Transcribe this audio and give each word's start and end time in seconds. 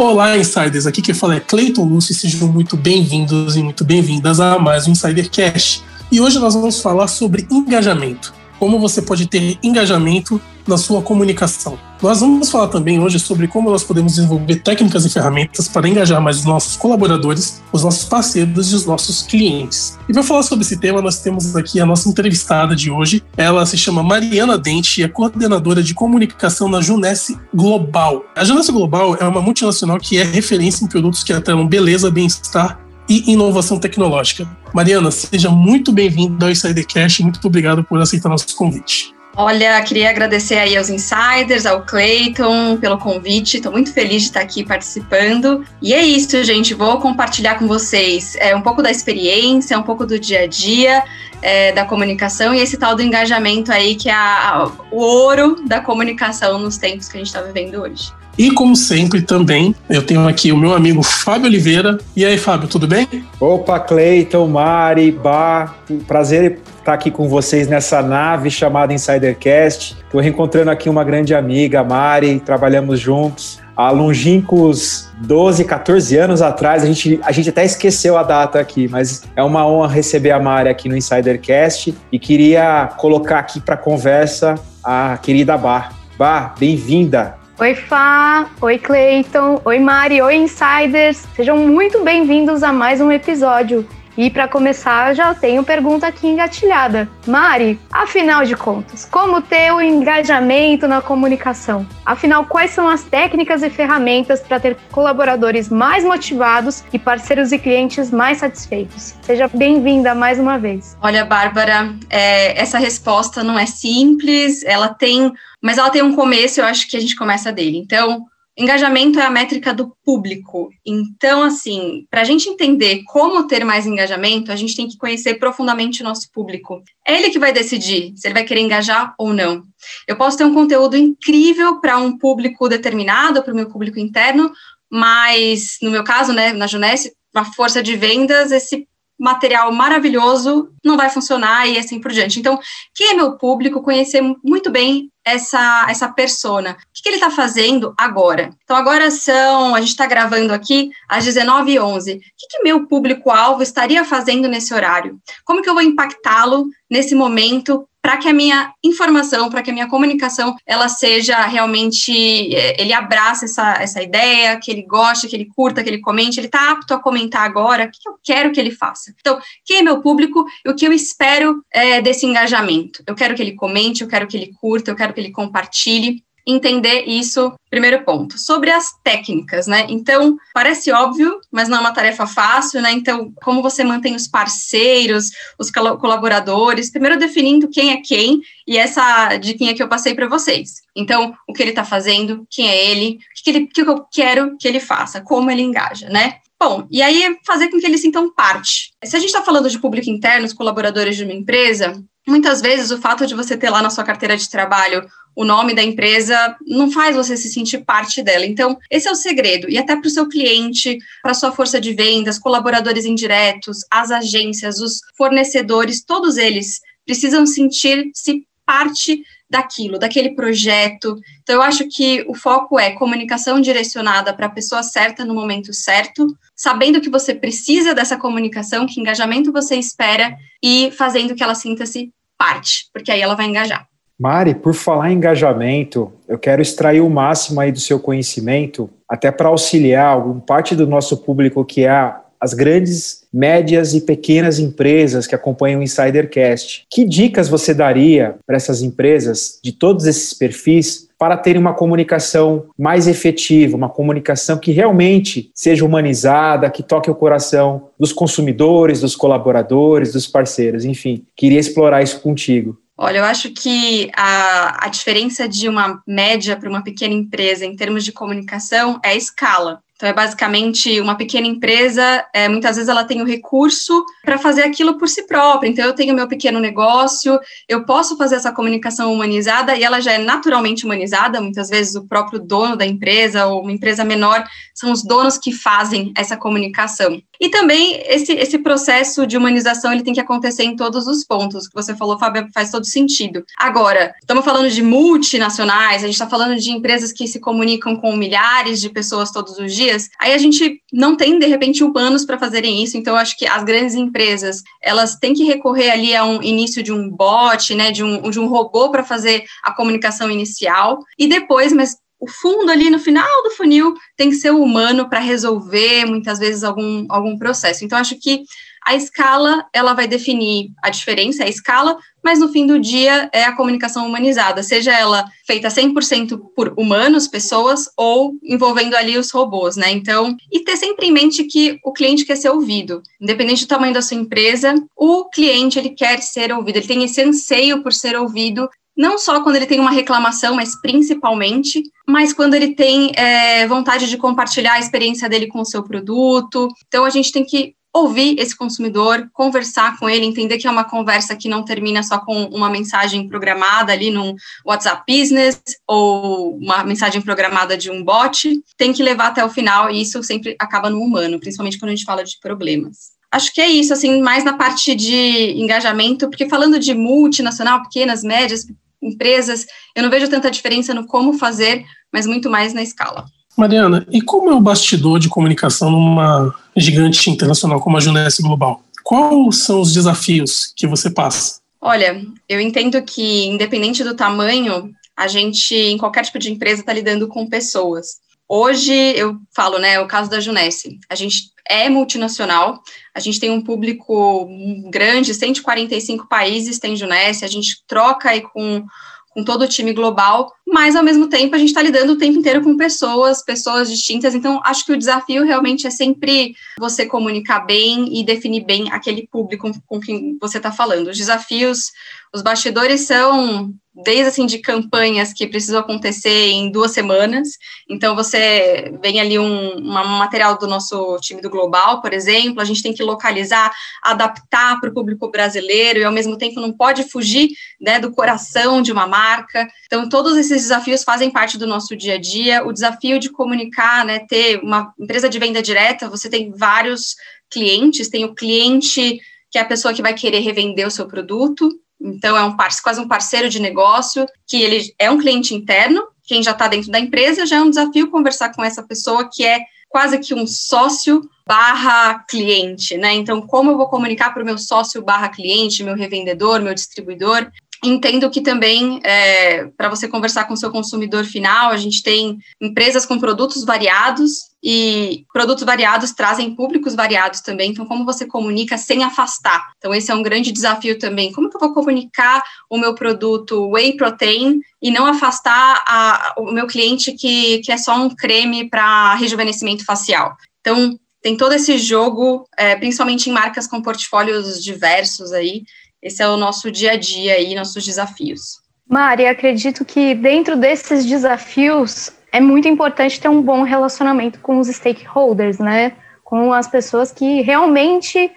Olá, 0.00 0.38
insiders! 0.38 0.86
Aqui 0.86 1.02
quem 1.02 1.14
fala 1.14 1.34
é 1.34 1.40
Cleiton 1.40 1.84
Lúcio 1.84 2.12
e 2.12 2.14
sejam 2.14 2.48
muito 2.48 2.74
bem-vindos 2.74 3.54
e 3.54 3.62
muito 3.62 3.84
bem-vindas 3.84 4.40
a 4.40 4.58
mais 4.58 4.88
um 4.88 4.92
Insider 4.92 5.30
Cash. 5.30 5.84
E 6.10 6.18
hoje 6.18 6.38
nós 6.38 6.54
vamos 6.54 6.80
falar 6.80 7.06
sobre 7.06 7.46
engajamento. 7.50 8.32
Como 8.60 8.78
você 8.78 9.00
pode 9.00 9.26
ter 9.26 9.58
engajamento 9.62 10.40
na 10.68 10.76
sua 10.76 11.00
comunicação. 11.02 11.78
Nós 12.02 12.20
vamos 12.20 12.50
falar 12.50 12.68
também 12.68 13.00
hoje 13.00 13.18
sobre 13.18 13.48
como 13.48 13.70
nós 13.70 13.82
podemos 13.82 14.14
desenvolver 14.14 14.56
técnicas 14.56 15.04
e 15.04 15.10
ferramentas 15.10 15.66
para 15.66 15.88
engajar 15.88 16.20
mais 16.20 16.38
os 16.38 16.44
nossos 16.44 16.76
colaboradores, 16.76 17.62
os 17.72 17.82
nossos 17.82 18.04
parceiros 18.04 18.70
e 18.70 18.74
os 18.74 18.86
nossos 18.86 19.22
clientes. 19.22 19.98
E 20.08 20.12
para 20.12 20.22
falar 20.22 20.42
sobre 20.42 20.64
esse 20.64 20.76
tema, 20.78 21.00
nós 21.00 21.18
temos 21.18 21.56
aqui 21.56 21.80
a 21.80 21.86
nossa 21.86 22.08
entrevistada 22.08 22.76
de 22.76 22.90
hoje. 22.90 23.22
Ela 23.36 23.64
se 23.64 23.76
chama 23.76 24.02
Mariana 24.02 24.56
Dente 24.56 25.00
e 25.00 25.04
é 25.04 25.08
coordenadora 25.08 25.82
de 25.82 25.94
comunicação 25.94 26.68
na 26.68 26.80
Junesse 26.80 27.38
Global. 27.54 28.24
A 28.36 28.44
Junesse 28.44 28.70
Global 28.70 29.16
é 29.16 29.24
uma 29.24 29.40
multinacional 29.40 29.98
que 29.98 30.18
é 30.18 30.22
referência 30.22 30.84
em 30.84 30.88
produtos 30.88 31.24
que 31.24 31.32
atrelam 31.32 31.66
beleza, 31.66 32.10
bem-estar 32.10 32.78
e 33.10 33.32
inovação 33.32 33.78
tecnológica. 33.78 34.48
Mariana, 34.72 35.10
seja 35.10 35.50
muito 35.50 35.90
bem-vinda 35.90 36.46
ao 36.46 36.52
Insidercast 36.52 37.22
muito 37.24 37.44
obrigado 37.44 37.82
por 37.82 38.00
aceitar 38.00 38.28
nosso 38.28 38.54
convite. 38.54 39.12
Olha, 39.36 39.80
queria 39.82 40.10
agradecer 40.10 40.56
aí 40.58 40.76
aos 40.76 40.90
insiders, 40.90 41.64
ao 41.64 41.82
Clayton 41.82 42.76
pelo 42.76 42.98
convite. 42.98 43.56
Estou 43.56 43.72
muito 43.72 43.92
feliz 43.92 44.22
de 44.22 44.28
estar 44.28 44.40
aqui 44.40 44.64
participando. 44.64 45.64
E 45.80 45.94
é 45.94 46.02
isso, 46.02 46.42
gente. 46.42 46.74
Vou 46.74 46.98
compartilhar 46.98 47.56
com 47.56 47.66
vocês 47.66 48.36
é, 48.36 48.54
um 48.54 48.60
pouco 48.60 48.82
da 48.82 48.90
experiência, 48.90 49.78
um 49.78 49.82
pouco 49.82 50.04
do 50.04 50.18
dia 50.18 50.40
a 50.40 50.46
dia 50.46 51.04
é, 51.42 51.72
da 51.72 51.84
comunicação 51.84 52.54
e 52.54 52.60
esse 52.60 52.76
tal 52.76 52.94
do 52.94 53.02
engajamento 53.02 53.72
aí 53.72 53.94
que 53.94 54.08
é 54.08 54.14
a, 54.14 54.48
a, 54.48 54.70
o 54.90 54.98
ouro 54.98 55.64
da 55.66 55.80
comunicação 55.80 56.58
nos 56.58 56.76
tempos 56.76 57.08
que 57.08 57.16
a 57.16 57.20
gente 57.20 57.28
está 57.28 57.40
vivendo 57.40 57.82
hoje. 57.82 58.12
E 58.40 58.50
como 58.52 58.74
sempre 58.74 59.20
também, 59.20 59.74
eu 59.90 60.00
tenho 60.00 60.26
aqui 60.26 60.50
o 60.50 60.56
meu 60.56 60.72
amigo 60.72 61.02
Fábio 61.02 61.44
Oliveira. 61.44 61.98
E 62.16 62.24
aí, 62.24 62.38
Fábio, 62.38 62.66
tudo 62.66 62.88
bem? 62.88 63.06
Opa, 63.38 63.78
Cleiton, 63.78 64.48
Mari, 64.48 65.12
Bar, 65.12 65.76
prazer 66.08 66.58
estar 66.78 66.94
aqui 66.94 67.10
com 67.10 67.28
vocês 67.28 67.68
nessa 67.68 68.00
nave 68.00 68.50
chamada 68.50 68.94
Insidercast. 68.94 69.94
Estou 70.06 70.22
reencontrando 70.22 70.70
aqui 70.70 70.88
uma 70.88 71.04
grande 71.04 71.34
amiga, 71.34 71.84
Mari, 71.84 72.40
trabalhamos 72.40 72.98
juntos. 72.98 73.60
Há 73.76 73.90
longínquos 73.90 75.10
12, 75.18 75.66
14 75.66 76.16
anos 76.16 76.40
atrás, 76.40 76.82
a 76.82 76.86
gente, 76.86 77.20
a 77.22 77.32
gente 77.32 77.50
até 77.50 77.62
esqueceu 77.62 78.16
a 78.16 78.22
data 78.22 78.58
aqui, 78.58 78.88
mas 78.88 79.24
é 79.36 79.42
uma 79.42 79.66
honra 79.66 79.92
receber 79.92 80.30
a 80.30 80.40
Mari 80.40 80.70
aqui 80.70 80.88
no 80.88 80.96
Insidercast 80.96 81.94
e 82.10 82.18
queria 82.18 82.88
colocar 82.96 83.38
aqui 83.38 83.60
para 83.60 83.76
conversa 83.76 84.54
a 84.82 85.18
querida 85.18 85.58
Bar. 85.58 85.92
Bar, 86.16 86.54
bem-vinda. 86.58 87.39
Oi, 87.60 87.74
Fá! 87.74 88.48
Oi, 88.62 88.78
Clayton! 88.78 89.60
Oi, 89.66 89.78
Mari! 89.78 90.22
Oi, 90.22 90.34
Insiders! 90.34 91.28
Sejam 91.36 91.58
muito 91.58 92.02
bem-vindos 92.02 92.62
a 92.62 92.72
mais 92.72 93.02
um 93.02 93.12
episódio. 93.12 93.86
E 94.20 94.28
para 94.28 94.46
começar, 94.46 95.14
já 95.14 95.34
tenho 95.34 95.64
pergunta 95.64 96.06
aqui 96.06 96.26
engatilhada. 96.26 97.08
Mari, 97.26 97.80
afinal 97.90 98.44
de 98.44 98.54
contas, 98.54 99.08
como 99.10 99.40
ter 99.40 99.72
o 99.72 99.80
engajamento 99.80 100.86
na 100.86 101.00
comunicação? 101.00 101.86
Afinal, 102.04 102.44
quais 102.44 102.70
são 102.72 102.86
as 102.86 103.02
técnicas 103.02 103.62
e 103.62 103.70
ferramentas 103.70 104.40
para 104.40 104.60
ter 104.60 104.76
colaboradores 104.92 105.70
mais 105.70 106.04
motivados 106.04 106.84
e 106.92 106.98
parceiros 106.98 107.50
e 107.50 107.58
clientes 107.58 108.10
mais 108.10 108.36
satisfeitos? 108.36 109.14
Seja 109.22 109.48
bem-vinda 109.48 110.14
mais 110.14 110.38
uma 110.38 110.58
vez. 110.58 110.98
Olha, 111.00 111.24
Bárbara, 111.24 111.94
é, 112.10 112.60
essa 112.60 112.78
resposta 112.78 113.42
não 113.42 113.58
é 113.58 113.64
simples, 113.64 114.62
ela 114.64 114.90
tem 114.90 115.32
mas 115.62 115.76
ela 115.76 115.90
tem 115.90 116.02
um 116.02 116.14
começo, 116.14 116.60
eu 116.60 116.64
acho 116.64 116.88
que 116.88 116.96
a 116.96 117.00
gente 117.00 117.14
começa 117.14 117.52
dele. 117.52 117.76
Então, 117.76 118.26
engajamento 118.56 119.18
é 119.18 119.24
a 119.24 119.30
métrica 119.30 119.72
do 119.72 119.96
público. 120.04 120.70
Então, 120.84 121.42
assim, 121.42 122.06
para 122.10 122.20
a 122.20 122.24
gente 122.24 122.48
entender 122.48 123.02
como 123.04 123.46
ter 123.46 123.64
mais 123.64 123.86
engajamento, 123.86 124.52
a 124.52 124.56
gente 124.56 124.76
tem 124.76 124.88
que 124.88 124.96
conhecer 124.96 125.34
profundamente 125.34 126.02
o 126.02 126.04
nosso 126.04 126.30
público. 126.32 126.82
É 127.06 127.16
ele 127.16 127.30
que 127.30 127.38
vai 127.38 127.52
decidir 127.52 128.12
se 128.16 128.26
ele 128.26 128.34
vai 128.34 128.44
querer 128.44 128.60
engajar 128.60 129.14
ou 129.18 129.32
não. 129.32 129.62
Eu 130.06 130.16
posso 130.16 130.36
ter 130.36 130.44
um 130.44 130.54
conteúdo 130.54 130.96
incrível 130.96 131.80
para 131.80 131.98
um 131.98 132.16
público 132.18 132.68
determinado, 132.68 133.42
para 133.42 133.52
o 133.52 133.56
meu 133.56 133.68
público 133.68 133.98
interno, 133.98 134.52
mas 134.90 135.78
no 135.80 135.90
meu 135.90 136.04
caso, 136.04 136.32
né, 136.32 136.52
na 136.52 136.66
Junesse, 136.66 137.14
a 137.34 137.44
força 137.44 137.82
de 137.82 137.96
vendas, 137.96 138.50
esse 138.50 138.88
material 139.20 139.70
maravilhoso 139.70 140.70
não 140.82 140.96
vai 140.96 141.10
funcionar 141.10 141.68
e 141.68 141.78
assim 141.78 142.00
por 142.00 142.10
diante. 142.10 142.40
Então, 142.40 142.58
quem 142.94 143.10
é 143.10 143.14
meu 143.14 143.36
público, 143.36 143.82
conhecer 143.82 144.22
muito 144.42 144.70
bem 144.70 145.10
essa, 145.22 145.86
essa 145.90 146.08
persona. 146.08 146.72
O 146.72 146.74
que, 146.94 147.02
que 147.02 147.08
ele 147.10 147.16
está 147.16 147.30
fazendo 147.30 147.92
agora? 147.98 148.50
Então, 148.64 148.74
agora 148.74 149.10
são, 149.10 149.74
a 149.74 149.80
gente 149.80 149.90
está 149.90 150.06
gravando 150.06 150.54
aqui 150.54 150.90
às 151.06 151.26
19h11. 151.26 152.16
O 152.16 152.18
que, 152.18 152.46
que 152.48 152.62
meu 152.62 152.86
público-alvo 152.86 153.62
estaria 153.62 154.04
fazendo 154.04 154.48
nesse 154.48 154.72
horário? 154.72 155.20
Como 155.44 155.60
que 155.60 155.68
eu 155.68 155.74
vou 155.74 155.82
impactá-lo 155.82 156.66
nesse 156.90 157.14
momento 157.14 157.86
para 158.02 158.16
que 158.16 158.28
a 158.28 158.32
minha 158.32 158.72
informação, 158.82 159.50
para 159.50 159.62
que 159.62 159.70
a 159.70 159.72
minha 159.72 159.88
comunicação, 159.88 160.56
ela 160.66 160.88
seja 160.88 161.44
realmente, 161.46 162.54
é, 162.54 162.80
ele 162.80 162.92
abraça 162.92 163.44
essa, 163.44 163.74
essa 163.74 164.02
ideia, 164.02 164.58
que 164.58 164.70
ele 164.70 164.82
goste, 164.82 165.28
que 165.28 165.36
ele 165.36 165.50
curta, 165.54 165.82
que 165.82 165.88
ele 165.88 166.00
comente, 166.00 166.40
ele 166.40 166.46
está 166.46 166.70
apto 166.70 166.94
a 166.94 166.98
comentar 166.98 167.42
agora, 167.42 167.84
o 167.84 167.90
que 167.90 168.08
eu 168.08 168.18
quero 168.22 168.52
que 168.52 168.60
ele 168.60 168.70
faça. 168.70 169.14
Então, 169.20 169.38
quem 169.64 169.78
é 169.78 169.82
meu 169.82 170.00
público 170.00 170.44
e 170.64 170.70
o 170.70 170.74
que 170.74 170.86
eu 170.86 170.92
espero 170.92 171.62
é, 171.72 172.00
desse 172.00 172.26
engajamento? 172.26 173.02
Eu 173.06 173.14
quero 173.14 173.34
que 173.34 173.42
ele 173.42 173.52
comente, 173.52 174.02
eu 174.02 174.08
quero 174.08 174.26
que 174.26 174.36
ele 174.36 174.52
curta, 174.60 174.90
eu 174.90 174.96
quero 174.96 175.12
que 175.12 175.20
ele 175.20 175.30
compartilhe 175.30 176.22
entender 176.46 177.04
isso, 177.06 177.52
primeiro 177.68 178.04
ponto. 178.04 178.38
Sobre 178.38 178.70
as 178.70 178.92
técnicas, 179.02 179.66
né? 179.66 179.86
Então, 179.88 180.36
parece 180.52 180.90
óbvio, 180.92 181.40
mas 181.50 181.68
não 181.68 181.78
é 181.78 181.80
uma 181.80 181.92
tarefa 181.92 182.26
fácil, 182.26 182.80
né? 182.80 182.92
Então, 182.92 183.32
como 183.42 183.62
você 183.62 183.84
mantém 183.84 184.14
os 184.14 184.26
parceiros, 184.26 185.30
os 185.58 185.70
colaboradores, 185.70 186.90
primeiro 186.90 187.18
definindo 187.18 187.68
quem 187.68 187.92
é 187.92 188.00
quem 188.00 188.40
e 188.66 188.76
essa 188.76 189.36
diquinha 189.36 189.74
que 189.74 189.82
eu 189.82 189.88
passei 189.88 190.14
para 190.14 190.28
vocês. 190.28 190.82
Então, 190.94 191.34
o 191.48 191.52
que 191.52 191.62
ele 191.62 191.70
está 191.70 191.84
fazendo, 191.84 192.46
quem 192.50 192.68
é 192.68 192.90
ele, 192.90 193.18
o 193.18 193.42
que, 193.42 193.50
ele, 193.50 193.66
que 193.66 193.80
eu 193.80 194.04
quero 194.12 194.56
que 194.58 194.66
ele 194.66 194.80
faça, 194.80 195.20
como 195.20 195.50
ele 195.50 195.62
engaja, 195.62 196.08
né? 196.08 196.36
Bom, 196.62 196.86
e 196.90 197.00
aí 197.00 197.38
fazer 197.46 197.68
com 197.68 197.80
que 197.80 197.86
eles 197.86 198.02
sintam 198.02 198.30
parte. 198.34 198.92
Se 199.02 199.16
a 199.16 199.18
gente 199.18 199.30
está 199.30 199.42
falando 199.42 199.70
de 199.70 199.78
público 199.78 200.10
interno, 200.10 200.44
os 200.44 200.52
colaboradores 200.52 201.16
de 201.16 201.24
uma 201.24 201.32
empresa, 201.32 202.04
muitas 202.30 202.60
vezes 202.60 202.90
o 202.90 202.98
fato 202.98 203.26
de 203.26 203.34
você 203.34 203.56
ter 203.56 203.70
lá 203.70 203.82
na 203.82 203.90
sua 203.90 204.04
carteira 204.04 204.36
de 204.36 204.48
trabalho 204.48 205.06
o 205.34 205.44
nome 205.44 205.74
da 205.74 205.82
empresa 205.82 206.56
não 206.66 206.90
faz 206.90 207.14
você 207.14 207.36
se 207.36 207.48
sentir 207.48 207.78
parte 207.84 208.22
dela. 208.22 208.44
Então, 208.44 208.76
esse 208.90 209.08
é 209.08 209.10
o 209.10 209.14
segredo. 209.14 209.70
E 209.70 209.78
até 209.78 209.96
para 209.96 210.06
o 210.06 210.10
seu 210.10 210.28
cliente, 210.28 210.98
para 211.22 211.34
sua 211.34 211.52
força 211.52 211.80
de 211.80 211.92
vendas, 211.92 212.38
colaboradores 212.38 213.04
indiretos, 213.04 213.78
as 213.90 214.10
agências, 214.10 214.80
os 214.80 215.00
fornecedores, 215.16 216.04
todos 216.04 216.36
eles 216.36 216.80
precisam 217.06 217.46
sentir-se 217.46 218.46
parte 218.66 219.22
daquilo, 219.48 219.98
daquele 219.98 220.34
projeto. 220.34 221.16
Então, 221.42 221.56
eu 221.56 221.62
acho 221.62 221.88
que 221.88 222.24
o 222.28 222.34
foco 222.34 222.78
é 222.78 222.92
comunicação 222.92 223.60
direcionada 223.60 224.32
para 224.32 224.46
a 224.46 224.50
pessoa 224.50 224.82
certa 224.82 225.24
no 225.24 225.34
momento 225.34 225.72
certo, 225.72 226.26
sabendo 226.54 227.00
que 227.00 227.10
você 227.10 227.34
precisa 227.34 227.94
dessa 227.94 228.16
comunicação, 228.16 228.86
que 228.86 229.00
engajamento 229.00 229.52
você 229.52 229.74
espera 229.76 230.36
e 230.62 230.92
fazendo 230.92 231.34
que 231.34 231.42
ela 231.42 231.54
sinta-se 231.54 232.12
parte, 232.40 232.86
porque 232.90 233.12
aí 233.12 233.20
ela 233.20 233.34
vai 233.34 233.44
engajar. 233.44 233.86
Mari, 234.18 234.54
por 234.54 234.72
falar 234.72 235.12
em 235.12 235.16
engajamento, 235.16 236.10
eu 236.26 236.38
quero 236.38 236.62
extrair 236.62 237.02
o 237.02 237.10
máximo 237.10 237.60
aí 237.60 237.70
do 237.70 237.80
seu 237.80 238.00
conhecimento, 238.00 238.88
até 239.06 239.30
para 239.30 239.48
auxiliar 239.48 240.18
parte 240.46 240.74
do 240.74 240.86
nosso 240.86 241.18
público 241.18 241.64
que 241.64 241.84
é 241.84 242.14
as 242.40 242.54
grandes, 242.54 243.24
médias 243.32 243.92
e 243.92 244.00
pequenas 244.00 244.58
empresas 244.58 245.26
que 245.26 245.34
acompanham 245.34 245.80
o 245.80 245.82
Insidercast. 245.82 246.86
Que 246.90 247.04
dicas 247.04 247.48
você 247.48 247.74
daria 247.74 248.36
para 248.46 248.56
essas 248.56 248.80
empresas 248.80 249.58
de 249.62 249.72
todos 249.72 250.06
esses 250.06 250.32
perfis 250.32 251.09
para 251.20 251.36
terem 251.36 251.60
uma 251.60 251.74
comunicação 251.74 252.70
mais 252.78 253.06
efetiva, 253.06 253.76
uma 253.76 253.90
comunicação 253.90 254.56
que 254.56 254.72
realmente 254.72 255.50
seja 255.54 255.84
humanizada, 255.84 256.70
que 256.70 256.82
toque 256.82 257.10
o 257.10 257.14
coração 257.14 257.90
dos 257.98 258.10
consumidores, 258.10 259.02
dos 259.02 259.14
colaboradores, 259.14 260.14
dos 260.14 260.26
parceiros, 260.26 260.86
enfim. 260.86 261.26
Queria 261.36 261.60
explorar 261.60 262.02
isso 262.02 262.20
contigo. 262.20 262.80
Olha, 262.96 263.18
eu 263.18 263.24
acho 263.24 263.50
que 263.50 264.10
a, 264.16 264.86
a 264.86 264.88
diferença 264.88 265.46
de 265.46 265.68
uma 265.68 266.02
média 266.06 266.56
para 266.56 266.70
uma 266.70 266.82
pequena 266.82 267.12
empresa 267.12 267.66
em 267.66 267.76
termos 267.76 268.02
de 268.02 268.12
comunicação 268.12 268.98
é 269.04 269.10
a 269.10 269.14
escala. 269.14 269.80
Então, 270.00 270.08
é 270.08 270.14
basicamente 270.14 270.98
uma 270.98 271.14
pequena 271.14 271.46
empresa, 271.46 272.24
é, 272.32 272.48
muitas 272.48 272.76
vezes 272.76 272.88
ela 272.88 273.04
tem 273.04 273.20
o 273.20 273.26
recurso 273.26 274.02
para 274.24 274.38
fazer 274.38 274.62
aquilo 274.62 274.96
por 274.96 275.06
si 275.06 275.26
própria. 275.26 275.68
Então, 275.68 275.84
eu 275.84 275.92
tenho 275.92 276.14
meu 276.14 276.26
pequeno 276.26 276.58
negócio, 276.58 277.38
eu 277.68 277.84
posso 277.84 278.16
fazer 278.16 278.36
essa 278.36 278.50
comunicação 278.50 279.12
humanizada 279.12 279.76
e 279.76 279.84
ela 279.84 280.00
já 280.00 280.12
é 280.12 280.18
naturalmente 280.18 280.86
humanizada. 280.86 281.38
Muitas 281.38 281.68
vezes, 281.68 281.96
o 281.96 282.08
próprio 282.08 282.40
dono 282.40 282.76
da 282.76 282.86
empresa 282.86 283.44
ou 283.44 283.60
uma 283.60 283.72
empresa 283.72 284.02
menor 284.02 284.42
são 284.74 284.90
os 284.90 285.04
donos 285.04 285.36
que 285.36 285.52
fazem 285.52 286.14
essa 286.16 286.34
comunicação. 286.34 287.20
E 287.40 287.48
também 287.48 288.02
esse, 288.06 288.32
esse 288.32 288.58
processo 288.58 289.26
de 289.26 289.36
humanização 289.36 289.92
ele 289.92 290.02
tem 290.02 290.12
que 290.12 290.20
acontecer 290.20 290.64
em 290.64 290.76
todos 290.76 291.06
os 291.06 291.24
pontos. 291.24 291.64
O 291.64 291.68
que 291.70 291.74
você 291.74 291.96
falou, 291.96 292.18
Fábio, 292.18 292.46
faz 292.52 292.70
todo 292.70 292.84
sentido. 292.84 293.44
Agora, 293.56 294.14
estamos 294.20 294.44
falando 294.44 294.68
de 294.68 294.82
multinacionais, 294.82 296.02
a 296.02 296.06
gente 296.06 296.14
está 296.14 296.28
falando 296.28 296.56
de 296.56 296.70
empresas 296.70 297.12
que 297.12 297.26
se 297.26 297.40
comunicam 297.40 297.96
com 297.96 298.14
milhares 298.14 298.80
de 298.80 298.90
pessoas 298.90 299.30
todos 299.30 299.58
os 299.58 299.74
dias. 299.74 300.08
Aí 300.20 300.34
a 300.34 300.38
gente 300.38 300.82
não 300.92 301.16
tem, 301.16 301.38
de 301.38 301.46
repente, 301.46 301.82
humanos 301.82 302.26
para 302.26 302.38
fazerem 302.38 302.82
isso. 302.82 302.96
Então, 302.96 303.14
eu 303.14 303.18
acho 303.18 303.38
que 303.38 303.46
as 303.46 303.64
grandes 303.64 303.94
empresas 303.94 304.62
elas 304.82 305.16
têm 305.16 305.32
que 305.32 305.44
recorrer 305.44 305.90
ali 305.90 306.14
a 306.14 306.24
um 306.24 306.42
início 306.42 306.82
de 306.82 306.92
um 306.92 307.08
bot, 307.08 307.74
né, 307.74 307.90
de 307.90 308.04
um, 308.04 308.28
de 308.28 308.38
um 308.38 308.48
robô 308.48 308.90
para 308.90 309.02
fazer 309.02 309.44
a 309.64 309.72
comunicação 309.72 310.30
inicial. 310.30 310.98
E 311.18 311.26
depois, 311.26 311.72
mas 311.72 311.96
o 312.20 312.28
fundo 312.28 312.70
ali 312.70 312.90
no 312.90 312.98
final 312.98 313.42
do 313.42 313.50
funil 313.50 313.94
tem 314.16 314.28
que 314.28 314.36
ser 314.36 314.50
humano 314.50 315.08
para 315.08 315.18
resolver 315.18 316.04
muitas 316.04 316.38
vezes 316.38 316.62
algum, 316.62 317.06
algum 317.08 317.38
processo. 317.38 317.84
Então, 317.84 317.98
acho 317.98 318.16
que 318.20 318.42
a 318.84 318.94
escala 318.94 319.66
ela 319.72 319.92
vai 319.92 320.08
definir 320.08 320.70
a 320.82 320.90
diferença, 320.90 321.44
a 321.44 321.48
escala, 321.48 321.96
mas 322.24 322.38
no 322.38 322.50
fim 322.50 322.66
do 322.66 322.78
dia 322.78 323.30
é 323.32 323.44
a 323.44 323.54
comunicação 323.54 324.06
humanizada, 324.06 324.62
seja 324.62 324.92
ela 324.92 325.24
feita 325.46 325.68
100% 325.68 326.38
por 326.54 326.74
humanos, 326.76 327.28
pessoas, 327.28 327.86
ou 327.96 328.32
envolvendo 328.42 328.94
ali 328.94 329.18
os 329.18 329.30
robôs, 329.30 329.76
né? 329.76 329.90
Então, 329.90 330.36
e 330.50 330.60
ter 330.60 330.76
sempre 330.76 331.06
em 331.06 331.12
mente 331.12 331.44
que 331.44 331.78
o 331.84 331.92
cliente 331.92 332.24
quer 332.24 332.36
ser 332.36 332.50
ouvido, 332.50 333.02
independente 333.20 333.64
do 333.64 333.68
tamanho 333.68 333.94
da 333.94 334.02
sua 334.02 334.16
empresa, 334.16 334.74
o 334.96 335.28
cliente 335.28 335.78
ele 335.78 335.90
quer 335.90 336.20
ser 336.22 336.52
ouvido, 336.52 336.76
ele 336.76 336.86
tem 336.86 337.04
esse 337.04 337.22
anseio 337.22 337.82
por 337.82 337.92
ser 337.92 338.16
ouvido 338.16 338.68
não 339.00 339.16
só 339.16 339.42
quando 339.42 339.56
ele 339.56 339.64
tem 339.64 339.80
uma 339.80 339.90
reclamação, 339.90 340.54
mas 340.54 340.78
principalmente, 340.78 341.82
mas 342.06 342.34
quando 342.34 342.52
ele 342.52 342.74
tem 342.74 343.10
é, 343.16 343.66
vontade 343.66 344.06
de 344.06 344.18
compartilhar 344.18 344.74
a 344.74 344.78
experiência 344.78 345.26
dele 345.26 345.46
com 345.46 345.62
o 345.62 345.64
seu 345.64 345.82
produto. 345.82 346.68
Então, 346.86 347.06
a 347.06 347.08
gente 347.08 347.32
tem 347.32 347.42
que 347.42 347.74
ouvir 347.94 348.38
esse 348.38 348.54
consumidor, 348.54 349.26
conversar 349.32 349.98
com 349.98 350.06
ele, 350.06 350.26
entender 350.26 350.58
que 350.58 350.66
é 350.66 350.70
uma 350.70 350.84
conversa 350.84 351.34
que 351.34 351.48
não 351.48 351.64
termina 351.64 352.02
só 352.02 352.18
com 352.18 352.44
uma 352.44 352.68
mensagem 352.68 353.26
programada 353.26 353.90
ali 353.90 354.10
no 354.10 354.36
WhatsApp 354.66 355.02
Business 355.08 355.58
ou 355.88 356.58
uma 356.58 356.84
mensagem 356.84 357.22
programada 357.22 357.78
de 357.78 357.90
um 357.90 358.04
bot, 358.04 358.52
tem 358.76 358.92
que 358.92 359.02
levar 359.02 359.28
até 359.28 359.42
o 359.42 359.48
final 359.48 359.90
e 359.90 360.02
isso 360.02 360.22
sempre 360.22 360.54
acaba 360.60 360.90
no 360.90 361.00
humano, 361.00 361.40
principalmente 361.40 361.78
quando 361.78 361.88
a 361.88 361.94
gente 361.94 362.04
fala 362.04 362.22
de 362.22 362.38
problemas 362.38 363.18
acho 363.32 363.54
que 363.54 363.60
é 363.60 363.68
isso, 363.68 363.92
assim, 363.92 364.20
mais 364.20 364.42
na 364.42 364.54
parte 364.54 364.94
de 364.94 365.52
engajamento, 365.52 366.28
porque 366.28 366.48
falando 366.48 366.78
de 366.78 366.92
multinacional, 366.94 367.82
pequenas, 367.82 368.22
médias, 368.22 368.66
empresas, 369.02 369.66
eu 369.94 370.02
não 370.02 370.10
vejo 370.10 370.28
tanta 370.28 370.50
diferença 370.50 370.94
no 370.94 371.06
como 371.06 371.38
fazer, 371.38 371.84
mas 372.12 372.26
muito 372.26 372.50
mais 372.50 372.74
na 372.74 372.82
escala. 372.82 373.24
Mariana, 373.56 374.06
e 374.10 374.22
como 374.22 374.50
é 374.50 374.54
o 374.54 374.60
bastidor 374.60 375.18
de 375.18 375.28
comunicação 375.28 375.90
numa 375.90 376.54
gigante 376.76 377.30
internacional 377.30 377.80
como 377.80 377.96
a 377.96 378.00
Junesse 378.00 378.42
Global? 378.42 378.82
Quais 379.02 379.64
são 379.64 379.80
os 379.80 379.92
desafios 379.92 380.72
que 380.76 380.86
você 380.86 381.10
passa? 381.10 381.60
Olha, 381.80 382.22
eu 382.48 382.60
entendo 382.60 383.00
que, 383.02 383.46
independente 383.46 384.04
do 384.04 384.14
tamanho, 384.14 384.90
a 385.16 385.26
gente, 385.26 385.74
em 385.74 385.98
qualquer 385.98 386.24
tipo 386.24 386.38
de 386.38 386.50
empresa, 386.50 386.80
está 386.80 386.92
lidando 386.92 387.26
com 387.26 387.48
pessoas. 387.48 388.20
Hoje, 388.52 388.92
eu 388.92 389.38
falo, 389.54 389.78
né, 389.78 390.00
o 390.00 390.08
caso 390.08 390.28
da 390.28 390.40
Junesse. 390.40 390.98
A 391.08 391.14
gente 391.14 391.52
é 391.68 391.88
multinacional, 391.88 392.82
a 393.14 393.20
gente 393.20 393.38
tem 393.38 393.48
um 393.48 393.62
público 393.62 394.48
grande, 394.90 395.32
145 395.32 396.26
países 396.26 396.80
tem 396.80 396.96
Junesse, 396.96 397.44
a 397.44 397.48
gente 397.48 397.84
troca 397.86 398.30
aí 398.30 398.40
com, 398.40 398.84
com 399.28 399.44
todo 399.44 399.62
o 399.62 399.68
time 399.68 399.92
global, 399.92 400.52
mas 400.70 400.94
ao 400.94 401.02
mesmo 401.02 401.28
tempo 401.28 401.54
a 401.54 401.58
gente 401.58 401.68
está 401.68 401.82
lidando 401.82 402.12
o 402.12 402.18
tempo 402.18 402.38
inteiro 402.38 402.62
com 402.62 402.76
pessoas, 402.76 403.42
pessoas 403.42 403.90
distintas, 403.90 404.34
então 404.34 404.60
acho 404.64 404.86
que 404.86 404.92
o 404.92 404.96
desafio 404.96 405.44
realmente 405.44 405.86
é 405.86 405.90
sempre 405.90 406.54
você 406.78 407.04
comunicar 407.04 407.60
bem 407.60 408.18
e 408.18 408.24
definir 408.24 408.64
bem 408.64 408.90
aquele 408.92 409.26
público 409.26 409.70
com 409.86 410.00
quem 410.00 410.38
você 410.40 410.58
está 410.58 410.70
falando. 410.70 411.08
Os 411.08 411.18
desafios, 411.18 411.90
os 412.32 412.42
bastidores 412.42 413.02
são 413.02 413.74
desde 414.02 414.24
assim 414.24 414.46
de 414.46 414.58
campanhas 414.58 415.32
que 415.32 415.46
precisam 415.46 415.80
acontecer 415.80 416.50
em 416.50 416.70
duas 416.70 416.92
semanas. 416.92 417.48
Então 417.88 418.14
você 418.14 418.92
vem 419.02 419.20
ali 419.20 419.38
um, 419.38 419.76
um 419.76 420.18
material 420.18 420.58
do 420.58 420.66
nosso 420.66 421.18
time 421.20 421.40
do 421.40 421.50
Global, 421.50 422.00
por 422.00 422.12
exemplo, 422.12 422.60
a 422.60 422.64
gente 422.64 422.82
tem 422.82 422.94
que 422.94 423.02
localizar, 423.02 423.72
adaptar 424.02 424.80
para 424.80 424.90
o 424.90 424.94
público 424.94 425.30
brasileiro 425.30 425.98
e 425.98 426.04
ao 426.04 426.12
mesmo 426.12 426.36
tempo 426.38 426.60
não 426.60 426.72
pode 426.72 427.04
fugir 427.04 427.50
né, 427.80 427.98
do 427.98 428.12
coração 428.12 428.80
de 428.80 428.92
uma 428.92 429.06
marca. 429.06 429.66
Então 429.86 430.08
todos 430.08 430.36
esses 430.36 430.59
desafios 430.62 431.04
fazem 431.04 431.30
parte 431.30 431.58
do 431.58 431.66
nosso 431.66 431.96
dia 431.96 432.14
a 432.14 432.18
dia. 432.18 432.64
O 432.66 432.72
desafio 432.72 433.18
de 433.18 433.30
comunicar, 433.30 434.04
né, 434.04 434.20
ter 434.20 434.58
uma 434.62 434.92
empresa 434.98 435.28
de 435.28 435.38
venda 435.38 435.62
direta, 435.62 436.08
você 436.08 436.28
tem 436.28 436.52
vários 436.52 437.16
clientes, 437.50 438.08
tem 438.08 438.24
o 438.24 438.34
cliente 438.34 439.20
que 439.50 439.58
é 439.58 439.62
a 439.62 439.64
pessoa 439.64 439.92
que 439.92 440.02
vai 440.02 440.14
querer 440.14 440.40
revender 440.40 440.86
o 440.86 440.90
seu 440.90 441.08
produto, 441.08 441.68
então, 442.00 442.36
é 442.36 442.42
um 442.42 442.56
quase 442.82 443.00
um 443.00 443.06
parceiro 443.06 443.50
de 443.50 443.60
negócio, 443.60 444.24
que 444.46 444.56
ele 444.56 444.94
é 444.98 445.10
um 445.10 445.18
cliente 445.18 445.54
interno, 445.54 446.02
quem 446.24 446.42
já 446.42 446.52
está 446.52 446.66
dentro 446.66 446.90
da 446.90 446.98
empresa, 446.98 447.44
já 447.44 447.56
é 447.56 447.60
um 447.60 447.68
desafio 447.68 448.10
conversar 448.10 448.54
com 448.54 448.64
essa 448.64 448.82
pessoa 448.82 449.28
que 449.30 449.44
é 449.44 449.60
quase 449.88 450.18
que 450.18 450.32
um 450.32 450.46
sócio 450.46 451.20
barra 451.46 452.24
cliente, 452.28 452.96
né? 452.96 453.12
Então, 453.12 453.42
como 453.42 453.72
eu 453.72 453.76
vou 453.76 453.88
comunicar 453.88 454.32
para 454.32 454.42
o 454.42 454.46
meu 454.46 454.56
sócio 454.56 455.02
barra 455.02 455.28
cliente, 455.28 455.82
meu 455.82 455.96
revendedor, 455.96 456.62
meu 456.62 456.72
distribuidor, 456.72 457.50
Entendo 457.82 458.28
que 458.28 458.42
também, 458.42 459.00
é, 459.02 459.64
para 459.76 459.88
você 459.88 460.06
conversar 460.06 460.44
com 460.44 460.52
o 460.52 460.56
seu 460.56 460.70
consumidor 460.70 461.24
final, 461.24 461.70
a 461.70 461.78
gente 461.78 462.02
tem 462.02 462.38
empresas 462.60 463.06
com 463.06 463.18
produtos 463.18 463.64
variados 463.64 464.50
e 464.62 465.24
produtos 465.32 465.64
variados 465.64 466.12
trazem 466.12 466.54
públicos 466.54 466.94
variados 466.94 467.40
também. 467.40 467.70
Então, 467.70 467.86
como 467.86 468.04
você 468.04 468.26
comunica 468.26 468.76
sem 468.76 469.02
afastar? 469.02 469.72
Então, 469.78 469.94
esse 469.94 470.10
é 470.10 470.14
um 470.14 470.22
grande 470.22 470.52
desafio 470.52 470.98
também. 470.98 471.32
Como 471.32 471.48
que 471.48 471.56
eu 471.56 471.60
vou 471.60 471.72
comunicar 471.72 472.42
o 472.68 472.76
meu 472.76 472.94
produto 472.94 473.70
whey 473.70 473.96
protein 473.96 474.60
e 474.82 474.90
não 474.90 475.06
afastar 475.06 475.82
a, 475.86 476.34
o 476.36 476.52
meu 476.52 476.66
cliente 476.66 477.12
que, 477.12 477.60
que 477.60 477.72
é 477.72 477.78
só 477.78 477.96
um 477.96 478.14
creme 478.14 478.68
para 478.68 479.14
rejuvenescimento 479.14 479.86
facial? 479.86 480.36
Então, 480.60 480.98
tem 481.22 481.36
todo 481.36 481.52
esse 481.52 481.76
jogo, 481.78 482.46
é, 482.56 482.76
principalmente 482.76 483.28
em 483.28 483.32
marcas 483.32 483.66
com 483.66 483.82
portfólios 483.82 484.62
diversos 484.62 485.32
aí, 485.32 485.64
esse 486.02 486.22
é 486.22 486.28
o 486.28 486.36
nosso 486.36 486.70
dia 486.70 486.92
a 486.92 486.96
dia 486.96 487.40
e 487.40 487.54
nossos 487.54 487.84
desafios. 487.84 488.60
Mari, 488.88 489.26
acredito 489.26 489.84
que 489.84 490.14
dentro 490.14 490.56
desses 490.56 491.06
desafios 491.06 492.10
é 492.32 492.40
muito 492.40 492.66
importante 492.66 493.20
ter 493.20 493.28
um 493.28 493.42
bom 493.42 493.62
relacionamento 493.62 494.40
com 494.40 494.58
os 494.58 494.68
stakeholders, 494.68 495.58
né? 495.58 495.92
Com 496.24 496.52
as 496.52 496.66
pessoas 496.66 497.12
que 497.12 497.40
realmente 497.42 498.30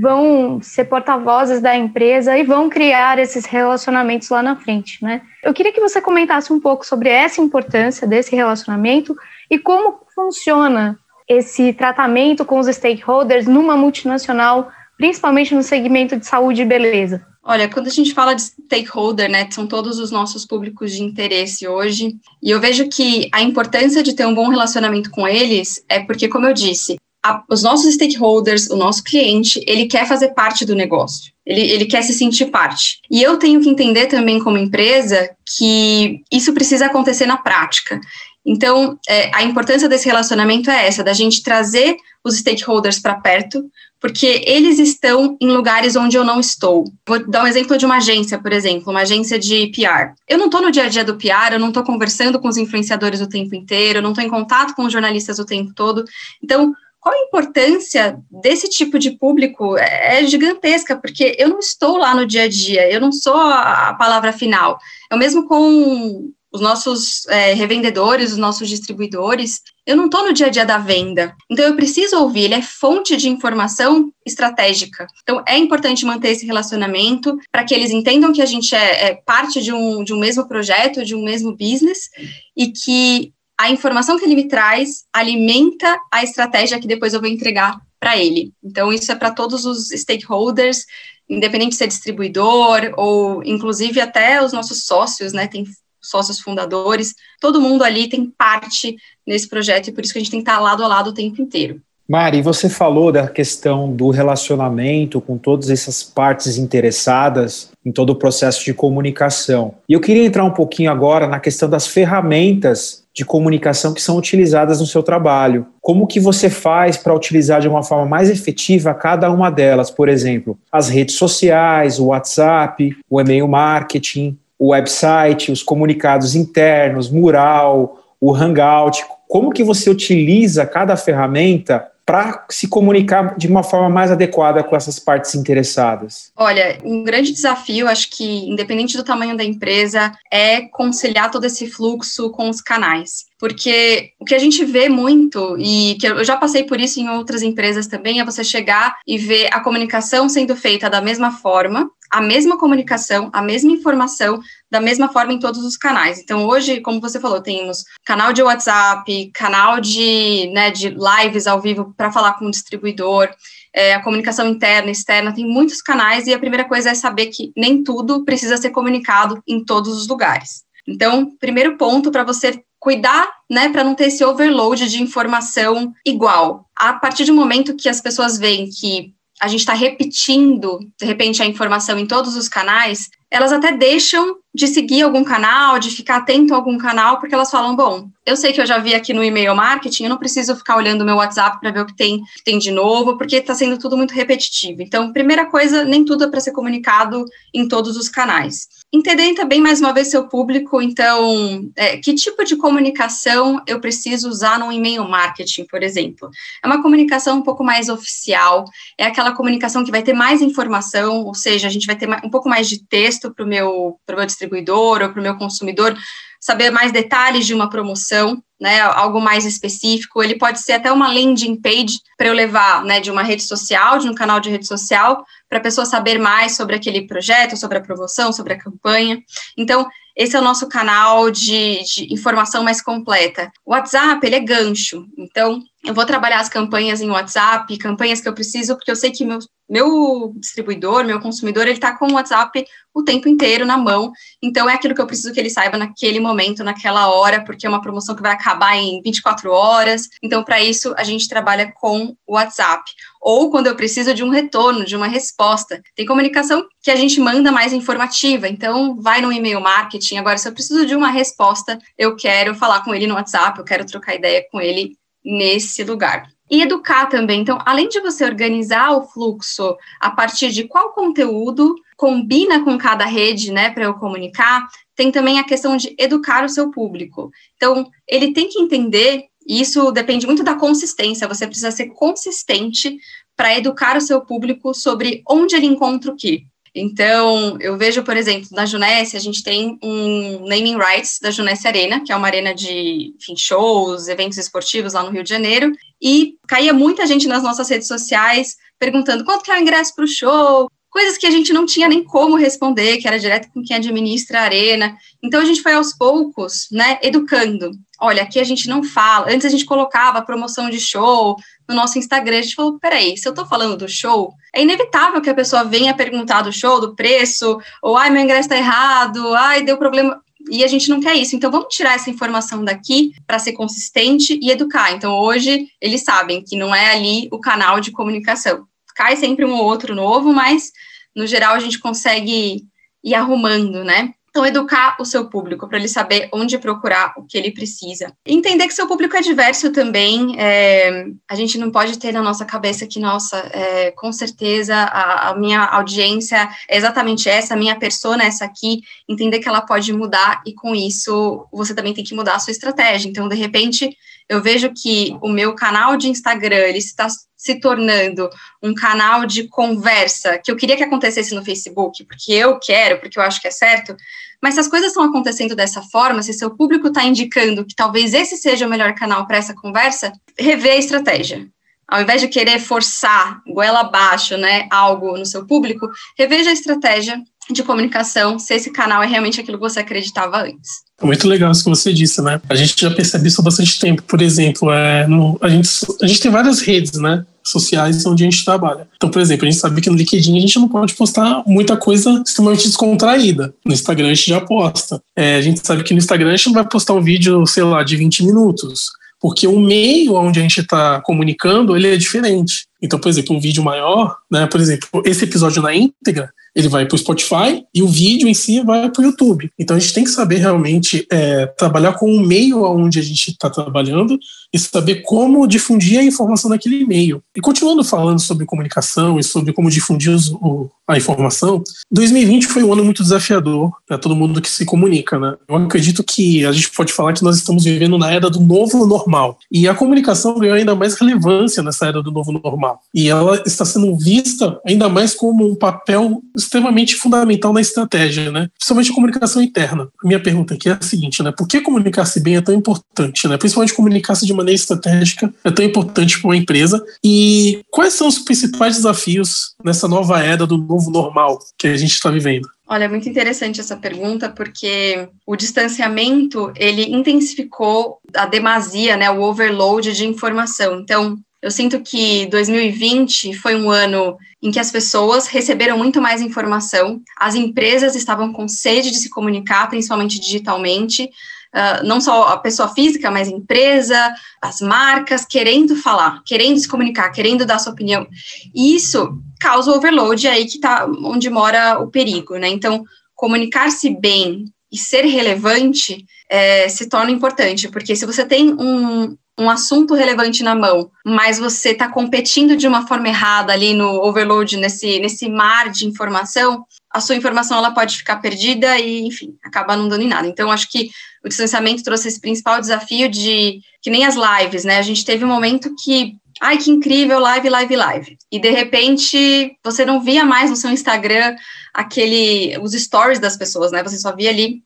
vão 0.00 0.60
ser 0.60 0.84
porta-vozes 0.84 1.60
da 1.60 1.74
empresa 1.74 2.36
e 2.36 2.42
vão 2.42 2.68
criar 2.68 3.18
esses 3.18 3.46
relacionamentos 3.46 4.28
lá 4.28 4.42
na 4.42 4.56
frente, 4.56 5.02
né? 5.02 5.22
Eu 5.42 5.54
queria 5.54 5.72
que 5.72 5.80
você 5.80 6.00
comentasse 6.00 6.52
um 6.52 6.60
pouco 6.60 6.84
sobre 6.84 7.08
essa 7.08 7.40
importância 7.40 8.06
desse 8.06 8.36
relacionamento 8.36 9.16
e 9.50 9.58
como 9.58 10.00
funciona 10.14 10.98
esse 11.28 11.72
tratamento 11.72 12.44
com 12.44 12.58
os 12.58 12.66
stakeholders 12.66 13.46
numa 13.46 13.76
multinacional 13.76 14.70
principalmente 14.96 15.54
no 15.54 15.62
segmento 15.62 16.16
de 16.16 16.26
saúde 16.26 16.62
e 16.62 16.64
beleza? 16.64 17.24
Olha, 17.42 17.68
quando 17.68 17.86
a 17.86 17.90
gente 17.90 18.12
fala 18.12 18.34
de 18.34 18.42
stakeholder, 18.42 19.30
né, 19.30 19.48
são 19.50 19.68
todos 19.68 20.00
os 20.00 20.10
nossos 20.10 20.44
públicos 20.44 20.92
de 20.92 21.02
interesse 21.02 21.68
hoje, 21.68 22.16
e 22.42 22.50
eu 22.50 22.58
vejo 22.58 22.88
que 22.88 23.28
a 23.32 23.40
importância 23.40 24.02
de 24.02 24.14
ter 24.14 24.26
um 24.26 24.34
bom 24.34 24.48
relacionamento 24.48 25.10
com 25.10 25.28
eles 25.28 25.84
é 25.88 26.00
porque, 26.00 26.26
como 26.26 26.46
eu 26.46 26.52
disse, 26.52 26.96
a, 27.24 27.44
os 27.48 27.62
nossos 27.62 27.94
stakeholders, 27.94 28.68
o 28.68 28.76
nosso 28.76 29.04
cliente, 29.04 29.62
ele 29.66 29.86
quer 29.86 30.06
fazer 30.06 30.28
parte 30.34 30.64
do 30.64 30.74
negócio, 30.74 31.32
ele, 31.44 31.60
ele 31.60 31.86
quer 31.86 32.02
se 32.02 32.12
sentir 32.12 32.46
parte. 32.46 32.98
E 33.08 33.22
eu 33.22 33.38
tenho 33.38 33.60
que 33.60 33.68
entender 33.68 34.06
também, 34.06 34.40
como 34.40 34.58
empresa, 34.58 35.30
que 35.56 36.22
isso 36.32 36.52
precisa 36.52 36.86
acontecer 36.86 37.26
na 37.26 37.36
prática. 37.36 38.00
Então, 38.44 38.96
é, 39.08 39.30
a 39.34 39.42
importância 39.42 39.88
desse 39.88 40.06
relacionamento 40.06 40.70
é 40.70 40.86
essa, 40.86 41.02
da 41.02 41.12
gente 41.12 41.42
trazer 41.42 41.96
os 42.24 42.36
stakeholders 42.38 43.00
para 43.00 43.14
perto, 43.14 43.64
porque 44.00 44.42
eles 44.46 44.78
estão 44.78 45.36
em 45.40 45.50
lugares 45.50 45.96
onde 45.96 46.16
eu 46.16 46.24
não 46.24 46.38
estou. 46.38 46.84
Vou 47.06 47.26
dar 47.26 47.44
um 47.44 47.46
exemplo 47.46 47.76
de 47.78 47.86
uma 47.86 47.96
agência, 47.96 48.38
por 48.38 48.52
exemplo, 48.52 48.90
uma 48.90 49.00
agência 49.00 49.38
de 49.38 49.68
PR. 49.68 50.14
Eu 50.28 50.38
não 50.38 50.46
estou 50.46 50.60
no 50.60 50.70
dia 50.70 50.84
a 50.84 50.88
dia 50.88 51.04
do 51.04 51.16
PR, 51.16 51.52
eu 51.52 51.60
não 51.60 51.68
estou 51.68 51.82
conversando 51.82 52.38
com 52.38 52.48
os 52.48 52.56
influenciadores 52.56 53.20
o 53.20 53.28
tempo 53.28 53.54
inteiro, 53.54 53.98
eu 53.98 54.02
não 54.02 54.10
estou 54.10 54.24
em 54.24 54.28
contato 54.28 54.74
com 54.74 54.84
os 54.84 54.92
jornalistas 54.92 55.38
o 55.38 55.46
tempo 55.46 55.72
todo. 55.74 56.04
Então, 56.42 56.74
qual 57.00 57.14
a 57.14 57.22
importância 57.22 58.18
desse 58.42 58.68
tipo 58.68 58.98
de 58.98 59.12
público? 59.12 59.76
É, 59.78 60.18
é 60.18 60.26
gigantesca, 60.26 60.96
porque 60.96 61.36
eu 61.38 61.48
não 61.48 61.60
estou 61.60 61.96
lá 61.96 62.14
no 62.14 62.26
dia 62.26 62.42
a 62.42 62.48
dia, 62.48 62.92
eu 62.92 63.00
não 63.00 63.12
sou 63.12 63.36
a 63.36 63.94
palavra 63.94 64.32
final. 64.32 64.78
É 65.10 65.14
o 65.14 65.18
mesmo 65.18 65.46
com 65.46 66.30
os 66.56 66.60
nossos 66.60 67.26
é, 67.28 67.52
revendedores, 67.52 68.32
os 68.32 68.38
nossos 68.38 68.68
distribuidores, 68.68 69.60
eu 69.86 69.94
não 69.94 70.06
estou 70.06 70.24
no 70.24 70.32
dia 70.32 70.46
a 70.46 70.50
dia 70.50 70.64
da 70.64 70.78
venda. 70.78 71.36
Então, 71.50 71.64
eu 71.64 71.76
preciso 71.76 72.18
ouvir, 72.18 72.44
ele 72.44 72.54
é 72.54 72.62
fonte 72.62 73.16
de 73.16 73.28
informação 73.28 74.10
estratégica. 74.24 75.06
Então, 75.22 75.42
é 75.46 75.56
importante 75.56 76.04
manter 76.04 76.30
esse 76.30 76.46
relacionamento 76.46 77.38
para 77.52 77.62
que 77.62 77.74
eles 77.74 77.90
entendam 77.90 78.32
que 78.32 78.42
a 78.42 78.46
gente 78.46 78.74
é, 78.74 79.08
é 79.08 79.14
parte 79.14 79.62
de 79.62 79.72
um, 79.72 80.02
de 80.02 80.12
um 80.12 80.18
mesmo 80.18 80.48
projeto, 80.48 81.04
de 81.04 81.14
um 81.14 81.22
mesmo 81.22 81.52
business, 81.56 82.08
e 82.56 82.72
que 82.72 83.32
a 83.58 83.70
informação 83.70 84.18
que 84.18 84.24
ele 84.24 84.34
me 84.34 84.48
traz 84.48 85.04
alimenta 85.12 85.98
a 86.12 86.24
estratégia 86.24 86.80
que 86.80 86.88
depois 86.88 87.14
eu 87.14 87.20
vou 87.20 87.28
entregar 87.28 87.78
para 88.00 88.16
ele. 88.16 88.52
Então, 88.64 88.92
isso 88.92 89.12
é 89.12 89.14
para 89.14 89.30
todos 89.30 89.64
os 89.66 89.88
stakeholders, 89.88 90.84
independente 91.28 91.70
de 91.70 91.76
ser 91.76 91.86
distribuidor 91.86 92.92
ou, 92.96 93.42
inclusive, 93.44 94.00
até 94.00 94.42
os 94.42 94.52
nossos 94.52 94.84
sócios, 94.84 95.32
né? 95.32 95.46
Tem 95.46 95.64
sócios 96.08 96.40
fundadores, 96.40 97.14
todo 97.40 97.60
mundo 97.60 97.82
ali 97.82 98.08
tem 98.08 98.26
parte 98.36 98.96
nesse 99.26 99.48
projeto 99.48 99.88
e 99.88 99.92
por 99.92 100.04
isso 100.04 100.12
que 100.12 100.18
a 100.18 100.22
gente 100.22 100.30
tem 100.30 100.42
que 100.42 100.48
estar 100.48 100.60
lado 100.60 100.82
a 100.82 100.86
lado 100.86 101.10
o 101.10 101.14
tempo 101.14 101.40
inteiro. 101.40 101.80
Mari, 102.08 102.40
você 102.40 102.68
falou 102.68 103.10
da 103.10 103.26
questão 103.26 103.92
do 103.92 104.10
relacionamento 104.10 105.20
com 105.20 105.36
todas 105.36 105.70
essas 105.70 106.04
partes 106.04 106.56
interessadas 106.56 107.70
em 107.84 107.90
todo 107.90 108.10
o 108.10 108.16
processo 108.16 108.64
de 108.64 108.72
comunicação. 108.72 109.74
E 109.88 109.92
eu 109.92 110.00
queria 110.00 110.24
entrar 110.24 110.44
um 110.44 110.52
pouquinho 110.52 110.90
agora 110.90 111.26
na 111.26 111.40
questão 111.40 111.68
das 111.68 111.88
ferramentas 111.88 113.04
de 113.12 113.24
comunicação 113.24 113.92
que 113.92 114.00
são 114.00 114.16
utilizadas 114.16 114.78
no 114.78 114.86
seu 114.86 115.02
trabalho. 115.02 115.66
Como 115.80 116.06
que 116.06 116.20
você 116.20 116.48
faz 116.48 116.96
para 116.96 117.14
utilizar 117.14 117.60
de 117.60 117.66
uma 117.66 117.82
forma 117.82 118.06
mais 118.06 118.30
efetiva 118.30 118.94
cada 118.94 119.28
uma 119.28 119.50
delas? 119.50 119.90
Por 119.90 120.08
exemplo, 120.08 120.56
as 120.70 120.88
redes 120.88 121.16
sociais, 121.16 121.98
o 121.98 122.06
WhatsApp, 122.06 122.94
o 123.10 123.20
e-mail 123.20 123.48
marketing, 123.48 124.38
o 124.58 124.68
website, 124.68 125.52
os 125.52 125.62
comunicados 125.62 126.34
internos, 126.34 127.10
mural, 127.10 128.02
o 128.20 128.34
Hangout. 128.34 129.04
Como 129.28 129.52
que 129.52 129.64
você 129.64 129.90
utiliza 129.90 130.64
cada 130.64 130.96
ferramenta 130.96 131.86
para 132.06 132.46
se 132.48 132.68
comunicar 132.68 133.36
de 133.36 133.48
uma 133.48 133.64
forma 133.64 133.88
mais 133.88 134.12
adequada 134.12 134.62
com 134.62 134.76
essas 134.76 134.96
partes 134.96 135.34
interessadas? 135.34 136.30
Olha, 136.36 136.78
um 136.84 137.02
grande 137.02 137.32
desafio, 137.32 137.88
acho 137.88 138.08
que 138.10 138.48
independente 138.48 138.96
do 138.96 139.02
tamanho 139.02 139.36
da 139.36 139.42
empresa, 139.42 140.12
é 140.32 140.60
conciliar 140.60 141.32
todo 141.32 141.44
esse 141.44 141.66
fluxo 141.66 142.30
com 142.30 142.48
os 142.48 142.60
canais. 142.60 143.24
Porque 143.40 144.12
o 144.20 144.24
que 144.24 144.36
a 144.36 144.38
gente 144.38 144.64
vê 144.64 144.88
muito, 144.88 145.56
e 145.58 145.96
que 146.00 146.06
eu 146.06 146.24
já 146.24 146.36
passei 146.36 146.62
por 146.62 146.80
isso 146.80 147.00
em 147.00 147.08
outras 147.08 147.42
empresas 147.42 147.88
também, 147.88 148.20
é 148.20 148.24
você 148.24 148.44
chegar 148.44 148.96
e 149.04 149.18
ver 149.18 149.48
a 149.52 149.60
comunicação 149.60 150.28
sendo 150.28 150.54
feita 150.54 150.88
da 150.88 151.00
mesma 151.00 151.32
forma, 151.32 151.90
a 152.16 152.20
mesma 152.22 152.56
comunicação, 152.56 153.28
a 153.30 153.42
mesma 153.42 153.72
informação, 153.72 154.40
da 154.70 154.80
mesma 154.80 155.06
forma 155.10 155.34
em 155.34 155.38
todos 155.38 155.62
os 155.62 155.76
canais. 155.76 156.18
Então, 156.18 156.46
hoje, 156.46 156.80
como 156.80 156.98
você 156.98 157.20
falou, 157.20 157.42
temos 157.42 157.84
canal 158.06 158.32
de 158.32 158.42
WhatsApp, 158.42 159.30
canal 159.34 159.82
de, 159.82 160.50
né, 160.50 160.70
de 160.70 160.88
lives 160.88 161.46
ao 161.46 161.60
vivo 161.60 161.92
para 161.94 162.10
falar 162.10 162.38
com 162.38 162.46
o 162.46 162.50
distribuidor, 162.50 163.28
é, 163.70 163.92
a 163.92 164.02
comunicação 164.02 164.48
interna, 164.48 164.90
externa, 164.90 165.34
tem 165.34 165.44
muitos 165.44 165.82
canais, 165.82 166.26
e 166.26 166.32
a 166.32 166.38
primeira 166.38 166.64
coisa 166.64 166.88
é 166.88 166.94
saber 166.94 167.26
que 167.26 167.52
nem 167.54 167.84
tudo 167.84 168.24
precisa 168.24 168.56
ser 168.56 168.70
comunicado 168.70 169.42
em 169.46 169.62
todos 169.62 169.94
os 169.98 170.08
lugares. 170.08 170.64
Então, 170.88 171.30
primeiro 171.38 171.76
ponto 171.76 172.10
para 172.10 172.24
você 172.24 172.62
cuidar, 172.78 173.28
né, 173.50 173.68
para 173.68 173.84
não 173.84 173.94
ter 173.94 174.06
esse 174.06 174.24
overload 174.24 174.88
de 174.88 175.02
informação 175.02 175.92
igual. 176.02 176.66
A 176.74 176.94
partir 176.94 177.26
do 177.26 177.34
momento 177.34 177.76
que 177.76 177.90
as 177.90 178.00
pessoas 178.00 178.38
veem 178.38 178.70
que 178.70 179.12
a 179.40 179.48
gente 179.48 179.60
está 179.60 179.74
repetindo, 179.74 180.78
de 180.98 181.06
repente, 181.06 181.42
a 181.42 181.46
informação 181.46 181.98
em 181.98 182.06
todos 182.06 182.36
os 182.36 182.48
canais, 182.48 183.10
elas 183.30 183.52
até 183.52 183.72
deixam 183.72 184.36
de 184.54 184.66
seguir 184.66 185.02
algum 185.02 185.22
canal, 185.22 185.78
de 185.78 185.90
ficar 185.90 186.16
atento 186.16 186.54
a 186.54 186.56
algum 186.56 186.78
canal, 186.78 187.18
porque 187.18 187.34
elas 187.34 187.50
falam, 187.50 187.76
bom, 187.76 188.08
eu 188.24 188.34
sei 188.36 188.54
que 188.54 188.60
eu 188.60 188.66
já 188.66 188.78
vi 188.78 188.94
aqui 188.94 189.12
no 189.12 189.22
e-mail 189.22 189.54
marketing, 189.54 190.04
eu 190.04 190.10
não 190.10 190.16
preciso 190.16 190.56
ficar 190.56 190.76
olhando 190.76 191.02
o 191.02 191.04
meu 191.04 191.16
WhatsApp 191.16 191.60
para 191.60 191.70
ver 191.70 191.80
o 191.80 191.86
que 191.86 191.94
tem, 191.94 192.20
que 192.20 192.44
tem 192.44 192.58
de 192.58 192.70
novo, 192.70 193.18
porque 193.18 193.36
está 193.36 193.54
sendo 193.54 193.78
tudo 193.78 193.96
muito 193.96 194.14
repetitivo. 194.14 194.80
Então, 194.80 195.12
primeira 195.12 195.44
coisa, 195.44 195.84
nem 195.84 196.04
tudo 196.04 196.24
é 196.24 196.30
para 196.30 196.40
ser 196.40 196.52
comunicado 196.52 197.26
em 197.52 197.68
todos 197.68 197.98
os 197.98 198.08
canais. 198.08 198.66
Entender 198.92 199.34
também, 199.34 199.60
mais 199.60 199.80
uma 199.80 199.92
vez, 199.92 200.08
seu 200.08 200.26
público, 200.26 200.80
então, 200.80 201.68
é, 201.76 201.98
que 201.98 202.14
tipo 202.14 202.42
de 202.44 202.56
comunicação 202.56 203.60
eu 203.66 203.78
preciso 203.78 204.28
usar 204.28 204.58
no 204.58 204.72
e-mail 204.72 205.06
marketing, 205.06 205.66
por 205.66 205.82
exemplo. 205.82 206.30
É 206.64 206.66
uma 206.66 206.80
comunicação 206.80 207.38
um 207.38 207.42
pouco 207.42 207.62
mais 207.62 207.90
oficial, 207.90 208.64
é 208.96 209.04
aquela 209.04 209.32
comunicação 209.32 209.84
que 209.84 209.90
vai 209.90 210.02
ter 210.02 210.14
mais 210.14 210.40
informação, 210.40 211.24
ou 211.24 211.34
seja, 211.34 211.68
a 211.68 211.70
gente 211.70 211.86
vai 211.86 211.96
ter 211.96 212.08
um 212.24 212.30
pouco 212.30 212.48
mais 212.48 212.68
de 212.68 212.82
texto 212.86 213.15
para 213.20 213.44
o 213.44 213.48
meu, 213.48 213.98
meu 214.08 214.26
distribuidor 214.26 215.02
ou 215.02 215.08
para 215.10 215.20
o 215.20 215.22
meu 215.22 215.36
consumidor, 215.36 215.96
saber 216.40 216.70
mais 216.70 216.92
detalhes 216.92 217.46
de 217.46 217.54
uma 217.54 217.68
promoção, 217.68 218.42
né, 218.60 218.80
algo 218.80 219.20
mais 219.20 219.44
específico. 219.44 220.22
Ele 220.22 220.36
pode 220.36 220.60
ser 220.60 220.72
até 220.72 220.90
uma 220.92 221.12
landing 221.12 221.60
page 221.60 222.00
para 222.16 222.28
eu 222.28 222.34
levar, 222.34 222.84
né, 222.84 223.00
de 223.00 223.10
uma 223.10 223.22
rede 223.22 223.42
social, 223.42 223.98
de 223.98 224.08
um 224.08 224.14
canal 224.14 224.40
de 224.40 224.50
rede 224.50 224.66
social, 224.66 225.24
para 225.48 225.58
a 225.58 225.62
pessoa 225.62 225.84
saber 225.84 226.18
mais 226.18 226.56
sobre 226.56 226.76
aquele 226.76 227.06
projeto, 227.06 227.56
sobre 227.56 227.78
a 227.78 227.80
promoção, 227.80 228.32
sobre 228.32 228.54
a 228.54 228.58
campanha. 228.58 229.20
Então, 229.56 229.88
esse 230.16 230.34
é 230.34 230.38
o 230.38 230.42
nosso 230.42 230.66
canal 230.68 231.30
de, 231.30 231.82
de 231.82 232.12
informação 232.12 232.64
mais 232.64 232.80
completa. 232.80 233.52
O 233.64 233.72
WhatsApp, 233.72 234.24
ele 234.26 234.36
é 234.36 234.40
gancho. 234.40 235.06
Então, 235.18 235.60
eu 235.86 235.94
vou 235.94 236.04
trabalhar 236.04 236.40
as 236.40 236.48
campanhas 236.48 237.00
em 237.00 237.08
WhatsApp, 237.08 237.78
campanhas 237.78 238.20
que 238.20 238.28
eu 238.28 238.34
preciso, 238.34 238.74
porque 238.74 238.90
eu 238.90 238.96
sei 238.96 239.12
que 239.12 239.24
meu, 239.24 239.38
meu 239.68 240.32
distribuidor, 240.36 241.04
meu 241.04 241.20
consumidor, 241.20 241.62
ele 241.62 241.72
está 241.72 241.96
com 241.96 242.08
o 242.08 242.14
WhatsApp 242.14 242.66
o 242.92 243.04
tempo 243.04 243.28
inteiro 243.28 243.64
na 243.64 243.76
mão, 243.76 244.10
então 244.42 244.68
é 244.68 244.74
aquilo 244.74 244.94
que 244.94 245.00
eu 245.00 245.06
preciso 245.06 245.32
que 245.32 245.38
ele 245.38 245.50
saiba 245.50 245.76
naquele 245.78 246.18
momento, 246.18 246.64
naquela 246.64 247.08
hora, 247.08 247.44
porque 247.44 247.66
é 247.66 247.68
uma 247.68 247.80
promoção 247.80 248.16
que 248.16 248.22
vai 248.22 248.32
acabar 248.32 248.74
em 248.76 249.00
24 249.02 249.50
horas, 249.52 250.08
então 250.22 250.42
para 250.42 250.60
isso 250.60 250.92
a 250.96 251.04
gente 251.04 251.28
trabalha 251.28 251.72
com 251.72 252.16
o 252.26 252.34
WhatsApp. 252.34 252.90
Ou 253.20 253.50
quando 253.50 253.66
eu 253.66 253.76
preciso 253.76 254.14
de 254.14 254.24
um 254.24 254.30
retorno, 254.30 254.84
de 254.84 254.96
uma 254.96 255.08
resposta. 255.08 255.82
Tem 255.94 256.06
comunicação 256.06 256.66
que 256.82 256.90
a 256.90 256.96
gente 256.96 257.20
manda 257.20 257.52
mais 257.52 257.72
informativa, 257.72 258.48
então 258.48 259.00
vai 259.00 259.20
no 259.20 259.32
e-mail 259.32 259.60
marketing. 259.60 260.16
Agora, 260.16 260.38
se 260.38 260.48
eu 260.48 260.52
preciso 260.52 260.86
de 260.86 260.94
uma 260.94 261.10
resposta, 261.10 261.78
eu 261.98 262.16
quero 262.16 262.54
falar 262.54 262.82
com 262.82 262.94
ele 262.94 263.06
no 263.06 263.14
WhatsApp, 263.14 263.58
eu 263.58 263.64
quero 263.64 263.84
trocar 263.84 264.14
ideia 264.14 264.44
com 264.50 264.60
ele 264.60 264.96
nesse 265.26 265.82
lugar. 265.82 266.30
E 266.48 266.62
educar 266.62 267.06
também. 267.06 267.40
Então, 267.40 267.58
além 267.66 267.88
de 267.88 268.00
você 268.00 268.24
organizar 268.24 268.92
o 268.92 269.02
fluxo 269.02 269.76
a 270.00 270.10
partir 270.10 270.52
de 270.52 270.62
qual 270.62 270.92
conteúdo 270.92 271.74
combina 271.96 272.62
com 272.62 272.78
cada 272.78 273.04
rede, 273.04 273.50
né, 273.50 273.70
para 273.70 273.84
eu 273.84 273.94
comunicar, 273.94 274.68
tem 274.94 275.10
também 275.10 275.40
a 275.40 275.44
questão 275.44 275.76
de 275.76 275.94
educar 275.98 276.44
o 276.44 276.48
seu 276.48 276.70
público. 276.70 277.32
Então, 277.56 277.90
ele 278.06 278.32
tem 278.32 278.48
que 278.48 278.60
entender, 278.60 279.24
e 279.44 279.60
isso 279.60 279.90
depende 279.90 280.26
muito 280.26 280.44
da 280.44 280.54
consistência, 280.54 281.26
você 281.26 281.46
precisa 281.46 281.72
ser 281.72 281.86
consistente 281.86 282.96
para 283.36 283.56
educar 283.56 283.96
o 283.96 284.00
seu 284.00 284.20
público 284.20 284.72
sobre 284.72 285.22
onde 285.28 285.56
ele 285.56 285.66
encontra 285.66 286.12
o 286.12 286.16
que. 286.16 286.46
Então, 286.78 287.56
eu 287.58 287.78
vejo, 287.78 288.02
por 288.02 288.18
exemplo, 288.18 288.48
na 288.52 288.66
Junesse, 288.66 289.16
a 289.16 289.20
gente 289.20 289.42
tem 289.42 289.78
um 289.82 290.46
naming 290.46 290.76
rights 290.76 291.18
da 291.18 291.30
Junesse 291.30 291.66
Arena, 291.66 292.04
que 292.04 292.12
é 292.12 292.16
uma 292.16 292.26
arena 292.26 292.54
de 292.54 293.14
enfim, 293.16 293.34
shows, 293.34 294.08
eventos 294.08 294.36
esportivos 294.36 294.92
lá 294.92 295.02
no 295.02 295.08
Rio 295.08 295.22
de 295.22 295.30
Janeiro, 295.30 295.72
e 296.02 296.34
caía 296.46 296.74
muita 296.74 297.06
gente 297.06 297.26
nas 297.26 297.42
nossas 297.42 297.70
redes 297.70 297.88
sociais 297.88 298.56
perguntando 298.78 299.24
quanto 299.24 299.42
que 299.42 299.50
é 299.50 299.56
o 299.56 299.58
ingresso 299.58 299.94
para 299.94 300.04
o 300.04 300.08
show, 300.08 300.68
coisas 300.96 301.18
que 301.18 301.26
a 301.26 301.30
gente 301.30 301.52
não 301.52 301.66
tinha 301.66 301.88
nem 301.88 302.02
como 302.02 302.36
responder, 302.36 302.96
que 302.96 303.06
era 303.06 303.18
direto 303.18 303.50
com 303.52 303.62
quem 303.62 303.76
administra 303.76 304.40
a 304.40 304.44
arena. 304.44 304.96
Então, 305.22 305.42
a 305.42 305.44
gente 305.44 305.60
foi 305.60 305.74
aos 305.74 305.92
poucos, 305.92 306.68
né, 306.72 306.98
educando. 307.02 307.70
Olha, 308.00 308.22
aqui 308.22 308.40
a 308.40 308.44
gente 308.44 308.66
não 308.66 308.82
fala. 308.82 309.30
Antes 309.30 309.44
a 309.44 309.50
gente 309.50 309.66
colocava 309.66 310.22
promoção 310.22 310.70
de 310.70 310.80
show, 310.80 311.36
no 311.68 311.74
nosso 311.74 311.98
Instagram, 311.98 312.38
a 312.38 312.40
gente 312.40 312.54
falou: 312.54 312.78
peraí, 312.78 313.14
se 313.18 313.28
eu 313.28 313.34
tô 313.34 313.44
falando 313.44 313.76
do 313.76 313.86
show, 313.86 314.32
é 314.54 314.62
inevitável 314.62 315.20
que 315.20 315.28
a 315.28 315.34
pessoa 315.34 315.64
venha 315.64 315.92
perguntar 315.94 316.40
do 316.40 316.50
show, 316.50 316.80
do 316.80 316.96
preço, 316.96 317.60
ou 317.82 317.94
ai, 317.94 318.08
meu 318.08 318.22
ingresso 318.22 318.48
tá 318.48 318.56
errado, 318.56 319.34
ai, 319.34 319.64
deu 319.64 319.76
problema. 319.76 320.18
E 320.50 320.64
a 320.64 320.66
gente 320.66 320.88
não 320.88 320.98
quer 320.98 321.14
isso. 321.14 321.36
Então, 321.36 321.50
vamos 321.50 321.74
tirar 321.74 321.96
essa 321.96 322.08
informação 322.08 322.64
daqui 322.64 323.12
para 323.26 323.38
ser 323.38 323.52
consistente 323.52 324.38
e 324.42 324.50
educar. 324.50 324.92
Então, 324.92 325.12
hoje, 325.12 325.68
eles 325.78 326.04
sabem 326.04 326.42
que 326.42 326.56
não 326.56 326.74
é 326.74 326.94
ali 326.94 327.28
o 327.30 327.38
canal 327.38 327.80
de 327.80 327.90
comunicação. 327.90 328.66
Cai 328.96 329.16
sempre 329.16 329.44
um 329.44 329.52
ou 329.52 329.64
outro 329.64 329.94
novo, 329.94 330.32
mas, 330.32 330.72
no 331.14 331.26
geral, 331.26 331.54
a 331.54 331.60
gente 331.60 331.78
consegue 331.78 332.64
ir 333.04 333.14
arrumando, 333.14 333.84
né? 333.84 334.14
Então, 334.36 334.44
educar 334.44 334.98
o 335.00 335.04
seu 335.06 335.30
público 335.30 335.66
para 335.66 335.78
ele 335.78 335.88
saber 335.88 336.28
onde 336.30 336.58
procurar 336.58 337.14
o 337.16 337.22
que 337.22 337.38
ele 337.38 337.50
precisa. 337.50 338.12
Entender 338.26 338.66
que 338.66 338.74
seu 338.74 338.86
público 338.86 339.16
é 339.16 339.22
diverso 339.22 339.72
também. 339.72 340.38
É, 340.38 341.06
a 341.26 341.34
gente 341.34 341.56
não 341.56 341.70
pode 341.70 341.98
ter 341.98 342.12
na 342.12 342.20
nossa 342.20 342.44
cabeça 342.44 342.86
que, 342.86 343.00
nossa, 343.00 343.38
é, 343.50 343.92
com 343.92 344.12
certeza 344.12 344.76
a, 344.76 345.30
a, 345.30 345.36
minha 345.36 345.64
audiência 345.64 346.50
é 346.68 346.76
exatamente 346.76 347.30
essa, 347.30 347.54
a 347.54 347.56
minha 347.56 347.78
persona 347.78 348.24
é 348.24 348.26
essa 348.26 348.44
aqui. 348.44 348.82
Entender 349.08 349.38
que 349.38 349.48
ela 349.48 349.62
pode 349.62 349.90
mudar 349.94 350.42
e, 350.44 350.52
com 350.52 350.74
isso, 350.74 351.48
você 351.50 351.74
também 351.74 351.94
tem 351.94 352.04
que 352.04 352.14
mudar 352.14 352.34
a 352.34 352.38
sua 352.38 352.50
estratégia. 352.50 353.08
Então, 353.08 353.30
de 353.30 353.36
repente, 353.36 353.88
eu 354.28 354.42
vejo 354.42 354.70
que 354.70 355.16
o 355.22 355.30
meu 355.30 355.54
canal 355.54 355.96
de 355.96 356.10
Instagram 356.10 356.58
ele 356.58 356.76
está 356.76 357.08
se 357.36 357.60
tornando 357.60 358.30
um 358.62 358.74
canal 358.74 359.26
de 359.26 359.48
conversa 359.48 360.38
que 360.38 360.50
eu 360.50 360.56
queria 360.56 360.76
que 360.76 360.82
acontecesse 360.82 361.34
no 361.34 361.44
Facebook, 361.44 362.04
porque 362.04 362.32
eu 362.32 362.58
quero, 362.58 362.98
porque 362.98 363.18
eu 363.18 363.22
acho 363.22 363.40
que 363.40 363.48
é 363.48 363.50
certo, 363.50 363.94
mas 364.42 364.54
se 364.54 364.60
as 364.60 364.68
coisas 364.68 364.88
estão 364.88 365.04
acontecendo 365.04 365.54
dessa 365.54 365.82
forma, 365.82 366.22
se 366.22 366.32
seu 366.32 366.50
público 366.50 366.88
está 366.88 367.04
indicando 367.04 367.64
que 367.64 367.74
talvez 367.74 368.14
esse 368.14 368.36
seja 368.36 368.66
o 368.66 368.70
melhor 368.70 368.94
canal 368.94 369.26
para 369.26 369.36
essa 369.36 369.54
conversa, 369.54 370.12
rever 370.38 370.72
a 370.72 370.78
estratégia. 370.78 371.46
Ao 371.88 372.02
invés 372.02 372.20
de 372.20 372.28
querer 372.28 372.58
forçar, 372.58 373.40
goela 373.46 373.80
abaixo, 373.80 374.36
né, 374.36 374.66
algo 374.70 375.16
no 375.16 375.24
seu 375.24 375.46
público, 375.46 375.88
reveja 376.18 376.50
a 376.50 376.52
estratégia, 376.52 377.22
de 377.50 377.62
comunicação 377.62 378.38
se 378.38 378.54
esse 378.54 378.70
canal 378.70 379.02
é 379.02 379.06
realmente 379.06 379.40
aquilo 379.40 379.58
que 379.58 379.68
você 379.68 379.80
acreditava 379.80 380.42
antes. 380.42 380.86
Muito 381.02 381.28
legal 381.28 381.52
isso 381.52 381.62
que 381.62 381.70
você 381.70 381.92
disse, 381.92 382.22
né? 382.22 382.40
A 382.48 382.54
gente 382.54 382.74
já 382.80 382.90
percebe 382.90 383.28
isso 383.28 383.40
há 383.40 383.44
bastante 383.44 383.78
tempo. 383.78 384.02
Por 384.02 384.22
exemplo, 384.22 384.72
é, 384.72 385.06
no, 385.06 385.38
a, 385.40 385.48
gente, 385.48 385.68
a 386.02 386.06
gente 386.06 386.20
tem 386.20 386.30
várias 386.30 386.60
redes, 386.60 386.98
né? 386.98 387.24
sociais 387.48 388.04
onde 388.04 388.24
a 388.24 388.28
gente 388.28 388.44
trabalha. 388.44 388.88
Então, 388.96 389.08
por 389.08 389.22
exemplo, 389.22 389.46
a 389.46 389.50
gente 389.50 389.60
sabe 389.60 389.80
que 389.80 389.88
no 389.88 389.96
LinkedIn 389.96 390.36
a 390.36 390.40
gente 390.40 390.58
não 390.58 390.68
pode 390.68 390.94
postar 390.94 391.44
muita 391.46 391.76
coisa 391.76 392.20
extremamente 392.26 392.66
descontraída. 392.66 393.54
No 393.64 393.72
Instagram 393.72 394.08
a 394.08 394.14
gente 394.14 394.30
já 394.30 394.40
posta. 394.40 395.00
É, 395.14 395.36
a 395.36 395.40
gente 395.40 395.64
sabe 395.64 395.84
que 395.84 395.94
no 395.94 395.98
Instagram 395.98 396.32
a 396.32 396.36
gente 396.36 396.46
não 396.46 396.54
vai 396.54 396.68
postar 396.68 396.94
um 396.94 397.00
vídeo, 397.00 397.46
sei 397.46 397.62
lá, 397.62 397.84
de 397.84 397.96
20 397.96 398.24
minutos 398.24 398.90
porque 399.20 399.46
o 399.46 399.58
meio 399.58 400.14
onde 400.14 400.38
a 400.38 400.42
gente 400.42 400.60
está 400.60 401.00
comunicando 401.00 401.76
ele 401.76 401.88
é 401.88 401.96
diferente. 401.96 402.66
Então, 402.82 402.98
por 402.98 403.08
exemplo, 403.08 403.34
um 403.34 403.40
vídeo 403.40 403.62
maior, 403.62 404.16
né? 404.30 404.46
Por 404.46 404.60
exemplo, 404.60 404.88
esse 405.04 405.24
episódio 405.24 405.62
na 405.62 405.74
íntegra, 405.74 406.30
ele 406.56 406.68
vai 406.68 406.86
para 406.86 406.96
o 406.96 406.98
Spotify 406.98 407.62
e 407.74 407.82
o 407.82 407.86
vídeo 407.86 408.26
em 408.26 408.32
si 408.32 408.62
vai 408.62 408.90
para 408.90 409.02
o 409.02 409.04
YouTube. 409.04 409.50
Então 409.58 409.76
a 409.76 409.78
gente 409.78 409.92
tem 409.92 410.04
que 410.04 410.10
saber 410.10 410.38
realmente 410.38 411.06
é, 411.12 411.44
trabalhar 411.46 411.92
com 411.92 412.10
o 412.10 412.20
meio 412.20 412.64
onde 412.64 412.98
a 412.98 413.02
gente 413.02 413.32
está 413.32 413.50
trabalhando 413.50 414.18
e 414.56 414.58
saber 414.58 415.02
como 415.02 415.46
difundir 415.46 416.00
a 416.00 416.04
informação 416.04 416.50
naquele 416.50 416.84
meio. 416.84 417.22
E 417.36 417.40
continuando 417.40 417.84
falando 417.84 418.18
sobre 418.18 418.46
comunicação 418.46 419.18
e 419.18 419.22
sobre 419.22 419.52
como 419.52 419.70
difundir 419.70 420.16
o, 420.40 420.70
a 420.88 420.96
informação, 420.96 421.62
2020 421.90 422.46
foi 422.46 422.62
um 422.62 422.72
ano 422.72 422.84
muito 422.84 423.02
desafiador 423.02 423.70
para 423.86 423.98
todo 423.98 424.16
mundo 424.16 424.40
que 424.40 424.48
se 424.48 424.64
comunica, 424.64 425.18
né? 425.18 425.34
Eu 425.48 425.56
acredito 425.56 426.02
que 426.02 426.44
a 426.44 426.52
gente 426.52 426.70
pode 426.70 426.92
falar 426.92 427.12
que 427.12 427.22
nós 427.22 427.36
estamos 427.36 427.64
vivendo 427.64 427.98
na 427.98 428.10
era 428.10 428.30
do 428.30 428.40
novo 428.40 428.86
normal. 428.86 429.38
E 429.50 429.68
a 429.68 429.74
comunicação 429.74 430.38
ganhou 430.38 430.56
ainda 430.56 430.74
mais 430.74 430.94
relevância 430.94 431.62
nessa 431.62 431.86
era 431.86 432.02
do 432.02 432.10
novo 432.10 432.32
normal. 432.32 432.80
E 432.94 433.08
ela 433.08 433.42
está 433.44 433.64
sendo 433.64 433.96
vista 433.96 434.58
ainda 434.66 434.88
mais 434.88 435.14
como 435.14 435.46
um 435.46 435.54
papel 435.54 436.22
extremamente 436.36 436.94
fundamental 436.94 437.52
na 437.52 437.60
estratégia, 437.60 438.30
né? 438.30 438.48
Principalmente 438.56 438.90
a 438.90 438.94
comunicação 438.94 439.42
interna. 439.42 439.88
A 440.02 440.06
minha 440.06 440.20
pergunta 440.20 440.54
aqui 440.54 440.68
é 440.68 440.72
a 440.72 440.80
seguinte, 440.80 441.22
né? 441.22 441.32
Por 441.36 441.46
que 441.46 441.60
comunicar-se 441.60 442.20
bem 442.20 442.36
é 442.36 442.40
tão 442.40 442.54
importante, 442.54 443.26
né? 443.28 443.36
Principalmente 443.36 443.74
comunicar-se 443.74 444.24
de 444.24 444.32
maneira 444.32 444.45
estratégica 444.54 445.32
é 445.44 445.50
tão 445.50 445.64
importante 445.64 446.20
para 446.20 446.28
uma 446.28 446.36
empresa. 446.36 446.84
E 447.02 447.62
quais 447.70 447.94
são 447.94 448.06
os 448.08 448.18
principais 448.18 448.76
desafios 448.76 449.54
nessa 449.64 449.88
nova 449.88 450.22
era 450.22 450.46
do 450.46 450.58
novo 450.58 450.90
normal 450.90 451.38
que 451.58 451.68
a 451.68 451.76
gente 451.76 451.92
está 451.92 452.10
vivendo? 452.10 452.48
Olha, 452.68 452.84
é 452.84 452.88
muito 452.88 453.08
interessante 453.08 453.60
essa 453.60 453.76
pergunta, 453.76 454.28
porque 454.28 455.08
o 455.24 455.36
distanciamento, 455.36 456.52
ele 456.56 456.82
intensificou 456.82 457.98
a 458.14 458.26
demasia, 458.26 458.96
né, 458.96 459.08
o 459.08 459.22
overload 459.22 459.92
de 459.92 460.04
informação. 460.04 460.80
Então, 460.80 461.16
eu 461.40 461.50
sinto 461.50 461.80
que 461.80 462.26
2020 462.26 463.34
foi 463.34 463.54
um 463.54 463.70
ano 463.70 464.16
em 464.42 464.50
que 464.50 464.58
as 464.58 464.70
pessoas 464.70 465.28
receberam 465.28 465.78
muito 465.78 466.00
mais 466.00 466.20
informação, 466.20 467.00
as 467.16 467.34
empresas 467.34 467.94
estavam 467.94 468.32
com 468.32 468.48
sede 468.48 468.90
de 468.90 468.98
se 468.98 469.08
comunicar, 469.08 469.68
principalmente 469.68 470.18
digitalmente, 470.18 471.08
uh, 471.56 471.86
não 471.86 472.00
só 472.00 472.24
a 472.28 472.36
pessoa 472.36 472.68
física, 472.68 473.10
mas 473.10 473.28
a 473.28 473.32
empresa, 473.32 474.14
as 474.42 474.60
marcas, 474.60 475.24
querendo 475.24 475.74
falar, 475.74 476.22
querendo 476.24 476.58
se 476.58 476.68
comunicar, 476.68 477.10
querendo 477.10 477.46
dar 477.46 477.58
sua 477.58 477.72
opinião. 477.72 478.06
E 478.54 478.76
isso 478.76 479.18
causa 479.40 479.70
o 479.70 479.76
overload, 479.76 480.28
aí 480.28 480.44
que 480.44 480.56
está 480.56 480.86
onde 481.02 481.30
mora 481.30 481.78
o 481.78 481.88
perigo, 481.88 482.36
né? 482.36 482.48
Então, 482.48 482.84
comunicar-se 483.14 483.90
bem 483.90 484.44
e 484.70 484.76
ser 484.76 485.04
relevante 485.04 486.04
é, 486.28 486.68
se 486.68 486.88
torna 486.88 487.10
importante, 487.10 487.68
porque 487.68 487.96
se 487.96 488.04
você 488.04 488.24
tem 488.24 488.52
um, 488.52 489.16
um 489.38 489.48
assunto 489.48 489.94
relevante 489.94 490.42
na 490.42 490.54
mão, 490.54 490.90
mas 491.04 491.38
você 491.38 491.70
está 491.70 491.88
competindo 491.88 492.56
de 492.56 492.66
uma 492.66 492.86
forma 492.86 493.08
errada 493.08 493.52
ali 493.52 493.72
no 493.74 494.02
overload, 494.02 494.56
nesse, 494.56 494.98
nesse 494.98 495.28
mar 495.28 495.70
de 495.70 495.86
informação, 495.86 496.64
a 496.96 497.00
sua 497.00 497.14
informação 497.14 497.58
ela 497.58 497.72
pode 497.72 497.98
ficar 497.98 498.16
perdida 498.16 498.78
e, 498.78 499.00
enfim, 499.00 499.36
acaba 499.44 499.76
não 499.76 499.86
dando 499.86 500.02
em 500.02 500.08
nada. 500.08 500.26
Então, 500.26 500.50
acho 500.50 500.70
que 500.70 500.88
o 501.22 501.28
distanciamento 501.28 501.82
trouxe 501.82 502.08
esse 502.08 502.20
principal 502.20 502.58
desafio 502.58 503.08
de 503.08 503.60
que 503.82 503.90
nem 503.90 504.06
as 504.06 504.16
lives, 504.16 504.64
né? 504.64 504.78
A 504.78 504.82
gente 504.82 505.04
teve 505.04 505.24
um 505.24 505.28
momento 505.28 505.74
que 505.82 506.16
Ai, 506.38 506.58
que 506.58 506.70
incrível, 506.70 507.18
live, 507.18 507.48
live, 507.48 507.76
live. 507.76 508.18
E 508.30 508.38
de 508.38 508.50
repente 508.50 509.56
você 509.64 509.86
não 509.86 510.02
via 510.02 510.22
mais 510.22 510.50
no 510.50 510.56
seu 510.56 510.70
Instagram 510.70 511.34
aquele 511.72 512.58
os 512.58 512.72
stories 512.72 513.18
das 513.18 513.38
pessoas, 513.38 513.72
né? 513.72 513.82
Você 513.82 513.98
só 513.98 514.14
via 514.14 514.28
ali 514.28 514.62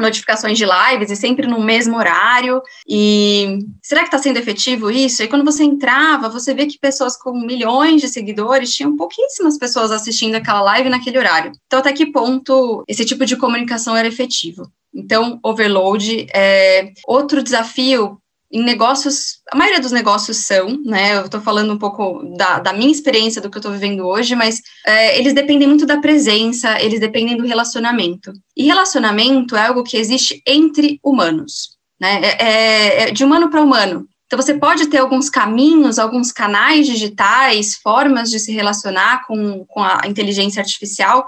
notificações 0.00 0.58
de 0.58 0.64
lives 0.64 1.10
e 1.10 1.16
sempre 1.16 1.46
no 1.46 1.60
mesmo 1.60 1.96
horário. 1.96 2.62
E 2.88 3.58
será 3.82 4.00
que 4.00 4.08
está 4.08 4.18
sendo 4.18 4.38
efetivo 4.38 4.90
isso? 4.90 5.22
E 5.22 5.28
quando 5.28 5.44
você 5.44 5.62
entrava, 5.64 6.28
você 6.28 6.54
vê 6.54 6.66
que 6.66 6.78
pessoas 6.78 7.16
com 7.16 7.32
milhões 7.32 8.00
de 8.00 8.08
seguidores 8.08 8.74
tinham 8.74 8.96
pouquíssimas 8.96 9.58
pessoas 9.58 9.90
assistindo 9.90 10.34
aquela 10.34 10.62
live 10.62 10.88
naquele 10.88 11.18
horário. 11.18 11.52
Então, 11.66 11.78
até 11.78 11.92
que 11.92 12.06
ponto 12.06 12.84
esse 12.88 13.04
tipo 13.04 13.24
de 13.24 13.36
comunicação 13.36 13.96
era 13.96 14.08
efetivo? 14.08 14.70
Então, 14.94 15.38
overload 15.42 16.26
é 16.34 16.92
outro 17.06 17.42
desafio 17.42 18.18
em 18.52 18.62
negócios, 18.62 19.38
a 19.50 19.56
maioria 19.56 19.80
dos 19.80 19.92
negócios 19.92 20.38
são, 20.38 20.80
né? 20.84 21.16
Eu 21.16 21.26
estou 21.26 21.40
falando 21.40 21.72
um 21.72 21.78
pouco 21.78 22.22
da, 22.36 22.58
da, 22.58 22.72
minha 22.72 22.90
experiência, 22.90 23.40
do 23.40 23.48
que 23.48 23.56
eu 23.56 23.60
estou 23.60 23.72
vivendo 23.72 24.06
hoje, 24.06 24.34
mas 24.34 24.60
é, 24.84 25.18
eles 25.18 25.32
dependem 25.32 25.68
muito 25.68 25.86
da 25.86 26.00
presença, 26.00 26.80
eles 26.80 26.98
dependem 26.98 27.36
do 27.36 27.46
relacionamento. 27.46 28.32
E 28.56 28.64
relacionamento 28.64 29.54
é 29.54 29.68
algo 29.68 29.84
que 29.84 29.96
existe 29.96 30.42
entre 30.44 30.98
humanos, 31.04 31.76
né? 32.00 32.20
É, 32.22 32.44
é, 32.44 33.02
é 33.02 33.10
de 33.12 33.24
humano 33.24 33.48
para 33.48 33.62
humano. 33.62 34.08
Então, 34.26 34.40
você 34.40 34.54
pode 34.54 34.86
ter 34.86 34.98
alguns 34.98 35.28
caminhos, 35.28 35.98
alguns 35.98 36.30
canais 36.32 36.86
digitais, 36.86 37.74
formas 37.76 38.30
de 38.30 38.38
se 38.38 38.52
relacionar 38.52 39.26
com, 39.26 39.64
com 39.66 39.82
a 39.82 40.02
inteligência 40.06 40.60
artificial, 40.60 41.26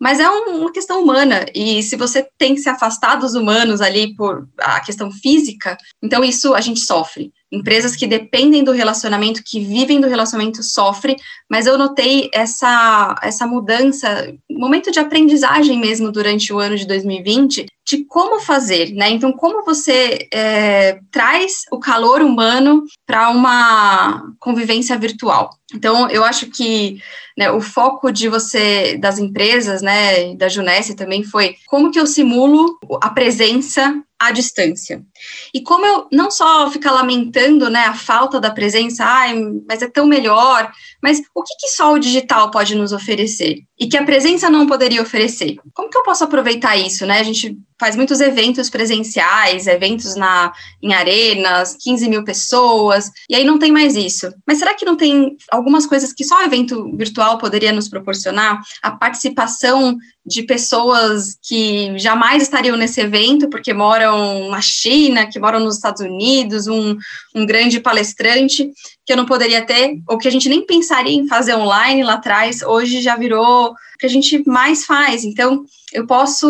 mas 0.00 0.18
é 0.18 0.30
um, 0.30 0.60
uma 0.60 0.72
questão 0.72 1.02
humana, 1.02 1.44
e 1.54 1.82
se 1.82 1.94
você 1.94 2.26
tem 2.38 2.54
que 2.54 2.62
se 2.62 2.70
afastar 2.70 3.16
dos 3.16 3.34
humanos 3.34 3.82
ali 3.82 4.14
por 4.14 4.48
a 4.58 4.80
questão 4.80 5.10
física, 5.10 5.76
então 6.02 6.24
isso 6.24 6.54
a 6.54 6.60
gente 6.60 6.80
sofre. 6.80 7.30
Empresas 7.52 7.94
que 7.96 8.06
dependem 8.06 8.64
do 8.64 8.72
relacionamento, 8.72 9.42
que 9.44 9.60
vivem 9.60 10.00
do 10.00 10.08
relacionamento, 10.08 10.62
sofrem, 10.62 11.16
mas 11.50 11.66
eu 11.66 11.76
notei 11.76 12.30
essa, 12.32 13.14
essa 13.22 13.46
mudança, 13.46 14.32
momento 14.50 14.90
de 14.90 15.00
aprendizagem 15.00 15.78
mesmo 15.78 16.10
durante 16.10 16.52
o 16.52 16.58
ano 16.58 16.76
de 16.76 16.86
2020, 16.86 17.66
de 17.86 18.04
como 18.04 18.40
fazer, 18.40 18.92
né? 18.94 19.10
Então, 19.10 19.32
como 19.32 19.64
você 19.64 20.28
é, 20.32 21.00
traz 21.10 21.64
o 21.72 21.78
calor 21.78 22.22
humano 22.22 22.84
para 23.06 23.30
uma 23.30 24.32
convivência 24.38 24.96
virtual. 24.98 25.50
Então, 25.74 26.08
eu 26.08 26.24
acho 26.24 26.46
que 26.46 27.00
né, 27.36 27.50
o 27.50 27.60
foco 27.60 28.12
de 28.12 28.28
você, 28.28 28.98
das 28.98 29.18
empresas, 29.18 29.82
né, 29.82 30.34
da 30.34 30.48
Junesse 30.48 30.94
também 30.94 31.22
foi 31.22 31.56
como 31.66 31.90
que 31.90 31.98
eu 31.98 32.06
simulo 32.06 32.78
a 33.02 33.10
presença 33.10 34.02
à 34.18 34.30
distância. 34.30 35.02
E 35.54 35.62
como 35.62 35.86
eu 35.86 36.06
não 36.12 36.30
só 36.30 36.70
ficar 36.70 36.90
lamentando 36.90 37.70
né, 37.70 37.86
a 37.86 37.94
falta 37.94 38.38
da 38.38 38.50
presença, 38.50 39.02
ai, 39.02 39.34
mas 39.66 39.80
é 39.80 39.88
tão 39.88 40.06
melhor, 40.06 40.70
mas 41.02 41.22
o 41.34 41.42
que, 41.42 41.54
que 41.58 41.68
só 41.68 41.94
o 41.94 41.98
digital 41.98 42.50
pode 42.50 42.74
nos 42.74 42.92
oferecer? 42.92 43.60
E 43.78 43.88
que 43.88 43.96
a 43.96 44.04
presença 44.04 44.50
não 44.50 44.66
poderia 44.66 45.00
oferecer? 45.00 45.56
Como 45.72 45.88
que 45.88 45.96
eu 45.96 46.02
posso 46.02 46.24
aproveitar 46.24 46.76
isso? 46.76 47.06
Né? 47.06 47.18
A 47.18 47.22
gente 47.22 47.56
faz 47.80 47.96
muitos 47.96 48.20
eventos 48.20 48.68
presenciais, 48.68 49.66
eventos 49.66 50.14
na, 50.14 50.52
em 50.82 50.92
arenas, 50.92 51.74
15 51.80 52.10
mil 52.10 52.22
pessoas, 52.22 53.10
e 53.26 53.34
aí 53.34 53.42
não 53.42 53.58
tem 53.58 53.72
mais 53.72 53.96
isso. 53.96 54.30
Mas 54.46 54.58
será 54.58 54.74
que 54.74 54.84
não 54.84 54.96
tem 54.96 55.34
algumas 55.50 55.86
coisas 55.86 56.12
que 56.12 56.22
só 56.22 56.38
o 56.40 56.42
evento 56.42 56.94
virtual 56.94 57.38
poderia 57.38 57.72
nos 57.72 57.88
proporcionar? 57.88 58.60
A 58.82 58.90
participação 58.90 59.96
de 60.24 60.42
pessoas 60.42 61.38
que 61.42 61.98
jamais 61.98 62.42
estariam 62.42 62.76
nesse 62.76 63.00
evento, 63.00 63.48
porque 63.48 63.72
moram 63.72 64.50
na 64.50 64.60
China, 64.60 65.26
que 65.26 65.40
moram 65.40 65.60
nos 65.60 65.76
Estados 65.76 66.02
Unidos, 66.02 66.66
um, 66.66 66.96
um 67.34 67.46
grande 67.46 67.80
palestrante 67.80 68.70
que 69.04 69.12
eu 69.12 69.16
não 69.16 69.24
poderia 69.24 69.64
ter, 69.64 69.98
ou 70.08 70.18
que 70.18 70.28
a 70.28 70.30
gente 70.30 70.48
nem 70.48 70.64
pensaria 70.64 71.16
em 71.16 71.26
fazer 71.26 71.54
online 71.54 72.02
lá 72.02 72.14
atrás, 72.14 72.62
hoje 72.62 73.00
já 73.00 73.16
virou 73.16 73.70
o 73.70 73.74
que 73.98 74.06
a 74.06 74.10
gente 74.10 74.46
mais 74.46 74.84
faz. 74.84 75.24
Então, 75.24 75.64
eu 75.92 76.06
posso, 76.06 76.46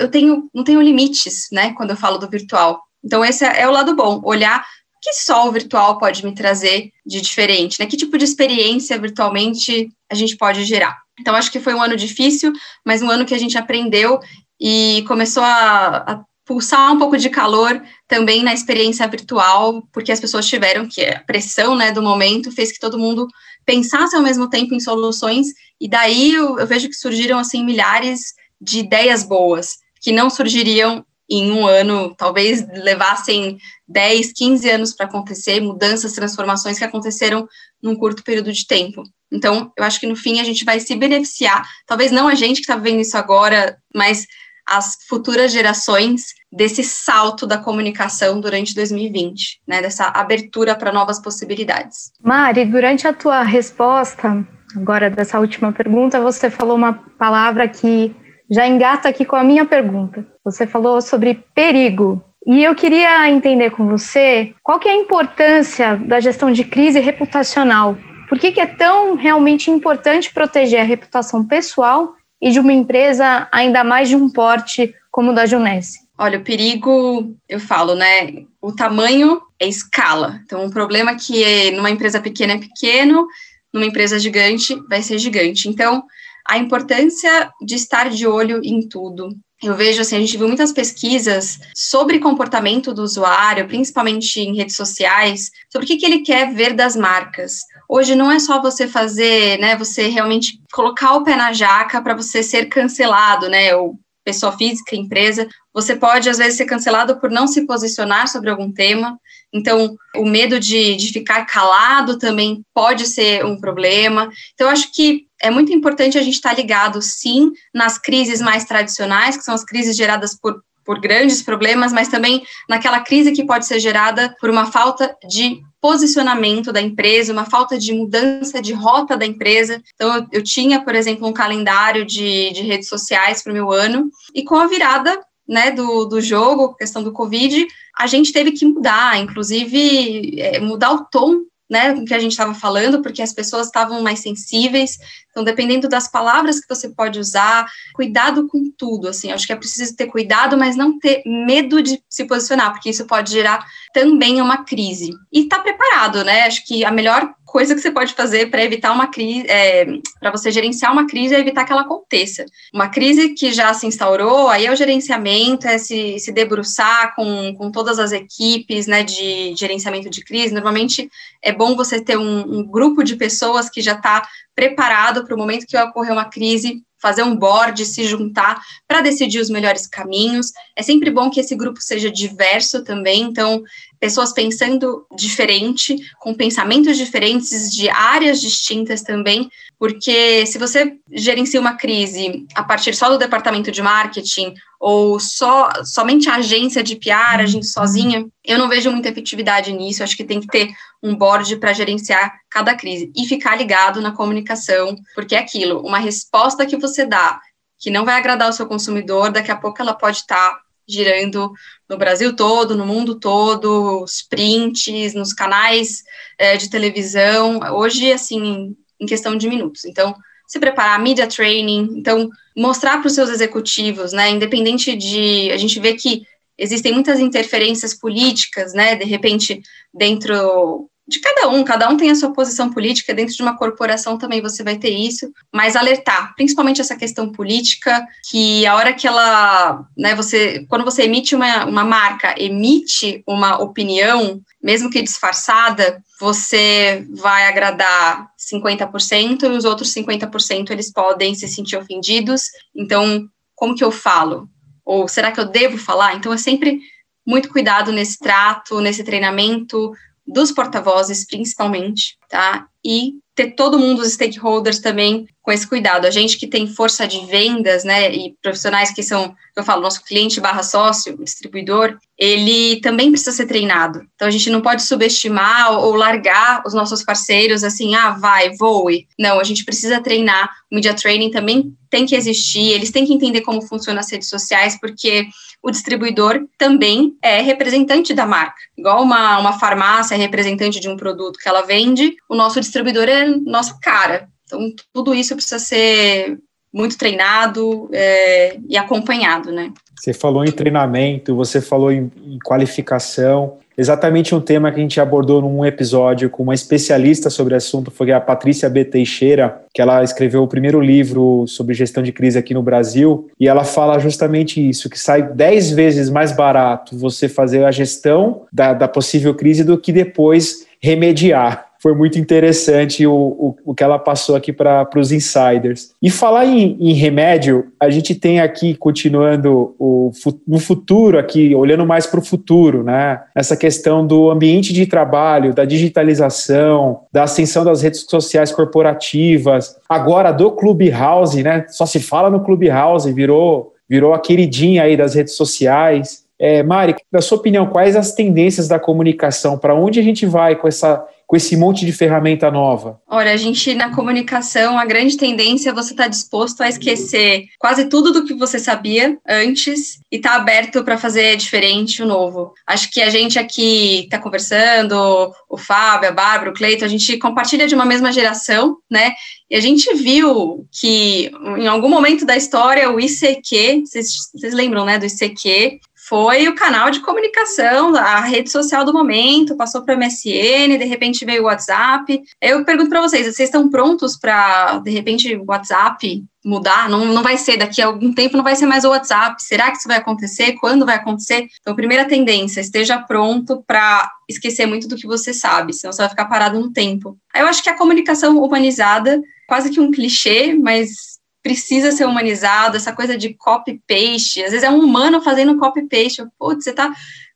eu 0.00 0.10
tenho, 0.10 0.48
não 0.54 0.64
tenho 0.64 0.80
limites, 0.80 1.48
né, 1.52 1.72
quando 1.76 1.90
eu 1.90 1.96
falo 1.96 2.18
do 2.18 2.28
virtual. 2.28 2.82
Então, 3.04 3.24
esse 3.24 3.44
é, 3.44 3.60
é 3.62 3.68
o 3.68 3.72
lado 3.72 3.94
bom, 3.94 4.20
olhar 4.24 4.64
que 5.04 5.12
só 5.12 5.46
o 5.46 5.52
virtual 5.52 5.98
pode 5.98 6.24
me 6.24 6.34
trazer 6.34 6.90
de 7.04 7.20
diferente, 7.20 7.78
né? 7.78 7.84
Que 7.84 7.94
tipo 7.94 8.16
de 8.16 8.24
experiência 8.24 8.98
virtualmente 8.98 9.90
a 10.10 10.14
gente 10.14 10.34
pode 10.34 10.64
gerar. 10.64 11.03
Então, 11.20 11.34
acho 11.34 11.50
que 11.50 11.60
foi 11.60 11.74
um 11.74 11.82
ano 11.82 11.96
difícil, 11.96 12.52
mas 12.84 13.02
um 13.02 13.10
ano 13.10 13.24
que 13.24 13.34
a 13.34 13.38
gente 13.38 13.56
aprendeu 13.56 14.20
e 14.60 15.04
começou 15.06 15.42
a, 15.42 15.96
a 15.96 16.24
pulsar 16.44 16.92
um 16.92 16.98
pouco 16.98 17.16
de 17.16 17.30
calor 17.30 17.82
também 18.06 18.42
na 18.42 18.52
experiência 18.52 19.06
virtual, 19.06 19.82
porque 19.92 20.12
as 20.12 20.20
pessoas 20.20 20.46
tiveram 20.46 20.86
que 20.86 21.04
a 21.04 21.20
pressão 21.20 21.74
né, 21.74 21.90
do 21.90 22.02
momento 22.02 22.52
fez 22.52 22.70
que 22.70 22.80
todo 22.80 22.98
mundo 22.98 23.26
pensasse 23.64 24.14
ao 24.14 24.22
mesmo 24.22 24.48
tempo 24.48 24.74
em 24.74 24.80
soluções, 24.80 25.48
e 25.80 25.88
daí 25.88 26.34
eu, 26.34 26.58
eu 26.58 26.66
vejo 26.66 26.88
que 26.88 26.94
surgiram 26.94 27.38
assim 27.38 27.64
milhares 27.64 28.34
de 28.60 28.80
ideias 28.80 29.24
boas 29.24 29.78
que 30.00 30.12
não 30.12 30.28
surgiriam 30.28 31.04
em 31.28 31.50
um 31.50 31.66
ano, 31.66 32.14
talvez 32.14 32.66
levassem 32.68 33.56
10, 33.88 34.32
15 34.34 34.70
anos 34.70 34.92
para 34.92 35.06
acontecer, 35.06 35.60
mudanças, 35.60 36.12
transformações 36.12 36.78
que 36.78 36.84
aconteceram 36.84 37.48
num 37.84 37.94
curto 37.94 38.24
período 38.24 38.50
de 38.50 38.66
tempo. 38.66 39.02
Então, 39.30 39.70
eu 39.76 39.84
acho 39.84 40.00
que 40.00 40.06
no 40.06 40.16
fim 40.16 40.40
a 40.40 40.44
gente 40.44 40.64
vai 40.64 40.80
se 40.80 40.96
beneficiar, 40.96 41.62
talvez 41.86 42.10
não 42.10 42.26
a 42.26 42.34
gente 42.34 42.56
que 42.56 42.62
está 42.62 42.76
vivendo 42.76 43.00
isso 43.00 43.16
agora, 43.16 43.76
mas 43.94 44.26
as 44.66 44.96
futuras 45.06 45.52
gerações 45.52 46.32
desse 46.50 46.82
salto 46.82 47.46
da 47.46 47.58
comunicação 47.58 48.40
durante 48.40 48.74
2020, 48.74 49.60
né, 49.68 49.82
dessa 49.82 50.06
abertura 50.06 50.74
para 50.74 50.92
novas 50.92 51.20
possibilidades. 51.20 52.12
Mari, 52.22 52.64
durante 52.64 53.06
a 53.06 53.12
tua 53.12 53.42
resposta, 53.42 54.46
agora 54.74 55.10
dessa 55.10 55.38
última 55.38 55.70
pergunta, 55.72 56.20
você 56.20 56.48
falou 56.48 56.76
uma 56.76 56.94
palavra 56.94 57.68
que 57.68 58.16
já 58.50 58.66
engata 58.66 59.08
aqui 59.08 59.24
com 59.24 59.36
a 59.36 59.44
minha 59.44 59.66
pergunta. 59.66 60.26
Você 60.44 60.66
falou 60.66 61.00
sobre 61.02 61.42
perigo. 61.54 62.22
E 62.46 62.62
eu 62.62 62.74
queria 62.74 63.30
entender 63.30 63.70
com 63.70 63.88
você 63.88 64.54
qual 64.62 64.78
que 64.78 64.88
é 64.88 64.92
a 64.92 64.96
importância 64.96 65.96
da 65.96 66.20
gestão 66.20 66.52
de 66.52 66.62
crise 66.62 67.00
reputacional. 67.00 67.96
Por 68.28 68.38
que, 68.38 68.52
que 68.52 68.60
é 68.60 68.66
tão 68.66 69.14
realmente 69.14 69.70
importante 69.70 70.32
proteger 70.32 70.80
a 70.80 70.84
reputação 70.84 71.46
pessoal 71.46 72.14
e 72.40 72.50
de 72.50 72.60
uma 72.60 72.72
empresa 72.72 73.48
ainda 73.50 73.82
mais 73.82 74.08
de 74.08 74.16
um 74.16 74.28
porte 74.28 74.94
como 75.10 75.30
o 75.30 75.34
da 75.34 75.46
Junesse? 75.46 76.00
Olha, 76.18 76.38
o 76.38 76.44
perigo, 76.44 77.34
eu 77.48 77.58
falo, 77.58 77.94
né? 77.94 78.44
O 78.60 78.72
tamanho 78.72 79.40
é 79.58 79.66
escala. 79.66 80.40
Então, 80.44 80.64
um 80.64 80.70
problema 80.70 81.14
que 81.16 81.42
é, 81.42 81.70
numa 81.70 81.90
empresa 81.90 82.20
pequena 82.20 82.52
é 82.52 82.58
pequeno, 82.58 83.26
numa 83.72 83.86
empresa 83.86 84.18
gigante 84.18 84.76
vai 84.88 85.02
ser 85.02 85.18
gigante. 85.18 85.68
Então, 85.68 86.04
a 86.46 86.58
importância 86.58 87.50
de 87.64 87.74
estar 87.74 88.10
de 88.10 88.26
olho 88.26 88.60
em 88.62 88.86
tudo. 88.86 89.30
Eu 89.62 89.74
vejo 89.74 90.00
assim, 90.00 90.16
a 90.16 90.20
gente 90.20 90.36
viu 90.36 90.46
muitas 90.46 90.72
pesquisas 90.72 91.58
sobre 91.74 92.18
comportamento 92.18 92.92
do 92.92 93.02
usuário, 93.02 93.66
principalmente 93.66 94.40
em 94.40 94.56
redes 94.56 94.76
sociais, 94.76 95.50
sobre 95.72 95.86
o 95.86 95.88
que, 95.88 95.96
que 95.96 96.04
ele 96.04 96.20
quer 96.20 96.52
ver 96.52 96.74
das 96.74 96.96
marcas. 96.96 97.60
Hoje 97.88 98.14
não 98.14 98.30
é 98.30 98.38
só 98.38 98.60
você 98.60 98.86
fazer, 98.86 99.58
né, 99.58 99.76
você 99.76 100.08
realmente 100.08 100.60
colocar 100.72 101.14
o 101.14 101.24
pé 101.24 101.36
na 101.36 101.52
jaca 101.52 102.02
para 102.02 102.14
você 102.14 102.42
ser 102.42 102.66
cancelado, 102.66 103.48
né, 103.48 103.74
ou 103.74 103.98
pessoa 104.24 104.52
física, 104.52 104.96
empresa, 104.96 105.46
você 105.72 105.94
pode 105.94 106.28
às 106.30 106.38
vezes 106.38 106.56
ser 106.56 106.64
cancelado 106.64 107.20
por 107.20 107.30
não 107.30 107.46
se 107.46 107.66
posicionar 107.66 108.26
sobre 108.26 108.48
algum 108.48 108.72
tema. 108.72 109.18
Então, 109.52 109.94
o 110.16 110.24
medo 110.24 110.58
de, 110.58 110.96
de 110.96 111.12
ficar 111.12 111.44
calado 111.44 112.18
também 112.18 112.62
pode 112.72 113.06
ser 113.06 113.44
um 113.44 113.60
problema. 113.60 114.30
Então, 114.54 114.68
acho 114.68 114.90
que 114.92 115.26
é 115.44 115.50
muito 115.50 115.72
importante 115.72 116.18
a 116.18 116.22
gente 116.22 116.34
estar 116.34 116.54
ligado, 116.54 117.00
sim, 117.02 117.52
nas 117.72 117.98
crises 117.98 118.40
mais 118.40 118.64
tradicionais, 118.64 119.36
que 119.36 119.44
são 119.44 119.54
as 119.54 119.64
crises 119.64 119.96
geradas 119.96 120.34
por 120.34 120.62
por 120.84 121.00
grandes 121.00 121.42
problemas, 121.42 121.92
mas 121.92 122.08
também 122.08 122.44
naquela 122.68 123.00
crise 123.00 123.32
que 123.32 123.44
pode 123.44 123.66
ser 123.66 123.80
gerada 123.80 124.36
por 124.38 124.50
uma 124.50 124.70
falta 124.70 125.16
de 125.26 125.62
posicionamento 125.80 126.72
da 126.72 126.80
empresa, 126.80 127.32
uma 127.32 127.46
falta 127.46 127.78
de 127.78 127.92
mudança 127.92 128.60
de 128.60 128.72
rota 128.72 129.16
da 129.16 129.26
empresa. 129.26 129.82
Então, 129.94 130.14
eu, 130.14 130.26
eu 130.32 130.44
tinha, 130.44 130.82
por 130.82 130.94
exemplo, 130.94 131.26
um 131.26 131.32
calendário 131.32 132.04
de, 132.04 132.52
de 132.52 132.62
redes 132.62 132.88
sociais 132.88 133.42
para 133.42 133.50
o 133.50 133.54
meu 133.54 133.72
ano, 133.72 134.10
e 134.34 134.44
com 134.44 134.56
a 134.56 134.66
virada 134.66 135.18
né, 135.48 135.70
do, 135.70 136.04
do 136.04 136.20
jogo, 136.20 136.74
questão 136.74 137.02
do 137.02 137.12
Covid, 137.12 137.66
a 137.98 138.06
gente 138.06 138.32
teve 138.32 138.52
que 138.52 138.66
mudar, 138.66 139.18
inclusive 139.18 140.40
é, 140.40 140.60
mudar 140.60 140.92
o 140.92 141.04
tom 141.04 141.42
né, 141.68 141.94
com 141.94 142.04
que 142.04 142.14
a 142.14 142.18
gente 142.18 142.32
estava 142.32 142.54
falando, 142.54 143.00
porque 143.02 143.22
as 143.22 143.32
pessoas 143.32 143.66
estavam 143.66 144.02
mais 144.02 144.20
sensíveis. 144.20 144.98
Então, 145.30 145.42
dependendo 145.42 145.88
das 145.88 146.08
palavras 146.08 146.60
que 146.60 146.72
você 146.72 146.88
pode 146.88 147.18
usar, 147.18 147.66
cuidado 147.94 148.46
com 148.46 148.70
tudo, 148.76 149.08
assim, 149.08 149.32
acho 149.32 149.46
que 149.46 149.52
é 149.52 149.56
preciso 149.56 149.96
ter 149.96 150.06
cuidado, 150.06 150.56
mas 150.56 150.76
não 150.76 150.98
ter 150.98 151.22
medo 151.24 151.82
de 151.82 152.00
se 152.08 152.24
posicionar, 152.24 152.72
porque 152.72 152.90
isso 152.90 153.06
pode 153.06 153.32
gerar 153.32 153.64
também 153.92 154.40
uma 154.40 154.64
crise. 154.64 155.10
E 155.32 155.40
estar 155.40 155.56
tá 155.58 155.62
preparado, 155.62 156.22
né? 156.24 156.42
Acho 156.42 156.64
que 156.66 156.84
a 156.84 156.90
melhor 156.90 157.34
coisa 157.54 157.72
que 157.72 157.80
você 157.80 157.92
pode 157.92 158.14
fazer 158.14 158.50
para 158.50 158.64
evitar 158.64 158.90
uma 158.90 159.06
crise, 159.06 159.46
é, 159.48 159.86
para 160.18 160.32
você 160.32 160.50
gerenciar 160.50 160.92
uma 160.92 161.06
crise 161.06 161.36
é 161.36 161.38
evitar 161.38 161.64
que 161.64 161.70
ela 161.70 161.82
aconteça. 161.82 162.44
Uma 162.74 162.88
crise 162.88 163.28
que 163.28 163.52
já 163.52 163.72
se 163.72 163.86
instaurou, 163.86 164.48
aí 164.48 164.66
é 164.66 164.72
o 164.72 164.76
gerenciamento, 164.76 165.68
é 165.68 165.78
se, 165.78 166.18
se 166.18 166.32
debruçar 166.32 167.14
com, 167.14 167.54
com 167.54 167.70
todas 167.70 168.00
as 168.00 168.10
equipes 168.10 168.88
né, 168.88 169.04
de 169.04 169.54
gerenciamento 169.54 170.10
de 170.10 170.24
crise. 170.24 170.52
Normalmente 170.52 171.08
é 171.40 171.52
bom 171.52 171.76
você 171.76 172.00
ter 172.00 172.18
um, 172.18 172.58
um 172.58 172.66
grupo 172.66 173.04
de 173.04 173.14
pessoas 173.14 173.70
que 173.70 173.80
já 173.80 173.92
está 173.92 174.26
preparado 174.52 175.24
para 175.24 175.36
o 175.36 175.38
momento 175.38 175.64
que 175.64 175.78
ocorrer 175.78 176.12
uma 176.12 176.24
crise 176.24 176.82
fazer 177.04 177.22
um 177.22 177.36
board, 177.36 177.84
se 177.84 178.02
juntar 178.04 178.62
para 178.88 179.02
decidir 179.02 179.38
os 179.38 179.50
melhores 179.50 179.86
caminhos. 179.86 180.52
É 180.74 180.82
sempre 180.82 181.10
bom 181.10 181.28
que 181.28 181.38
esse 181.38 181.54
grupo 181.54 181.78
seja 181.78 182.10
diverso 182.10 182.82
também, 182.82 183.20
então 183.20 183.62
pessoas 184.04 184.34
pensando 184.34 185.06
diferente, 185.16 185.96
com 186.18 186.34
pensamentos 186.34 186.98
diferentes, 186.98 187.72
de 187.72 187.88
áreas 187.88 188.38
distintas 188.38 189.00
também, 189.00 189.48
porque 189.78 190.44
se 190.44 190.58
você 190.58 190.98
gerencia 191.10 191.58
uma 191.58 191.72
crise 191.72 192.44
a 192.54 192.62
partir 192.62 192.94
só 192.94 193.08
do 193.08 193.16
departamento 193.16 193.72
de 193.72 193.80
marketing 193.80 194.52
ou 194.78 195.18
só 195.18 195.70
somente 195.86 196.28
a 196.28 196.34
agência 196.34 196.82
de 196.82 196.96
PR, 196.96 197.40
a 197.40 197.46
gente 197.46 197.64
sozinha, 197.64 198.26
eu 198.44 198.58
não 198.58 198.68
vejo 198.68 198.90
muita 198.90 199.08
efetividade 199.08 199.72
nisso. 199.72 200.02
Acho 200.02 200.18
que 200.18 200.22
tem 200.22 200.38
que 200.38 200.48
ter 200.48 200.68
um 201.02 201.16
board 201.16 201.56
para 201.56 201.72
gerenciar 201.72 202.30
cada 202.50 202.74
crise 202.74 203.10
e 203.16 203.26
ficar 203.26 203.56
ligado 203.56 204.02
na 204.02 204.12
comunicação, 204.12 204.94
porque 205.14 205.34
é 205.34 205.38
aquilo, 205.38 205.80
uma 205.80 205.98
resposta 205.98 206.66
que 206.66 206.76
você 206.76 207.06
dá 207.06 207.40
que 207.78 207.90
não 207.90 208.04
vai 208.04 208.16
agradar 208.16 208.50
o 208.50 208.52
seu 208.52 208.66
consumidor, 208.66 209.30
daqui 209.30 209.50
a 209.50 209.56
pouco 209.56 209.80
ela 209.80 209.94
pode 209.94 210.18
estar 210.18 210.50
tá 210.50 210.60
girando 210.88 211.52
no 211.88 211.96
Brasil 211.96 212.34
todo, 212.34 212.76
no 212.76 212.86
mundo 212.86 213.18
todo, 213.18 214.02
os 214.02 214.22
prints, 214.22 215.14
nos 215.14 215.32
canais 215.32 216.02
é, 216.38 216.56
de 216.56 216.68
televisão, 216.70 217.60
hoje, 217.72 218.12
assim, 218.12 218.76
em 219.00 219.06
questão 219.06 219.36
de 219.36 219.48
minutos. 219.48 219.84
Então, 219.84 220.14
se 220.46 220.58
preparar, 220.58 221.00
media 221.00 221.26
training, 221.26 221.88
então, 221.96 222.28
mostrar 222.56 222.98
para 222.98 223.08
os 223.08 223.14
seus 223.14 223.30
executivos, 223.30 224.12
né, 224.12 224.30
independente 224.30 224.94
de, 224.94 225.50
a 225.50 225.56
gente 225.56 225.80
vê 225.80 225.94
que 225.94 226.22
existem 226.56 226.92
muitas 226.92 227.18
interferências 227.18 227.94
políticas, 227.94 228.72
né, 228.72 228.94
de 228.94 229.04
repente, 229.04 229.60
dentro 229.92 230.88
de 231.06 231.20
cada 231.20 231.48
um, 231.48 231.62
cada 231.62 231.88
um 231.88 231.96
tem 231.96 232.10
a 232.10 232.14
sua 232.14 232.32
posição 232.32 232.70
política, 232.70 233.12
dentro 233.12 233.34
de 233.34 233.42
uma 233.42 233.56
corporação 233.56 234.16
também 234.16 234.40
você 234.40 234.62
vai 234.62 234.78
ter 234.78 234.90
isso, 234.90 235.30
mas 235.52 235.76
alertar, 235.76 236.34
principalmente 236.34 236.80
essa 236.80 236.96
questão 236.96 237.30
política, 237.30 238.06
que 238.30 238.66
a 238.66 238.74
hora 238.74 238.92
que 238.92 239.06
ela, 239.06 239.86
né, 239.96 240.14
você, 240.14 240.64
quando 240.66 240.84
você 240.84 241.02
emite 241.02 241.34
uma, 241.34 241.66
uma 241.66 241.84
marca, 241.84 242.34
emite 242.38 243.22
uma 243.26 243.58
opinião, 243.62 244.40
mesmo 244.62 244.88
que 244.88 245.02
disfarçada, 245.02 246.02
você 246.18 247.06
vai 247.10 247.48
agradar 247.48 248.30
50% 248.38 249.42
e 249.42 249.46
os 249.48 249.66
outros 249.66 249.92
50% 249.92 250.70
eles 250.70 250.90
podem 250.90 251.34
se 251.34 251.46
sentir 251.46 251.76
ofendidos, 251.76 252.44
então, 252.74 253.28
como 253.54 253.74
que 253.74 253.84
eu 253.84 253.90
falo? 253.90 254.48
Ou 254.86 255.06
será 255.06 255.30
que 255.30 255.40
eu 255.40 255.44
devo 255.44 255.76
falar? 255.76 256.14
Então, 256.14 256.32
é 256.32 256.38
sempre 256.38 256.80
muito 257.26 257.48
cuidado 257.50 257.92
nesse 257.92 258.18
trato, 258.18 258.80
nesse 258.80 259.02
treinamento, 259.02 259.92
dos 260.26 260.50
porta-vozes, 260.50 261.26
principalmente, 261.26 262.16
tá? 262.28 262.66
E 262.84 263.14
ter 263.34 263.50
todo 263.52 263.78
mundo, 263.78 264.00
os 264.00 264.12
stakeholders 264.12 264.78
também, 264.78 265.26
com 265.42 265.50
esse 265.50 265.66
cuidado. 265.66 266.06
A 266.06 266.10
gente 266.10 266.38
que 266.38 266.46
tem 266.46 266.66
força 266.66 267.06
de 267.06 267.26
vendas, 267.26 267.82
né, 267.82 268.14
e 268.14 268.34
profissionais 268.40 268.94
que 268.94 269.02
são, 269.02 269.34
eu 269.56 269.64
falo, 269.64 269.82
nosso 269.82 270.04
cliente 270.04 270.40
barra 270.40 270.62
sócio, 270.62 271.18
distribuidor, 271.18 271.98
ele 272.16 272.80
também 272.80 273.10
precisa 273.10 273.32
ser 273.32 273.46
treinado. 273.46 274.06
Então, 274.14 274.28
a 274.28 274.30
gente 274.30 274.48
não 274.50 274.60
pode 274.60 274.82
subestimar 274.82 275.72
ou 275.72 275.94
largar 275.96 276.62
os 276.64 276.72
nossos 276.72 277.02
parceiros 277.02 277.64
assim, 277.64 277.94
ah, 277.94 278.12
vai, 278.12 278.54
voe. 278.56 279.06
Não, 279.18 279.40
a 279.40 279.44
gente 279.44 279.64
precisa 279.64 280.00
treinar. 280.00 280.48
O 280.70 280.74
media 280.76 280.94
training 280.94 281.30
também 281.30 281.76
tem 281.90 282.06
que 282.06 282.14
existir, 282.14 282.70
eles 282.72 282.90
têm 282.90 283.04
que 283.04 283.12
entender 283.12 283.40
como 283.40 283.62
funcionam 283.62 284.00
as 284.00 284.10
redes 284.10 284.28
sociais, 284.28 284.78
porque 284.80 285.26
o 285.64 285.70
distribuidor 285.70 286.46
também 286.58 287.16
é 287.22 287.40
representante 287.40 288.12
da 288.12 288.26
marca. 288.26 288.60
Igual 288.76 289.02
uma, 289.02 289.38
uma 289.38 289.58
farmácia 289.58 290.14
é 290.14 290.18
representante 290.18 290.78
de 290.78 290.90
um 290.90 290.96
produto 290.96 291.38
que 291.38 291.48
ela 291.48 291.62
vende, 291.62 292.14
o 292.28 292.34
nosso 292.34 292.60
distribuidor 292.60 293.08
é 293.08 293.24
nosso 293.24 293.80
cara. 293.80 294.28
Então, 294.44 294.70
tudo 294.92 295.14
isso 295.14 295.34
precisa 295.34 295.58
ser 295.58 296.38
muito 296.70 296.98
treinado 296.98 297.88
é, 297.94 298.58
e 298.68 298.76
acompanhado, 298.76 299.50
né? 299.50 299.72
Você 299.98 300.12
falou 300.12 300.44
em 300.44 300.52
treinamento, 300.52 301.34
você 301.34 301.62
falou 301.62 301.90
em, 301.90 302.12
em, 302.22 302.38
qualificação. 302.44 303.58
Exatamente 303.76 304.34
um 304.34 304.40
tema 304.40 304.70
que 304.70 304.78
a 304.78 304.82
gente 304.82 305.00
abordou 305.00 305.42
num 305.42 305.64
episódio 305.64 306.30
com 306.30 306.44
uma 306.44 306.54
especialista 306.54 307.28
sobre 307.28 307.54
o 307.54 307.56
assunto 307.56 307.90
foi 307.90 308.12
a 308.12 308.20
Patrícia 308.20 308.70
B. 308.70 308.84
Teixeira, 308.84 309.62
que 309.72 309.82
ela 309.82 310.04
escreveu 310.04 310.44
o 310.44 310.48
primeiro 310.48 310.80
livro 310.80 311.44
sobre 311.48 311.74
gestão 311.74 312.02
de 312.02 312.12
crise 312.12 312.38
aqui 312.38 312.54
no 312.54 312.62
Brasil, 312.62 313.28
e 313.38 313.48
ela 313.48 313.64
fala 313.64 313.98
justamente 313.98 314.66
isso, 314.66 314.88
que 314.88 314.98
sai 314.98 315.22
dez 315.22 315.70
vezes 315.70 316.08
mais 316.08 316.30
barato 316.30 316.96
você 316.96 317.28
fazer 317.28 317.64
a 317.64 317.72
gestão 317.72 318.42
da, 318.52 318.72
da 318.72 318.86
possível 318.86 319.34
crise 319.34 319.64
do 319.64 319.76
que 319.76 319.92
depois 319.92 320.66
remediar 320.80 321.73
foi 321.84 321.94
muito 321.94 322.18
interessante 322.18 323.06
o, 323.06 323.12
o, 323.12 323.56
o 323.62 323.74
que 323.74 323.84
ela 323.84 323.98
passou 323.98 324.34
aqui 324.34 324.54
para 324.54 324.88
os 324.96 325.12
insiders. 325.12 325.90
E 326.00 326.08
falar 326.08 326.46
em, 326.46 326.78
em, 326.80 326.94
remédio, 326.94 327.66
a 327.78 327.90
gente 327.90 328.14
tem 328.14 328.40
aqui, 328.40 328.74
continuando 328.74 329.74
o, 329.78 330.10
no 330.48 330.58
futuro, 330.58 331.18
aqui, 331.18 331.54
olhando 331.54 331.84
mais 331.84 332.06
para 332.06 332.20
o 332.20 332.24
futuro, 332.24 332.82
né? 332.82 333.20
Essa 333.34 333.54
questão 333.54 334.06
do 334.06 334.30
ambiente 334.30 334.72
de 334.72 334.86
trabalho, 334.86 335.52
da 335.52 335.66
digitalização, 335.66 337.00
da 337.12 337.24
ascensão 337.24 337.62
das 337.62 337.82
redes 337.82 338.06
sociais 338.08 338.50
corporativas, 338.50 339.76
agora 339.86 340.32
do 340.32 340.52
Clubhouse, 340.52 341.42
né? 341.42 341.66
Só 341.68 341.84
se 341.84 342.00
fala 342.00 342.30
no 342.30 342.40
Clubhouse, 342.40 343.12
virou, 343.12 343.74
virou 343.86 344.14
a 344.14 344.18
queridinha 344.18 344.84
aí 344.84 344.96
das 344.96 345.14
redes 345.14 345.34
sociais. 345.34 346.24
É, 346.38 346.62
Mari, 346.62 346.96
na 347.12 347.20
sua 347.20 347.36
opinião, 347.36 347.66
quais 347.66 347.94
as 347.94 348.12
tendências 348.12 348.68
da 348.68 348.78
comunicação? 348.78 349.58
Para 349.58 349.74
onde 349.74 350.00
a 350.00 350.02
gente 350.02 350.24
vai 350.24 350.56
com 350.56 350.66
essa 350.66 351.06
com 351.26 351.36
esse 351.36 351.56
monte 351.56 351.84
de 351.84 351.92
ferramenta 351.92 352.50
nova? 352.50 353.00
Olha, 353.08 353.32
a 353.32 353.36
gente 353.36 353.74
na 353.74 353.94
comunicação, 353.94 354.78
a 354.78 354.84
grande 354.84 355.16
tendência 355.16 355.70
é 355.70 355.72
você 355.72 355.92
estar 355.92 356.04
tá 356.04 356.08
disposto 356.08 356.60
a 356.62 356.68
esquecer 356.68 357.46
quase 357.58 357.86
tudo 357.86 358.12
do 358.12 358.24
que 358.24 358.34
você 358.34 358.58
sabia 358.58 359.18
antes 359.26 360.00
e 360.10 360.16
estar 360.16 360.30
tá 360.30 360.36
aberto 360.36 360.84
para 360.84 360.98
fazer 360.98 361.36
diferente, 361.36 362.02
o 362.02 362.06
novo. 362.06 362.52
Acho 362.66 362.90
que 362.90 363.00
a 363.00 363.10
gente 363.10 363.38
aqui 363.38 364.04
está 364.04 364.18
conversando, 364.18 365.32
o 365.48 365.56
Fábio, 365.56 366.08
a 366.08 366.12
Bárbara, 366.12 366.50
o 366.50 366.54
Cleito, 366.54 366.84
a 366.84 366.88
gente 366.88 367.16
compartilha 367.18 367.66
de 367.66 367.74
uma 367.74 367.84
mesma 367.84 368.12
geração, 368.12 368.76
né? 368.90 369.12
E 369.50 369.56
a 369.56 369.60
gente 369.60 369.92
viu 369.94 370.66
que 370.72 371.30
em 371.58 371.66
algum 371.66 371.88
momento 371.88 372.24
da 372.24 372.36
história 372.36 372.90
o 372.90 372.98
ICQ, 372.98 373.84
vocês, 373.84 374.08
vocês 374.34 374.54
lembram, 374.54 374.84
né, 374.84 374.98
do 374.98 375.06
ICQ, 375.06 375.80
foi 376.06 376.48
o 376.48 376.54
canal 376.54 376.90
de 376.90 377.00
comunicação, 377.00 377.96
a 377.96 378.20
rede 378.20 378.50
social 378.50 378.84
do 378.84 378.92
momento, 378.92 379.56
passou 379.56 379.82
para 379.82 379.96
MSN, 379.96 380.76
de 380.78 380.84
repente 380.84 381.24
veio 381.24 381.42
o 381.42 381.46
WhatsApp. 381.46 382.22
Eu 382.40 382.62
pergunto 382.64 382.90
para 382.90 383.00
vocês, 383.00 383.24
vocês 383.24 383.48
estão 383.48 383.70
prontos 383.70 384.16
para, 384.18 384.78
de 384.80 384.90
repente, 384.90 385.34
o 385.34 385.44
WhatsApp 385.48 386.22
mudar? 386.44 386.90
Não, 386.90 387.06
não 387.06 387.22
vai 387.22 387.38
ser, 387.38 387.56
daqui 387.56 387.80
a 387.80 387.86
algum 387.86 388.12
tempo 388.12 388.36
não 388.36 388.44
vai 388.44 388.54
ser 388.54 388.66
mais 388.66 388.84
o 388.84 388.90
WhatsApp. 388.90 389.42
Será 389.42 389.70
que 389.70 389.78
isso 389.78 389.88
vai 389.88 389.96
acontecer? 389.96 390.52
Quando 390.60 390.84
vai 390.84 390.96
acontecer? 390.96 391.46
Então, 391.60 391.74
primeira 391.74 392.04
tendência, 392.04 392.60
esteja 392.60 392.98
pronto 392.98 393.64
para 393.66 394.10
esquecer 394.28 394.66
muito 394.66 394.86
do 394.86 394.96
que 394.96 395.06
você 395.06 395.32
sabe, 395.32 395.72
senão 395.72 395.92
você 395.92 396.02
vai 396.02 396.10
ficar 396.10 396.26
parado 396.26 396.60
no 396.60 396.70
tempo. 396.70 397.16
Eu 397.34 397.46
acho 397.46 397.62
que 397.62 397.70
a 397.70 397.78
comunicação 397.78 398.38
humanizada, 398.42 399.22
quase 399.48 399.70
que 399.70 399.80
um 399.80 399.90
clichê, 399.90 400.52
mas 400.54 401.13
precisa 401.44 401.92
ser 401.92 402.06
humanizado, 402.06 402.78
essa 402.78 402.92
coisa 402.92 403.18
de 403.18 403.34
copy-paste. 403.34 404.42
Às 404.42 404.50
vezes 404.50 404.62
é 404.62 404.70
um 404.70 404.80
humano 404.80 405.20
fazendo 405.20 405.58
copy-paste. 405.58 406.24
Putz, 406.38 406.64
você 406.64 406.70
está 406.70 406.90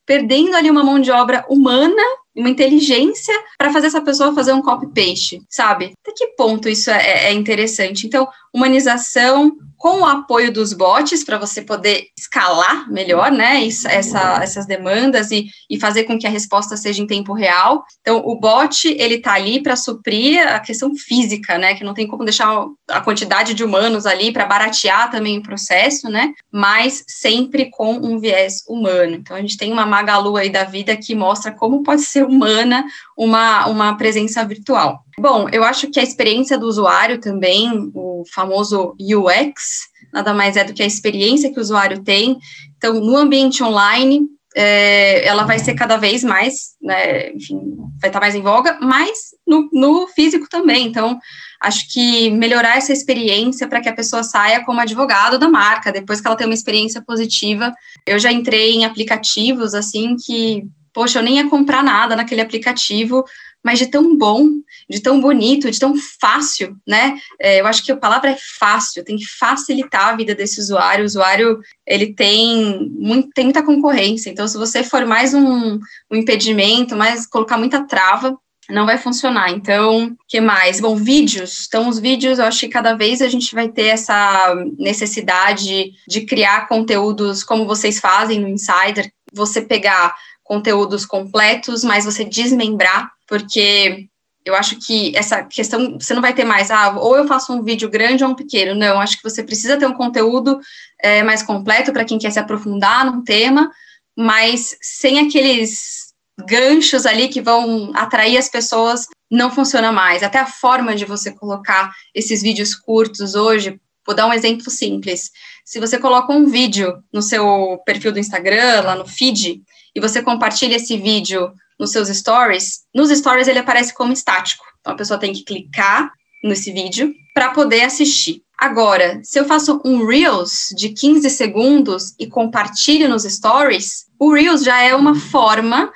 perdendo 0.07 0.57
ali 0.57 0.71
uma 0.71 0.83
mão 0.83 0.99
de 0.99 1.11
obra 1.11 1.45
humana, 1.51 2.03
uma 2.35 2.49
inteligência 2.49 3.35
para 3.59 3.71
fazer 3.71 3.89
essa 3.89 4.01
pessoa 4.01 4.35
fazer 4.35 4.55
um 4.55 4.63
copy-paste, 4.63 5.43
sabe? 5.51 5.93
Até 6.03 6.13
que 6.17 6.29
ponto 6.29 6.71
isso 6.71 6.91
é, 6.91 7.27
é 7.27 7.33
interessante? 7.35 8.07
Então, 8.07 8.27
humanização, 8.53 9.55
com 9.79 10.01
o 10.01 10.05
apoio 10.05 10.53
dos 10.53 10.73
bots 10.73 11.23
para 11.25 11.39
você 11.39 11.63
poder 11.63 12.09
escalar 12.19 12.91
melhor, 12.91 13.31
né, 13.31 13.65
essa, 13.65 14.43
essas 14.43 14.67
demandas 14.67 15.31
e, 15.31 15.47
e 15.71 15.79
fazer 15.79 16.03
com 16.03 16.19
que 16.19 16.27
a 16.27 16.31
resposta 16.31 16.77
seja 16.77 17.01
em 17.01 17.07
tempo 17.07 17.33
real. 17.33 17.85
Então, 18.01 18.21
o 18.25 18.39
bot, 18.39 18.89
ele 18.89 19.15
está 19.15 19.35
ali 19.35 19.63
para 19.63 19.77
suprir 19.77 20.47
a 20.47 20.59
questão 20.59 20.95
física, 20.97 21.57
né, 21.57 21.75
que 21.75 21.85
não 21.85 21.95
tem 21.95 22.09
como 22.09 22.25
deixar 22.25 22.67
a 22.91 23.01
quantidade 23.01 23.55
de 23.55 23.63
humanos 23.63 24.05
ali 24.05 24.33
para 24.33 24.45
baratear 24.45 25.11
também 25.11 25.39
o 25.39 25.43
processo, 25.43 26.11
né, 26.11 26.33
mas 26.53 27.05
sempre 27.07 27.71
com 27.71 27.95
um 27.95 28.19
viés 28.19 28.65
humano. 28.69 29.15
Então, 29.15 29.37
a 29.37 29.41
gente 29.41 29.57
tem 29.57 29.73
uma 29.73 29.87
Magalu 29.87 30.37
aí 30.37 30.51
da 30.51 30.65
vida 30.65 30.97
que 30.97 31.15
mostra 31.15 31.53
como 31.53 31.85
pode 31.85 32.03
ser 32.03 32.25
humana 32.25 32.85
uma, 33.17 33.67
uma 33.69 33.97
presença 33.97 34.45
virtual. 34.45 35.05
Bom, 35.19 35.49
eu 35.51 35.65
acho 35.65 35.91
que 35.91 35.99
a 35.99 36.03
experiência 36.03 36.57
do 36.57 36.67
usuário 36.67 37.19
também, 37.19 37.91
o 37.95 38.23
famoso 38.33 38.95
UX, 39.01 39.89
nada 40.13 40.33
mais 40.33 40.57
é 40.57 40.65
do 40.65 40.73
que 40.73 40.83
a 40.83 40.87
experiência 40.87 41.53
que 41.53 41.59
o 41.59 41.63
usuário 41.63 42.03
tem. 42.03 42.39
Então, 42.77 42.95
no 43.01 43.17
ambiente 43.17 43.63
online, 43.63 44.21
é, 44.55 45.27
ela 45.27 45.45
vai 45.45 45.59
ser 45.59 45.75
cada 45.75 45.97
vez 45.97 46.25
mais, 46.25 46.77
né, 46.83 47.33
enfim, 47.33 47.61
vai 48.01 48.09
estar 48.09 48.21
mais 48.21 48.35
em 48.35 48.43
voga, 48.43 48.79
mas 48.81 49.35
no, 49.47 49.69
no 49.73 50.07
físico 50.09 50.49
também. 50.49 50.87
Então, 50.87 51.19
acho 51.61 51.93
que 51.93 52.31
melhorar 52.31 52.77
essa 52.77 52.93
experiência 52.93 53.69
para 53.69 53.81
que 53.81 53.89
a 53.89 53.95
pessoa 53.95 54.23
saia 54.23 54.65
como 54.65 54.81
advogado 54.81 55.39
da 55.39 55.49
marca, 55.49 55.93
depois 55.93 56.21
que 56.21 56.27
ela 56.27 56.37
tem 56.37 56.47
uma 56.47 56.55
experiência 56.55 57.03
positiva. 57.03 57.75
Eu 58.07 58.19
já 58.19 58.33
entrei 58.33 58.73
em 58.75 58.85
aplicativos, 58.85 59.75
assim, 59.75 60.17
que, 60.17 60.65
poxa, 60.93 61.19
eu 61.19 61.23
nem 61.23 61.37
ia 61.37 61.49
comprar 61.49 61.83
nada 61.83 62.17
naquele 62.17 62.41
aplicativo, 62.41 63.25
mas 63.65 63.79
de 63.79 63.87
tão 63.87 64.17
bom, 64.17 64.49
de 64.89 65.01
tão 65.01 65.21
bonito, 65.21 65.71
de 65.71 65.79
tão 65.79 65.95
fácil, 66.21 66.77
né? 66.87 67.19
É, 67.41 67.61
eu 67.61 67.67
acho 67.67 67.85
que 67.85 67.93
a 67.93 67.97
palavra 67.97 68.31
é 68.31 68.37
fácil, 68.59 69.05
tem 69.05 69.17
que 69.17 69.27
facilitar 69.27 70.09
a 70.09 70.17
vida 70.17 70.35
desse 70.35 70.61
usuário. 70.61 71.03
O 71.03 71.07
usuário, 71.07 71.61
ele 71.87 72.15
tem, 72.15 72.91
muito, 72.91 73.31
tem 73.35 73.45
muita 73.45 73.63
concorrência, 73.63 74.31
então 74.31 74.47
se 74.47 74.57
você 74.57 74.83
for 74.83 75.05
mais 75.05 75.35
um, 75.35 75.79
um 76.11 76.17
impedimento, 76.17 76.97
mais 76.97 77.27
colocar 77.27 77.59
muita 77.59 77.85
trava, 77.85 78.39
não 78.69 78.85
vai 78.85 78.99
funcionar. 78.99 79.51
Então, 79.51 80.15
que 80.29 80.41
mais? 80.41 80.79
Bom, 80.79 80.95
vídeos. 80.95 81.65
Então, 81.67 81.89
os 81.89 81.99
vídeos, 81.99 82.39
eu 82.39 82.45
acho 82.45 82.61
que 82.61 82.69
cada 82.69 82.95
vez 82.95 83.23
a 83.23 83.29
gente 83.29 83.55
vai 83.55 83.69
ter 83.69 83.87
essa 83.87 84.55
necessidade 84.79 85.93
de 86.07 86.21
criar 86.23 86.69
conteúdos 86.69 87.43
como 87.43 87.67
vocês 87.67 87.99
fazem 87.99 88.41
no 88.41 88.49
Insider, 88.49 89.11
você 89.33 89.63
pegar 89.63 90.15
conteúdos 90.49 91.05
completos, 91.05 91.85
mas 91.85 92.07
você 92.07 92.25
desmembrar, 92.25 93.13
porque 93.27 94.09
eu 94.47 94.55
acho 94.55 94.79
que 94.81 95.15
essa 95.15 95.45
questão, 95.45 95.99
você 96.01 96.15
não 96.15 96.23
vai 96.23 96.33
ter 96.33 96.45
mais, 96.45 96.71
ah, 96.71 96.97
ou 96.99 97.15
eu 97.15 97.29
faço 97.29 97.53
um 97.53 97.63
vídeo 97.63 97.91
grande 97.91 98.25
ou 98.25 98.31
um 98.31 98.35
pequeno. 98.35 98.75
Não, 98.75 98.99
acho 98.99 99.19
que 99.19 99.29
você 99.29 99.43
precisa 99.43 99.77
ter 99.77 99.87
um 99.87 99.93
conteúdo 99.93 100.59
é, 101.03 101.23
mais 101.23 101.43
completo 101.43 101.93
para 101.93 102.05
quem 102.05 102.19
quer 102.19 102.31
se 102.31 102.39
aprofundar 102.39 103.05
num 103.05 103.23
tema, 103.23 103.71
mas 104.17 104.75
sem 104.81 105.19
aqueles 105.21 106.15
ganchos 106.49 107.05
ali 107.05 107.29
que 107.29 107.43
vão 107.43 107.93
atrair 107.95 108.39
as 108.39 108.49
pessoas, 108.49 109.07
não 109.31 109.51
funciona 109.51 109.93
mais. 109.93 110.23
Até 110.23 110.39
a 110.39 110.47
forma 110.47 110.95
de 110.95 111.05
você 111.05 111.31
colocar 111.31 111.93
esses 112.15 112.41
vídeos 112.41 112.75
curtos 112.75 113.35
hoje, 113.35 113.79
vou 114.07 114.17
dar 114.17 114.27
um 114.27 114.33
exemplo 114.33 114.71
simples. 114.71 115.31
Se 115.63 115.79
você 115.79 115.99
coloca 115.99 116.33
um 116.33 116.47
vídeo 116.47 117.05
no 117.13 117.21
seu 117.21 117.79
perfil 117.85 118.13
do 118.13 118.19
Instagram, 118.19 118.81
lá 118.81 118.95
no 118.95 119.07
feed, 119.07 119.61
e 119.95 120.01
você 120.01 120.23
compartilha 120.23 120.77
esse 120.77 120.97
vídeo 120.97 121.53
nos 121.79 121.93
seus 121.93 122.09
stories, 122.09 122.81
nos 122.95 123.11
stories 123.11 123.47
ele 123.47 123.61
aparece 123.61 123.95
como 123.95 124.13
estático. 124.13 124.65
Então 124.81 124.93
a 124.93 124.97
pessoa 124.97 125.19
tem 125.19 125.33
que 125.33 125.45
clicar 125.45 126.13
nesse 126.43 126.73
vídeo 126.73 127.15
para 127.35 127.51
poder 127.51 127.83
assistir. 127.83 128.43
Agora, 128.59 129.21
se 129.23 129.39
eu 129.39 129.45
faço 129.45 129.81
um 129.85 130.05
Reels 130.05 130.75
de 130.77 130.89
15 130.89 131.31
segundos 131.31 132.15
e 132.19 132.27
compartilho 132.27 133.09
nos 133.09 133.23
stories, 133.23 134.07
o 134.19 134.33
Reels 134.33 134.65
já 134.65 134.83
é 134.83 134.97
uma 134.97 135.15
forma 135.15 135.93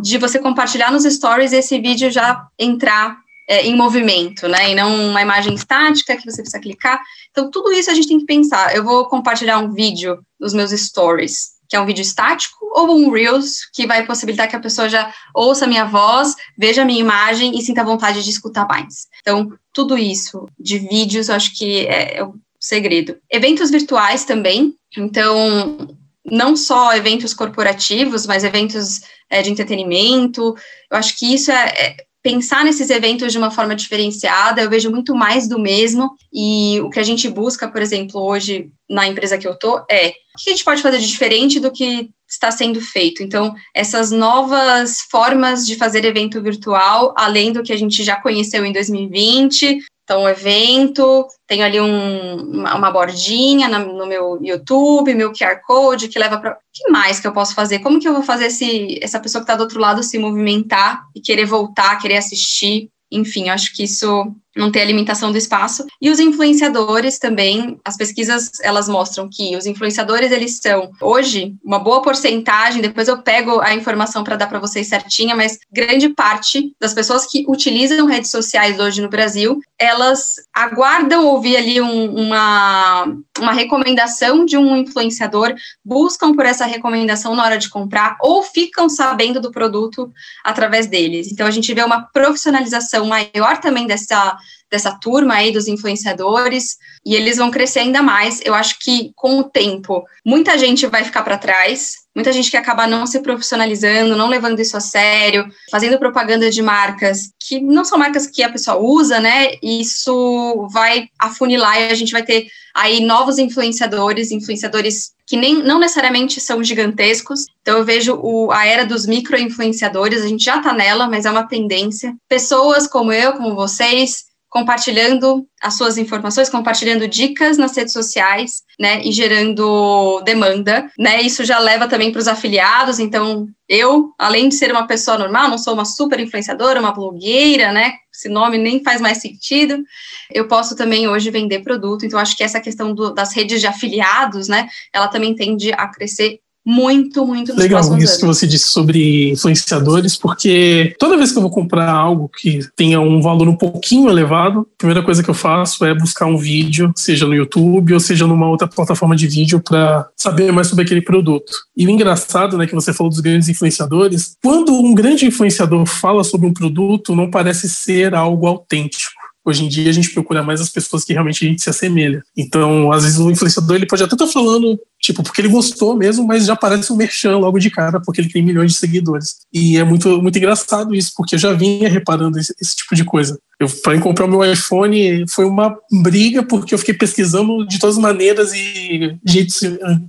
de 0.00 0.16
você 0.16 0.38
compartilhar 0.38 0.92
nos 0.92 1.02
stories 1.02 1.52
e 1.52 1.56
esse 1.56 1.76
vídeo 1.80 2.12
já 2.12 2.46
entrar 2.56 3.16
é, 3.48 3.66
em 3.66 3.76
movimento, 3.76 4.46
né? 4.46 4.70
E 4.70 4.74
não 4.76 5.08
uma 5.10 5.22
imagem 5.22 5.54
estática 5.54 6.16
que 6.16 6.24
você 6.24 6.40
precisa 6.40 6.62
clicar. 6.62 7.02
Então, 7.32 7.50
tudo 7.50 7.72
isso 7.72 7.90
a 7.90 7.94
gente 7.94 8.06
tem 8.06 8.20
que 8.20 8.26
pensar. 8.26 8.74
Eu 8.74 8.84
vou 8.84 9.08
compartilhar 9.08 9.58
um 9.58 9.72
vídeo 9.72 10.24
nos 10.38 10.54
meus 10.54 10.70
stories 10.70 11.53
que 11.74 11.76
é 11.76 11.80
um 11.80 11.86
vídeo 11.86 12.02
estático, 12.02 12.56
ou 12.70 12.96
um 12.96 13.10
Reels, 13.10 13.66
que 13.72 13.84
vai 13.84 14.06
possibilitar 14.06 14.48
que 14.48 14.54
a 14.54 14.60
pessoa 14.60 14.88
já 14.88 15.12
ouça 15.34 15.64
a 15.64 15.68
minha 15.68 15.84
voz, 15.84 16.36
veja 16.56 16.82
a 16.82 16.84
minha 16.84 17.00
imagem 17.00 17.58
e 17.58 17.62
sinta 17.62 17.82
vontade 17.82 18.22
de 18.22 18.30
escutar 18.30 18.64
mais. 18.68 19.08
Então, 19.20 19.52
tudo 19.72 19.98
isso 19.98 20.46
de 20.56 20.78
vídeos, 20.78 21.28
eu 21.28 21.34
acho 21.34 21.52
que 21.58 21.84
é, 21.88 22.18
é 22.18 22.24
o 22.24 22.36
segredo. 22.60 23.16
Eventos 23.28 23.72
virtuais 23.72 24.24
também, 24.24 24.76
então, 24.96 25.96
não 26.24 26.56
só 26.56 26.94
eventos 26.94 27.34
corporativos, 27.34 28.24
mas 28.24 28.44
eventos 28.44 29.00
é, 29.28 29.42
de 29.42 29.50
entretenimento. 29.50 30.54
Eu 30.88 30.96
acho 30.96 31.18
que 31.18 31.34
isso 31.34 31.50
é, 31.50 31.64
é, 31.76 31.96
pensar 32.24 32.64
nesses 32.64 32.88
eventos 32.88 33.30
de 33.30 33.38
uma 33.38 33.50
forma 33.50 33.76
diferenciada. 33.76 34.62
Eu 34.62 34.70
vejo 34.70 34.90
muito 34.90 35.14
mais 35.14 35.46
do 35.46 35.58
mesmo. 35.58 36.16
E 36.32 36.80
o 36.80 36.88
que 36.88 36.98
a 36.98 37.02
gente 37.02 37.28
busca, 37.28 37.68
por 37.68 37.82
exemplo, 37.82 38.18
hoje 38.20 38.70
na 38.88 39.06
empresa 39.06 39.36
que 39.36 39.46
eu 39.46 39.56
tô 39.58 39.84
é 39.90 40.08
o 40.08 40.42
que 40.42 40.48
a 40.48 40.52
gente 40.52 40.64
pode 40.64 40.80
fazer 40.80 40.98
de 40.98 41.06
diferente 41.06 41.60
do 41.60 41.70
que 41.70 42.08
está 42.26 42.50
sendo 42.50 42.80
feito. 42.80 43.22
Então, 43.22 43.54
essas 43.74 44.10
novas 44.10 45.02
formas 45.10 45.66
de 45.66 45.76
fazer 45.76 46.04
evento 46.06 46.42
virtual, 46.42 47.12
além 47.16 47.52
do 47.52 47.62
que 47.62 47.72
a 47.72 47.76
gente 47.76 48.02
já 48.02 48.16
conheceu 48.16 48.64
em 48.64 48.72
2020. 48.72 49.80
Então, 50.04 50.28
evento, 50.28 51.26
tenho 51.46 51.64
ali 51.64 51.80
um, 51.80 52.62
uma 52.62 52.90
bordinha 52.90 53.68
no 53.68 54.06
meu 54.06 54.38
YouTube, 54.42 55.14
meu 55.14 55.32
QR 55.32 55.60
Code 55.66 56.08
que 56.08 56.18
leva 56.18 56.38
para. 56.38 56.52
O 56.52 56.56
que 56.72 56.90
mais 56.90 57.18
que 57.18 57.26
eu 57.26 57.32
posso 57.32 57.54
fazer? 57.54 57.78
Como 57.78 57.98
que 57.98 58.06
eu 58.06 58.12
vou 58.12 58.22
fazer 58.22 58.46
esse, 58.46 58.98
essa 59.02 59.18
pessoa 59.18 59.40
que 59.40 59.44
está 59.44 59.56
do 59.56 59.62
outro 59.62 59.80
lado 59.80 60.02
se 60.02 60.18
movimentar 60.18 61.04
e 61.14 61.20
querer 61.20 61.46
voltar, 61.46 61.98
querer 61.98 62.18
assistir? 62.18 62.90
Enfim, 63.10 63.48
acho 63.48 63.74
que 63.74 63.84
isso 63.84 64.34
não 64.56 64.70
ter 64.70 64.82
a 64.82 64.84
limitação 64.84 65.32
do 65.32 65.38
espaço. 65.38 65.84
E 66.00 66.10
os 66.10 66.20
influenciadores 66.20 67.18
também, 67.18 67.78
as 67.84 67.96
pesquisas 67.96 68.52
elas 68.62 68.88
mostram 68.88 69.28
que 69.30 69.56
os 69.56 69.66
influenciadores 69.66 70.30
eles 70.30 70.58
são 70.62 70.90
hoje 71.00 71.54
uma 71.64 71.78
boa 71.78 72.02
porcentagem, 72.02 72.80
depois 72.80 73.08
eu 73.08 73.22
pego 73.22 73.60
a 73.60 73.74
informação 73.74 74.22
para 74.22 74.36
dar 74.36 74.46
para 74.46 74.58
vocês 74.58 74.86
certinha, 74.86 75.34
mas 75.34 75.58
grande 75.72 76.08
parte 76.08 76.74
das 76.80 76.94
pessoas 76.94 77.26
que 77.26 77.44
utilizam 77.48 78.06
redes 78.06 78.30
sociais 78.30 78.78
hoje 78.78 79.02
no 79.02 79.08
Brasil, 79.08 79.60
elas 79.78 80.34
aguardam 80.52 81.26
ouvir 81.26 81.56
ali 81.56 81.80
um, 81.80 82.14
uma, 82.14 83.04
uma 83.38 83.52
recomendação 83.52 84.44
de 84.44 84.56
um 84.56 84.76
influenciador, 84.76 85.54
buscam 85.84 86.34
por 86.34 86.46
essa 86.46 86.64
recomendação 86.64 87.34
na 87.34 87.44
hora 87.44 87.58
de 87.58 87.68
comprar 87.68 88.16
ou 88.20 88.42
ficam 88.42 88.88
sabendo 88.88 89.40
do 89.40 89.50
produto 89.50 90.12
através 90.44 90.86
deles. 90.86 91.30
Então 91.32 91.46
a 91.46 91.50
gente 91.50 91.72
vê 91.74 91.82
uma 91.82 92.02
profissionalização 92.12 93.06
maior 93.06 93.58
também 93.60 93.86
dessa 93.86 94.36
dessa 94.70 94.92
turma 94.92 95.34
aí 95.34 95.52
dos 95.52 95.68
influenciadores 95.68 96.76
e 97.04 97.14
eles 97.14 97.36
vão 97.36 97.50
crescer 97.50 97.80
ainda 97.80 98.02
mais. 98.02 98.40
Eu 98.44 98.54
acho 98.54 98.78
que 98.80 99.12
com 99.14 99.38
o 99.38 99.44
tempo, 99.44 100.04
muita 100.24 100.58
gente 100.58 100.86
vai 100.86 101.04
ficar 101.04 101.22
para 101.22 101.38
trás, 101.38 101.94
muita 102.14 102.32
gente 102.32 102.50
que 102.50 102.56
acaba 102.56 102.86
não 102.86 103.06
se 103.06 103.20
profissionalizando, 103.20 104.16
não 104.16 104.28
levando 104.28 104.60
isso 104.60 104.76
a 104.76 104.80
sério, 104.80 105.46
fazendo 105.70 105.98
propaganda 105.98 106.50
de 106.50 106.62
marcas 106.62 107.30
que 107.38 107.60
não 107.60 107.84
são 107.84 107.98
marcas 107.98 108.26
que 108.26 108.42
a 108.42 108.50
pessoa 108.50 108.78
usa, 108.78 109.20
né? 109.20 109.54
Isso 109.62 110.68
vai 110.72 111.08
afunilar 111.18 111.80
e 111.80 111.90
a 111.90 111.94
gente 111.94 112.12
vai 112.12 112.22
ter 112.22 112.48
aí 112.74 113.00
novos 113.00 113.38
influenciadores, 113.38 114.32
influenciadores 114.32 115.12
que 115.26 115.36
nem 115.36 115.62
não 115.62 115.78
necessariamente 115.78 116.40
são 116.40 116.62
gigantescos. 116.62 117.46
Então 117.62 117.78
eu 117.78 117.84
vejo 117.84 118.18
o, 118.20 118.50
a 118.50 118.66
era 118.66 118.84
dos 118.84 119.06
micro-influenciadores, 119.06 120.22
a 120.22 120.28
gente 120.28 120.44
já 120.44 120.56
está 120.56 120.72
nela, 120.72 121.08
mas 121.08 121.24
é 121.24 121.30
uma 121.30 121.46
tendência. 121.46 122.14
Pessoas 122.28 122.86
como 122.86 123.12
eu, 123.12 123.34
como 123.34 123.54
vocês, 123.54 124.24
compartilhando 124.54 125.44
as 125.60 125.76
suas 125.76 125.98
informações, 125.98 126.48
compartilhando 126.48 127.08
dicas 127.08 127.58
nas 127.58 127.76
redes 127.76 127.92
sociais, 127.92 128.62
né, 128.78 129.02
e 129.02 129.10
gerando 129.10 130.20
demanda, 130.20 130.88
né? 130.96 131.20
Isso 131.22 131.44
já 131.44 131.58
leva 131.58 131.88
também 131.88 132.12
para 132.12 132.20
os 132.20 132.28
afiliados. 132.28 133.00
Então, 133.00 133.48
eu, 133.68 134.12
além 134.16 134.48
de 134.48 134.54
ser 134.54 134.70
uma 134.70 134.86
pessoa 134.86 135.18
normal, 135.18 135.48
não 135.48 135.58
sou 135.58 135.74
uma 135.74 135.84
super 135.84 136.20
influenciadora, 136.20 136.78
uma 136.78 136.92
blogueira, 136.92 137.72
né? 137.72 137.94
Esse 138.14 138.28
nome 138.28 138.56
nem 138.56 138.80
faz 138.80 139.00
mais 139.00 139.18
sentido. 139.18 139.82
Eu 140.30 140.46
posso 140.46 140.76
também 140.76 141.08
hoje 141.08 141.32
vender 141.32 141.64
produto. 141.64 142.06
Então, 142.06 142.18
acho 142.18 142.36
que 142.36 142.44
essa 142.44 142.60
questão 142.60 142.94
do, 142.94 143.12
das 143.12 143.34
redes 143.34 143.60
de 143.60 143.66
afiliados, 143.66 144.46
né? 144.46 144.68
Ela 144.92 145.08
também 145.08 145.34
tende 145.34 145.72
a 145.72 145.88
crescer 145.88 146.38
muito, 146.64 147.26
muito 147.26 147.54
Legal 147.54 147.80
isso 147.80 147.92
anos. 147.92 148.16
que 148.16 148.24
você 148.24 148.46
disse 148.46 148.70
sobre 148.70 149.30
influenciadores, 149.32 150.16
porque 150.16 150.94
toda 150.98 151.16
vez 151.16 151.30
que 151.30 151.36
eu 151.38 151.42
vou 151.42 151.50
comprar 151.50 151.90
algo 151.90 152.28
que 152.28 152.60
tenha 152.74 153.00
um 153.00 153.20
valor 153.20 153.46
um 153.48 153.56
pouquinho 153.56 154.08
elevado, 154.08 154.60
a 154.60 154.78
primeira 154.78 155.02
coisa 155.02 155.22
que 155.22 155.28
eu 155.28 155.34
faço 155.34 155.84
é 155.84 155.94
buscar 155.94 156.26
um 156.26 156.38
vídeo, 156.38 156.92
seja 156.96 157.26
no 157.26 157.34
YouTube 157.34 157.92
ou 157.92 158.00
seja 158.00 158.26
numa 158.26 158.48
outra 158.48 158.66
plataforma 158.66 159.14
de 159.14 159.26
vídeo 159.26 159.60
para 159.60 160.08
saber 160.16 160.50
mais 160.52 160.68
sobre 160.68 160.84
aquele 160.84 161.02
produto. 161.02 161.52
E 161.76 161.86
o 161.86 161.90
engraçado, 161.90 162.56
né, 162.56 162.66
que 162.66 162.74
você 162.74 162.92
falou 162.92 163.10
dos 163.10 163.20
grandes 163.20 163.48
influenciadores, 163.48 164.36
quando 164.42 164.72
um 164.72 164.94
grande 164.94 165.26
influenciador 165.26 165.84
fala 165.84 166.24
sobre 166.24 166.46
um 166.46 166.52
produto, 166.52 167.14
não 167.14 167.30
parece 167.30 167.68
ser 167.68 168.14
algo 168.14 168.46
autêntico. 168.46 169.23
Hoje 169.44 169.64
em 169.64 169.68
dia 169.68 169.90
a 169.90 169.92
gente 169.92 170.10
procura 170.10 170.42
mais 170.42 170.60
as 170.60 170.70
pessoas 170.70 171.04
que 171.04 171.12
realmente 171.12 171.44
a 171.44 171.48
gente 171.48 171.62
se 171.62 171.68
assemelha. 171.68 172.22
Então, 172.36 172.90
às 172.90 173.04
vezes 173.04 173.18
o 173.18 173.30
influenciador 173.30 173.76
ele 173.76 173.86
pode 173.86 174.02
até 174.02 174.14
estar 174.14 174.26
falando, 174.26 174.80
tipo, 175.00 175.22
porque 175.22 175.40
ele 175.40 175.48
gostou 175.48 175.94
mesmo, 175.94 176.26
mas 176.26 176.46
já 176.46 176.56
parece 176.56 176.92
um 176.92 176.96
merchan 176.96 177.36
logo 177.36 177.58
de 177.58 177.70
cara, 177.70 178.00
porque 178.00 178.20
ele 178.20 178.30
tem 178.30 178.42
milhões 178.42 178.72
de 178.72 178.78
seguidores. 178.78 179.36
E 179.52 179.76
é 179.76 179.84
muito, 179.84 180.22
muito 180.22 180.38
engraçado 180.38 180.94
isso, 180.94 181.12
porque 181.14 181.34
eu 181.34 181.38
já 181.38 181.52
vinha 181.52 181.88
reparando 181.88 182.38
esse, 182.38 182.54
esse 182.60 182.76
tipo 182.76 182.94
de 182.94 183.04
coisa. 183.04 183.38
Eu, 183.60 183.68
para 183.68 184.00
comprar 184.00 184.24
o 184.24 184.28
meu 184.28 184.44
iPhone, 184.44 185.24
foi 185.28 185.44
uma 185.44 185.76
briga, 185.90 186.42
porque 186.42 186.74
eu 186.74 186.78
fiquei 186.78 186.94
pesquisando 186.94 187.66
de 187.66 187.78
todas 187.78 187.96
as 187.96 188.02
maneiras 188.02 188.52
e 188.54 189.16
jeitos 189.26 189.60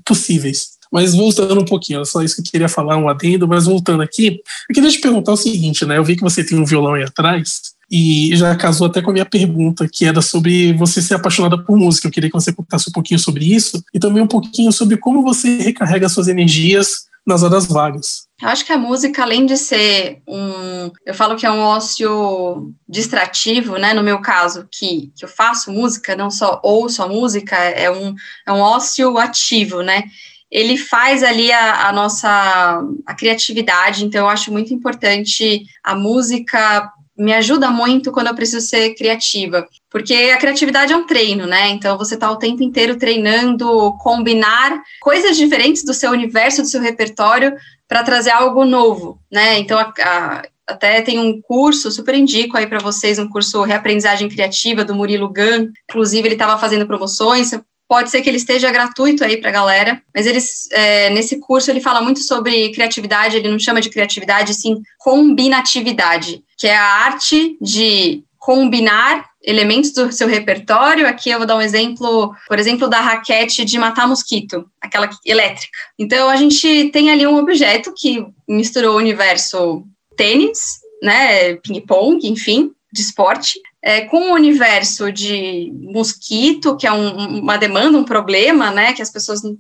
possíveis. 0.06 0.76
Mas 0.92 1.14
voltando 1.14 1.60
um 1.60 1.66
pouquinho, 1.66 2.06
só 2.06 2.22
isso 2.22 2.36
que 2.36 2.42
eu 2.42 2.52
queria 2.52 2.70
falar, 2.70 2.96
um 2.96 3.10
adendo, 3.10 3.48
mas 3.48 3.66
voltando 3.66 4.02
aqui, 4.02 4.40
eu 4.70 4.74
queria 4.74 4.90
te 4.90 5.00
perguntar 5.00 5.34
o 5.34 5.38
seguinte, 5.38 5.86
né? 5.86 5.98
Eu 5.98 6.04
vi 6.06 6.16
que 6.16 6.22
você 6.22 6.44
tem 6.44 6.58
um 6.58 6.66
violão 6.66 6.94
aí 6.94 7.04
atrás, 7.04 7.75
e 7.90 8.36
já 8.36 8.56
casou 8.56 8.88
até 8.88 9.02
com 9.02 9.12
a 9.12 9.14
minha 9.14 9.26
pergunta, 9.26 9.88
que 9.92 10.06
era 10.06 10.22
sobre 10.22 10.74
você 10.74 11.02
ser 11.02 11.16
apaixonada 11.16 11.58
por 11.58 11.78
música. 11.78 12.08
Eu 12.08 12.12
queria 12.12 12.30
que 12.30 12.36
você 12.36 12.52
contasse 12.54 12.90
um 12.90 12.94
pouquinho 12.94 13.20
sobre 13.20 13.46
isso 13.46 13.84
e 13.94 14.00
também 14.00 14.22
um 14.24 14.28
pouquinho 14.28 14.72
sobre 14.72 14.98
como 14.98 15.22
você 15.22 15.58
recarrega 15.58 16.10
suas 16.10 16.28
energias 16.28 17.06
nas 17.26 17.42
horas 17.42 17.66
vagas. 17.66 18.26
Eu 18.42 18.50
acho 18.50 18.66
que 18.66 18.72
a 18.72 18.78
música, 18.78 19.24
além 19.24 19.46
de 19.46 19.58
ser 19.58 20.22
um. 20.28 20.92
Eu 21.06 21.14
falo 21.14 21.36
que 21.36 21.46
é 21.46 21.52
um 21.52 21.60
ócio 21.60 22.72
distrativo, 22.88 23.78
né? 23.78 23.94
No 23.94 24.04
meu 24.04 24.20
caso, 24.20 24.68
que, 24.72 25.12
que 25.16 25.26
eu 25.26 25.30
faço 25.30 25.72
música, 25.72 26.16
não 26.16 26.30
só 26.30 26.60
ouço 26.64 27.02
a 27.02 27.08
música, 27.08 27.56
é 27.56 27.90
um, 27.90 28.14
é 28.46 28.52
um 28.52 28.60
ócio 28.60 29.18
ativo, 29.18 29.82
né? 29.82 30.04
Ele 30.52 30.78
faz 30.78 31.24
ali 31.24 31.52
a, 31.52 31.88
a 31.88 31.94
nossa 31.94 32.84
a 33.06 33.14
criatividade, 33.16 34.06
então 34.06 34.22
eu 34.22 34.30
acho 34.30 34.52
muito 34.52 34.74
importante 34.74 35.66
a 35.84 35.96
música 35.96 36.92
me 37.18 37.34
ajuda 37.34 37.70
muito 37.70 38.12
quando 38.12 38.28
eu 38.28 38.36
preciso 38.36 38.66
ser 38.66 38.94
criativa, 38.96 39.68
porque 39.90 40.14
a 40.14 40.38
criatividade 40.38 40.92
é 40.92 40.98
um 40.98 41.06
treino, 41.06 41.46
né? 41.48 41.70
Então 41.70 41.98
você 41.98 42.16
está 42.16 42.30
o 42.30 42.38
tempo 42.38 42.62
inteiro 42.62 42.98
treinando, 42.98 43.94
combinar 44.00 44.82
coisas 45.02 45.38
diferentes 45.38 45.84
do 45.84 45.94
seu 45.94 46.12
universo, 46.12 46.62
do 46.62 46.68
seu 46.68 46.82
repertório, 46.82 47.56
para 47.88 48.04
trazer 48.04 48.32
algo 48.32 48.66
novo, 48.66 49.20
né? 49.32 49.60
Então 49.60 49.78
a, 49.78 49.94
a, 50.00 50.44
até 50.68 51.02
tem 51.02 51.20
um 51.20 51.40
curso, 51.42 51.92
super 51.92 52.16
indico 52.16 52.58
aí 52.58 52.68
para 52.68 52.80
vocês, 52.80 53.20
um 53.20 53.30
curso 53.30 53.62
Reaprendizagem 53.62 54.28
Criativa 54.28 54.84
do 54.84 54.96
Murilo 54.96 55.32
Gun. 55.32 55.72
Inclusive, 55.90 56.28
ele 56.28 56.36
estava 56.36 56.60
fazendo 56.60 56.88
promoções, 56.88 57.52
Pode 57.88 58.10
ser 58.10 58.22
que 58.22 58.30
ele 58.30 58.38
esteja 58.38 58.72
gratuito 58.72 59.24
aí 59.24 59.38
para 59.38 59.50
a 59.50 59.54
galera, 59.54 60.02
mas 60.14 60.26
eles, 60.26 60.68
é, 60.72 61.10
nesse 61.12 61.40
curso 61.40 61.70
ele 61.70 61.80
fala 61.80 62.02
muito 62.02 62.20
sobre 62.20 62.72
criatividade, 62.72 63.38
ele 63.38 63.50
não 63.50 63.60
chama 63.60 63.80
de 63.80 63.90
criatividade, 63.90 64.54
sim 64.56 64.82
combinatividade, 65.00 66.44
que 66.58 66.68
é 66.68 66.76
a 66.76 66.84
arte 66.84 67.58
de 67.62 68.24
combinar 68.40 69.26
elementos 69.44 69.92
do 69.92 70.12
seu 70.12 70.28
repertório. 70.28 71.08
Aqui 71.08 71.30
eu 71.30 71.40
vou 71.40 71.48
dar 71.48 71.58
um 71.58 71.62
exemplo, 71.62 72.34
por 72.48 72.60
exemplo, 72.60 72.88
da 72.88 73.00
raquete 73.00 73.66
de 73.66 73.78
matar 73.78 74.08
mosquito, 74.08 74.70
aquela 74.82 75.10
elétrica. 75.26 75.78
Então 75.98 76.30
a 76.30 76.36
gente 76.36 76.90
tem 76.92 77.12
ali 77.12 77.26
um 77.26 77.38
objeto 77.38 77.94
que 77.96 78.26
misturou 78.48 78.96
o 78.96 79.00
universo 79.00 79.84
tênis, 80.16 80.80
né, 81.02 81.56
ping-pong, 81.56 82.28
enfim, 82.28 82.72
de 82.94 83.02
esporte, 83.02 83.60
é, 83.86 84.02
com 84.02 84.32
o 84.32 84.34
universo 84.34 85.12
de 85.12 85.72
mosquito, 85.80 86.76
que 86.76 86.88
é 86.88 86.92
um, 86.92 87.42
uma 87.42 87.56
demanda, 87.56 87.96
um 87.96 88.04
problema, 88.04 88.72
né, 88.72 88.94
que 88.94 89.02
as 89.02 89.12
pessoas 89.12 89.44
não, 89.44 89.56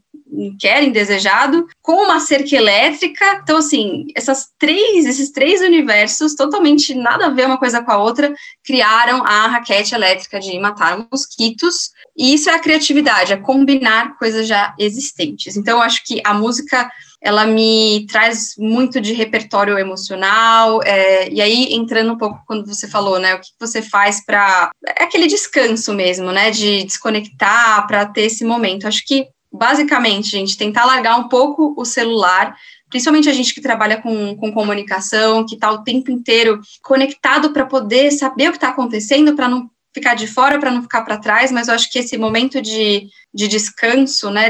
querem, 0.59 0.91
desejado, 0.91 1.67
com 1.79 2.05
uma 2.05 2.19
cerca 2.19 2.55
elétrica. 2.55 3.39
Então, 3.43 3.57
assim, 3.57 4.07
essas 4.15 4.47
três, 4.57 5.05
esses 5.05 5.31
três 5.31 5.61
universos, 5.61 6.33
totalmente 6.33 6.95
nada 6.95 7.27
a 7.27 7.29
ver 7.29 7.45
uma 7.45 7.59
coisa 7.59 7.83
com 7.83 7.91
a 7.91 7.97
outra, 7.99 8.33
criaram 8.63 9.23
a 9.23 9.47
raquete 9.47 9.93
elétrica 9.93 10.39
de 10.39 10.57
matar 10.59 11.07
mosquitos. 11.11 11.91
E 12.17 12.33
isso 12.33 12.49
é 12.49 12.55
a 12.55 12.59
criatividade, 12.59 13.31
é 13.31 13.38
combinar 13.38 14.17
coisas 14.17 14.47
já 14.47 14.73
existentes. 14.79 15.55
Então, 15.55 15.77
eu 15.77 15.83
acho 15.83 16.03
que 16.03 16.19
a 16.25 16.33
música 16.33 16.89
ela 17.21 17.45
me 17.45 18.06
traz 18.08 18.54
muito 18.58 19.01
de 19.01 19.13
repertório 19.13 19.78
emocional, 19.78 20.82
é, 20.84 21.30
e 21.30 21.41
aí 21.41 21.73
entrando 21.73 22.13
um 22.13 22.17
pouco 22.17 22.41
quando 22.45 22.65
você 22.67 22.88
falou, 22.88 23.19
né, 23.19 23.36
o 23.36 23.39
que 23.39 23.49
você 23.60 23.82
faz 23.82 24.23
para 24.23 24.71
é 24.97 25.04
aquele 25.04 25.28
descanso 25.28 25.93
mesmo, 25.93 26.32
né, 26.32 26.51
de 26.51 26.84
desconectar 26.84 27.88
para 27.88 28.06
ter 28.06 28.23
esse 28.23 28.45
momento. 28.45 28.88
Acho 28.88 29.04
que 29.06 29.28
basicamente, 29.51 30.30
gente, 30.30 30.58
tentar 30.58 30.86
largar 30.86 31.17
um 31.17 31.28
pouco 31.28 31.73
o 31.78 31.86
celular, 31.86 32.56
principalmente 32.89 33.30
a 33.30 33.34
gente 33.34 33.54
que 33.54 33.62
trabalha 33.62 34.01
com, 34.01 34.36
com 34.36 34.51
comunicação, 34.51 35.45
que 35.45 35.56
está 35.56 35.71
o 35.71 35.84
tempo 35.84 36.12
inteiro 36.12 36.60
conectado 36.84 37.51
para 37.51 37.65
poder 37.65 38.12
saber 38.12 38.49
o 38.49 38.51
que 38.51 38.58
está 38.58 38.69
acontecendo, 38.69 39.36
para 39.36 39.47
não 39.47 39.69
ficar 39.93 40.13
de 40.13 40.28
fora, 40.28 40.60
para 40.60 40.71
não 40.71 40.82
ficar 40.82 41.04
para 41.04 41.17
trás, 41.17 41.51
mas 41.51 41.69
eu 41.69 41.73
acho 41.73 41.89
que 41.89 41.99
esse 41.99 42.17
momento 42.17 42.62
de, 42.62 43.08
de 43.34 43.47
descanso, 43.47 44.30
né, 44.30 44.49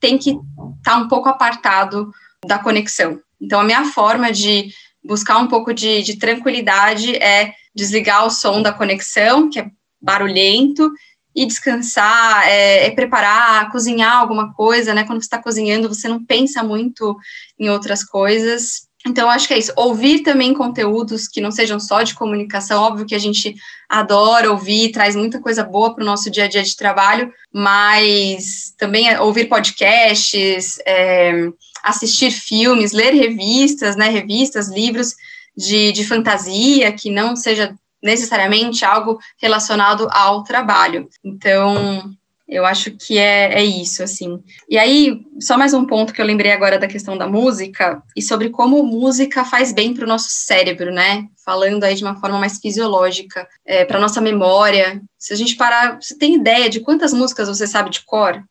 tem 0.00 0.18
que 0.18 0.30
estar 0.30 0.42
tá 0.82 0.96
um 0.96 1.08
pouco 1.08 1.28
apartado 1.28 2.10
da 2.44 2.58
conexão. 2.58 3.20
Então, 3.40 3.60
a 3.60 3.64
minha 3.64 3.84
forma 3.86 4.32
de 4.32 4.70
buscar 5.04 5.38
um 5.38 5.46
pouco 5.46 5.72
de, 5.72 6.02
de 6.02 6.18
tranquilidade 6.18 7.14
é 7.16 7.54
desligar 7.74 8.26
o 8.26 8.30
som 8.30 8.62
da 8.62 8.72
conexão, 8.72 9.48
que 9.48 9.60
é 9.60 9.70
barulhento, 10.00 10.90
e 11.36 11.44
descansar, 11.44 12.48
é, 12.48 12.86
é, 12.86 12.90
preparar, 12.90 13.70
cozinhar 13.70 14.16
alguma 14.16 14.54
coisa, 14.54 14.94
né? 14.94 15.04
Quando 15.04 15.20
você 15.20 15.26
está 15.26 15.42
cozinhando, 15.42 15.86
você 15.86 16.08
não 16.08 16.24
pensa 16.24 16.62
muito 16.62 17.14
em 17.58 17.68
outras 17.68 18.02
coisas. 18.02 18.85
Então, 19.06 19.30
acho 19.30 19.46
que 19.46 19.54
é 19.54 19.58
isso. 19.58 19.72
Ouvir 19.76 20.20
também 20.20 20.52
conteúdos 20.52 21.28
que 21.28 21.40
não 21.40 21.52
sejam 21.52 21.78
só 21.78 22.02
de 22.02 22.14
comunicação. 22.14 22.82
Óbvio 22.82 23.06
que 23.06 23.14
a 23.14 23.18
gente 23.18 23.54
adora 23.88 24.50
ouvir, 24.50 24.90
traz 24.90 25.14
muita 25.14 25.40
coisa 25.40 25.62
boa 25.62 25.94
para 25.94 26.02
o 26.02 26.06
nosso 26.06 26.28
dia 26.28 26.44
a 26.44 26.48
dia 26.48 26.62
de 26.62 26.76
trabalho, 26.76 27.32
mas 27.52 28.74
também 28.76 29.08
é 29.08 29.20
ouvir 29.20 29.44
podcasts, 29.44 30.78
é, 30.84 31.48
assistir 31.84 32.32
filmes, 32.32 32.92
ler 32.92 33.14
revistas, 33.14 33.94
né? 33.94 34.08
Revistas, 34.08 34.68
livros 34.68 35.14
de, 35.56 35.92
de 35.92 36.04
fantasia, 36.04 36.90
que 36.90 37.08
não 37.08 37.36
seja 37.36 37.74
necessariamente 38.02 38.84
algo 38.84 39.18
relacionado 39.40 40.08
ao 40.10 40.42
trabalho. 40.42 41.08
Então, 41.24 42.10
eu 42.48 42.64
acho 42.64 42.92
que 42.92 43.18
é, 43.18 43.54
é 43.54 43.64
isso, 43.64 44.02
assim. 44.02 44.42
E 44.68 44.78
aí, 44.78 45.20
só 45.40 45.58
mais 45.58 45.74
um 45.74 45.84
ponto 45.84 46.12
que 46.12 46.20
eu 46.20 46.26
lembrei 46.26 46.52
agora 46.52 46.78
da 46.78 46.86
questão 46.86 47.18
da 47.18 47.26
música 47.26 48.00
e 48.14 48.22
sobre 48.22 48.50
como 48.50 48.84
música 48.84 49.44
faz 49.44 49.72
bem 49.72 49.92
para 49.92 50.04
o 50.04 50.08
nosso 50.08 50.28
cérebro, 50.30 50.92
né? 50.92 51.26
Falando 51.44 51.84
aí 51.84 51.94
de 51.94 52.04
uma 52.04 52.20
forma 52.20 52.38
mais 52.38 52.58
fisiológica, 52.58 53.48
é, 53.64 53.84
para 53.84 53.98
nossa 53.98 54.20
memória. 54.20 55.02
Se 55.18 55.32
a 55.32 55.36
gente 55.36 55.56
parar, 55.56 56.00
você 56.00 56.16
tem 56.16 56.34
ideia 56.36 56.70
de 56.70 56.80
quantas 56.80 57.12
músicas 57.12 57.48
você 57.48 57.66
sabe 57.66 57.90
de 57.90 58.04
cor? 58.04 58.42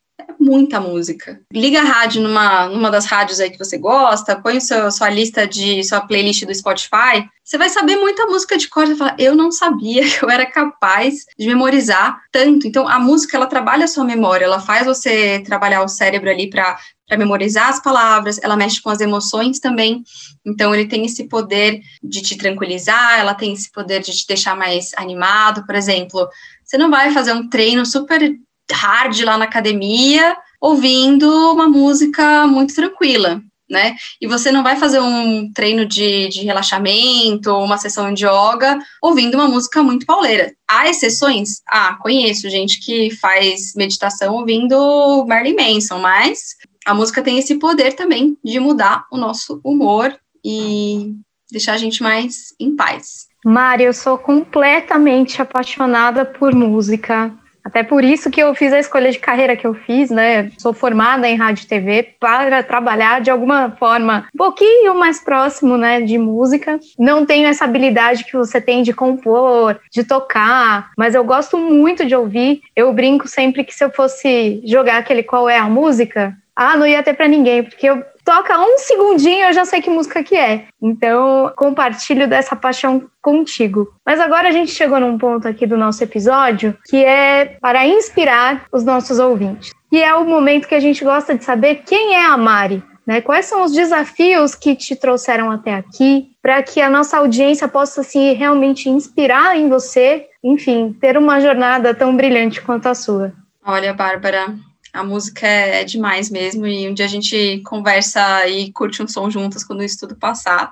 Muita 0.46 0.80
música. 0.80 1.42
Liga 1.52 1.82
a 1.82 1.84
rádio 1.84 2.22
numa, 2.22 2.68
numa 2.68 2.92
das 2.92 3.08
rádios 3.08 3.40
aí 3.40 3.50
que 3.50 3.58
você 3.58 3.80
gosta, 3.80 4.40
põe 4.40 4.60
seu, 4.60 4.92
sua 4.92 5.10
lista 5.10 5.48
de 5.48 5.84
sua 5.84 6.02
playlist 6.02 6.46
do 6.46 6.54
Spotify, 6.54 7.28
você 7.44 7.58
vai 7.58 7.68
saber 7.68 7.96
muita 7.96 8.28
música 8.28 8.56
de 8.56 8.68
cor. 8.70 8.86
Você 8.86 8.96
fala, 8.96 9.16
eu 9.18 9.36
não 9.36 9.52
sabia 9.52 10.04
que 10.08 10.24
eu 10.24 10.30
era 10.30 10.46
capaz 10.46 11.26
de 11.36 11.48
memorizar 11.48 12.22
tanto. 12.32 12.68
Então, 12.68 12.88
a 12.88 13.00
música, 13.00 13.36
ela 13.36 13.48
trabalha 13.48 13.86
a 13.86 13.88
sua 13.88 14.04
memória, 14.04 14.46
ela 14.46 14.60
faz 14.60 14.86
você 14.86 15.40
trabalhar 15.40 15.82
o 15.82 15.88
cérebro 15.88 16.30
ali 16.30 16.50
para 16.50 16.78
para 17.08 17.20
memorizar 17.20 17.70
as 17.70 17.80
palavras, 17.80 18.40
ela 18.42 18.58
mexe 18.58 18.82
com 18.82 18.90
as 18.90 19.00
emoções 19.00 19.60
também. 19.60 20.04
Então, 20.44 20.74
ele 20.74 20.88
tem 20.88 21.06
esse 21.06 21.26
poder 21.28 21.80
de 22.04 22.20
te 22.20 22.36
tranquilizar, 22.36 23.20
ela 23.20 23.36
tem 23.36 23.54
esse 23.54 23.72
poder 23.72 24.02
de 24.02 24.12
te 24.12 24.26
deixar 24.26 24.56
mais 24.56 24.92
animado. 24.98 25.64
Por 25.68 25.76
exemplo, 25.76 26.28
você 26.64 26.80
não 26.80 26.90
vai 26.90 27.12
fazer 27.12 27.34
um 27.34 27.48
treino 27.48 27.86
super 27.86 28.36
hard 28.72 29.22
lá 29.22 29.38
na 29.38 29.46
academia, 29.46 30.36
ouvindo 30.60 31.28
uma 31.52 31.68
música 31.68 32.48
muito 32.48 32.74
tranquila, 32.74 33.42
né? 33.70 33.96
E 34.22 34.28
você 34.28 34.52
não 34.52 34.64
vai 34.64 34.78
fazer 34.78 35.00
um 35.00 35.52
treino 35.52 35.86
de, 35.86 36.28
de 36.30 36.44
relaxamento 36.44 37.52
uma 37.52 37.78
sessão 37.78 38.14
de 38.14 38.26
yoga 38.26 38.80
ouvindo 39.02 39.36
uma 39.36 39.48
música 39.48 39.82
muito 39.82 40.06
pauleira. 40.06 40.54
Há 40.68 40.90
exceções? 40.90 41.62
Ah, 41.68 41.98
conheço 42.02 42.50
gente 42.50 42.80
que 42.80 43.12
faz 43.16 43.74
meditação 43.76 44.36
ouvindo 44.36 45.26
Marilyn 45.28 45.56
Manson, 45.56 46.00
mas 46.00 46.56
a 46.86 46.94
música 46.94 47.22
tem 47.22 47.40
esse 47.40 47.56
poder 47.56 47.94
também 47.94 48.38
de 48.44 48.60
mudar 48.60 49.06
o 49.12 49.18
nosso 49.18 49.60
humor 49.64 50.16
e 50.44 51.16
deixar 51.52 51.74
a 51.74 51.78
gente 51.78 52.04
mais 52.04 52.54
em 52.60 52.76
paz. 52.76 53.28
Mari, 53.44 53.84
eu 53.84 53.94
sou 53.94 54.18
completamente 54.18 55.42
apaixonada 55.42 56.26
por 56.26 56.54
música. 56.54 57.32
Até 57.66 57.82
por 57.82 58.04
isso 58.04 58.30
que 58.30 58.42
eu 58.42 58.54
fiz 58.54 58.72
a 58.72 58.80
escolha 58.80 59.12
de 59.12 59.18
carreira 59.18 59.58
que 59.58 59.66
eu 59.66 59.74
fiz, 59.74 60.12
né? 60.12 60.52
Sou 60.60 60.72
formada 60.72 61.28
em 61.28 61.36
rádio 61.36 61.64
e 61.64 61.68
TV 61.68 62.16
para 62.20 62.62
trabalhar 62.62 63.22
de 63.22 63.32
alguma 63.32 63.72
forma 63.72 64.28
um 64.36 64.38
pouquinho 64.38 64.94
mais 64.94 65.20
próximo, 65.20 65.76
né, 65.76 66.00
de 66.00 66.16
música. 66.20 66.80
Não 67.00 67.26
tenho 67.26 67.48
essa 67.48 67.66
habilidade 67.66 68.24
que 68.24 68.38
você 68.38 68.62
tem 68.62 68.84
de 68.84 68.94
compor, 68.94 69.80
de 69.92 70.04
tocar, 70.04 70.92
mas 70.96 71.16
eu 71.16 71.24
gosto 71.24 71.58
muito 71.58 72.06
de 72.06 72.16
ouvir. 72.16 72.62
Eu 72.76 72.94
brinco 72.94 73.28
sempre 73.28 73.64
que 73.64 73.74
se 73.74 73.84
eu 73.84 73.90
fosse 73.90 74.62
jogar 74.64 74.98
aquele 74.98 75.24
qual 75.24 75.50
é 75.50 75.58
a 75.58 75.68
música, 75.68 76.38
ah, 76.56 76.78
não 76.78 76.88
ia 76.88 77.04
ter 77.04 77.14
para 77.14 77.28
ninguém, 77.28 77.64
porque 77.64 77.88
eu 77.88 78.04
toca 78.24 78.58
um 78.60 78.78
segundinho, 78.78 79.46
eu 79.46 79.54
já 79.54 79.66
sei 79.66 79.82
que 79.82 79.90
música 79.90 80.24
que 80.24 80.36
é. 80.36 80.66
Então, 80.82 81.52
compartilho 81.56 82.28
dessa 82.28 82.56
paixão 82.56 83.04
contigo. 83.22 83.94
Mas 84.06 84.20
agora 84.20 84.48
a 84.48 84.52
gente 84.52 84.72
chegou 84.72 85.00
num 85.00 85.18
ponto 85.18 85.48
aqui 85.48 85.68
do 85.68 85.78
nosso 85.78 86.04
episódio 86.04 86.78
que 86.86 87.04
é 87.04 87.58
para 87.62 87.86
inspirar 87.86 88.66
os 88.72 88.84
nossos 88.84 89.20
ouvintes. 89.20 89.72
E 89.92 90.02
é 90.02 90.14
o 90.16 90.26
momento 90.26 90.68
que 90.68 90.76
a 90.76 90.80
gente 90.80 91.04
gosta 91.04 91.36
de 91.36 91.44
saber 91.44 91.84
quem 91.86 92.16
é 92.16 92.26
a 92.26 92.36
Mari. 92.36 92.84
Né? 93.06 93.22
Quais 93.22 93.46
são 93.46 93.64
os 93.64 93.72
desafios 93.72 94.56
que 94.56 94.76
te 94.76 94.96
trouxeram 94.96 95.52
até 95.52 95.76
aqui 95.76 96.32
para 96.42 96.64
que 96.64 96.82
a 96.82 96.90
nossa 96.90 97.18
audiência 97.18 97.68
possa 97.68 98.02
se 98.02 98.34
realmente 98.34 98.90
inspirar 98.90 99.56
em 99.56 99.70
você, 99.70 100.26
enfim, 100.44 100.96
ter 101.00 101.16
uma 101.16 101.40
jornada 101.40 101.94
tão 101.94 102.16
brilhante 102.16 102.62
quanto 102.62 102.88
a 102.88 102.96
sua? 102.96 103.32
Olha, 103.64 103.94
Bárbara, 103.94 104.56
a 104.96 105.04
música 105.04 105.46
é, 105.46 105.82
é, 105.82 105.84
demais 105.84 106.30
mesmo, 106.30 106.66
e 106.66 106.90
um 106.90 106.94
dia 106.94 107.06
a 107.06 107.10
gente 107.10 107.62
conversa 107.66 108.48
e 108.48 108.72
curte 108.72 109.04
um 109.04 109.08
som 109.08 109.30
juntas 109.30 109.64
quando 109.64 109.84
isso 109.84 110.00
tudo 110.00 110.16
passar. 110.16 110.72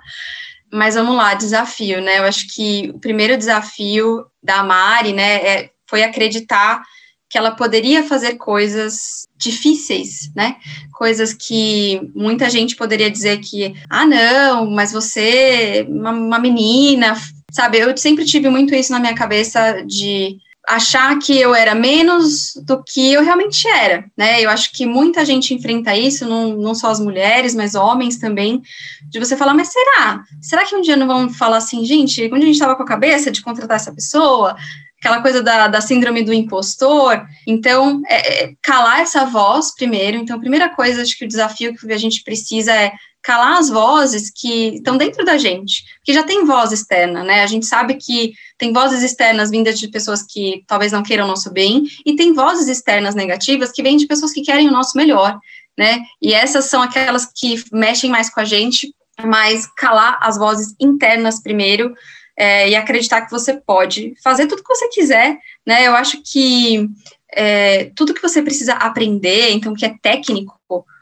Mas 0.72 0.96
vamos 0.96 1.16
lá, 1.16 1.34
desafio, 1.34 2.02
né? 2.02 2.20
Eu 2.20 2.24
acho 2.24 2.48
que 2.48 2.90
o 2.96 3.00
primeiro 3.00 3.38
desafio 3.38 4.26
da 4.42 4.64
Mari, 4.64 5.12
né, 5.14 5.36
é, 5.46 5.70
foi 5.88 6.04
acreditar 6.04 6.82
que 7.30 7.38
ela 7.38 7.52
poderia 7.52 8.04
fazer 8.04 8.36
coisas 8.36 9.28
difíceis, 9.36 10.32
né? 10.36 10.56
Coisas 10.94 11.34
que 11.34 12.00
muita 12.16 12.50
gente 12.50 12.76
poderia 12.76 13.12
dizer 13.12 13.40
que, 13.40 13.76
ah, 13.90 14.06
não, 14.06 14.70
mas 14.72 14.94
você, 14.94 15.86
uma, 15.90 16.12
uma 16.12 16.40
menina, 16.40 17.16
sabe? 17.52 17.80
Eu 17.80 17.96
sempre 17.98 18.24
tive 18.24 18.50
muito 18.50 18.74
isso 18.74 18.92
na 18.92 19.00
minha 19.00 19.16
cabeça 19.16 19.84
de 19.86 20.38
achar 20.68 21.18
que 21.20 21.38
eu 21.38 21.54
era 21.54 21.76
menos 21.76 22.54
do 22.66 22.82
que 22.82 23.12
eu 23.12 23.22
realmente 23.22 23.68
era, 23.68 24.06
né? 24.18 24.42
Eu 24.42 24.50
acho 24.50 24.72
que 24.72 24.86
muita 24.86 25.26
gente 25.26 25.54
enfrenta 25.54 25.96
isso, 25.96 26.26
não, 26.28 26.56
não 26.56 26.74
só 26.74 26.90
as 26.90 27.00
mulheres, 27.00 27.54
mas 27.54 27.76
homens 27.76 28.18
também, 28.18 28.62
de 29.10 29.20
você 29.20 29.36
falar, 29.36 29.54
mas 29.54 29.70
será? 29.70 30.24
Será 30.42 30.66
que 30.66 30.76
um 30.76 30.82
dia 30.82 30.96
não 30.96 31.08
vão 31.08 31.30
falar 31.30 31.58
assim, 31.58 31.84
gente, 31.84 32.24
onde 32.32 32.44
a 32.44 32.46
gente 32.46 32.54
estava 32.54 32.76
com 32.76 32.84
a 32.84 32.88
cabeça 32.88 33.30
de 33.30 33.42
contratar 33.42 33.76
essa 33.76 33.94
pessoa? 33.94 34.56
Aquela 35.00 35.22
coisa 35.22 35.44
da, 35.44 35.68
da 35.68 35.82
síndrome 35.82 36.24
do 36.24 36.34
impostor. 36.34 37.26
Então, 37.46 38.02
é, 38.08 38.46
é, 38.46 38.54
calar 38.62 39.02
essa 39.02 39.26
voz 39.26 39.76
primeiro. 39.76 40.16
Então, 40.16 40.38
a 40.38 40.40
primeira 40.40 40.70
coisa, 40.70 41.02
acho 41.02 41.18
que 41.18 41.26
o 41.26 41.28
desafio 41.28 41.76
que 41.76 41.92
a 41.92 41.98
gente 41.98 42.24
precisa 42.24 42.74
é 42.74 42.94
calar 43.24 43.58
as 43.58 43.70
vozes 43.70 44.30
que 44.30 44.76
estão 44.76 44.98
dentro 44.98 45.24
da 45.24 45.38
gente, 45.38 45.86
que 46.04 46.14
já 46.14 46.24
tem 46.24 46.46
voz 46.46 46.74
externa, 46.74 47.24
né? 47.24 47.42
A 47.42 47.48
gente 47.48 47.66
sabe 47.66 47.96
que 47.96 48.34
tem 48.58 48.74
vozes 48.74 49.02
externas 49.02 49.50
vindas 49.50 49.80
de 49.80 49.88
pessoas 49.88 50.24
que 50.24 50.64
talvez 50.68 50.92
não 50.92 51.02
queiram 51.02 51.24
o 51.24 51.28
nosso 51.28 51.52
bem, 51.52 51.86
e 52.06 52.16
tem 52.16 52.34
vozes 52.34 52.68
externas 52.68 53.16
negativas 53.16 53.72
que 53.72 53.82
vêm 53.82 53.96
de 53.96 54.06
pessoas 54.06 54.34
que 54.34 54.42
querem 54.42 54.68
o 54.68 54.72
nosso 54.72 54.98
melhor, 54.98 55.40
né? 55.78 56.02
E 56.22 56.34
essas 56.34 56.66
são 56.66 56.82
aquelas 56.82 57.26
que 57.34 57.64
mexem 57.72 58.10
mais 58.10 58.30
com 58.30 58.42
a 58.42 58.46
gente, 58.46 58.94
mas 59.24 59.66
calar 59.78 60.20
as 60.22 60.38
vozes 60.38 60.76
internas 60.80 61.42
primeiro 61.42 61.94
é, 62.36 62.70
e 62.70 62.76
acreditar 62.76 63.22
que 63.22 63.32
você 63.32 63.54
pode 63.54 64.16
fazer 64.22 64.48
tudo 64.48 64.64
que 64.64 64.76
você 64.76 64.90
quiser, 64.90 65.38
né? 65.66 65.88
Eu 65.88 65.96
acho 65.96 66.22
que 66.22 66.90
é, 67.36 67.92
tudo 67.96 68.14
que 68.14 68.22
você 68.22 68.42
precisa 68.42 68.74
aprender, 68.74 69.52
então 69.52 69.74
que 69.74 69.86
é 69.86 69.96
técnico, 70.02 70.56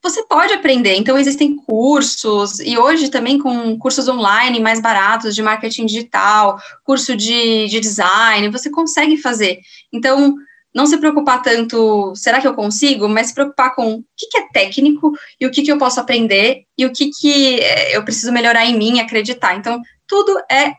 você 0.03 0.23
pode 0.25 0.53
aprender. 0.53 0.95
Então 0.95 1.17
existem 1.17 1.55
cursos 1.55 2.59
e 2.59 2.77
hoje 2.77 3.09
também 3.09 3.37
com 3.37 3.77
cursos 3.77 4.07
online 4.07 4.59
mais 4.59 4.81
baratos 4.81 5.35
de 5.35 5.43
marketing 5.43 5.85
digital, 5.85 6.59
curso 6.83 7.15
de, 7.15 7.67
de 7.67 7.79
design, 7.79 8.49
você 8.49 8.69
consegue 8.69 9.17
fazer. 9.17 9.59
Então 9.93 10.35
não 10.73 10.85
se 10.85 10.97
preocupar 10.97 11.41
tanto, 11.41 12.13
será 12.15 12.39
que 12.39 12.47
eu 12.47 12.53
consigo? 12.53 13.07
Mas 13.09 13.27
se 13.27 13.33
preocupar 13.33 13.75
com 13.75 13.95
o 13.95 14.03
que, 14.17 14.27
que 14.27 14.37
é 14.37 14.47
técnico 14.53 15.11
e 15.39 15.45
o 15.45 15.51
que, 15.51 15.63
que 15.63 15.71
eu 15.71 15.77
posso 15.77 15.99
aprender 15.99 16.63
e 16.77 16.85
o 16.85 16.93
que, 16.93 17.09
que 17.11 17.59
é, 17.59 17.95
eu 17.95 18.03
preciso 18.03 18.31
melhorar 18.31 18.65
em 18.65 18.77
mim, 18.77 18.99
acreditar. 18.99 19.55
Então 19.55 19.81
tudo 20.07 20.37
é, 20.49 20.73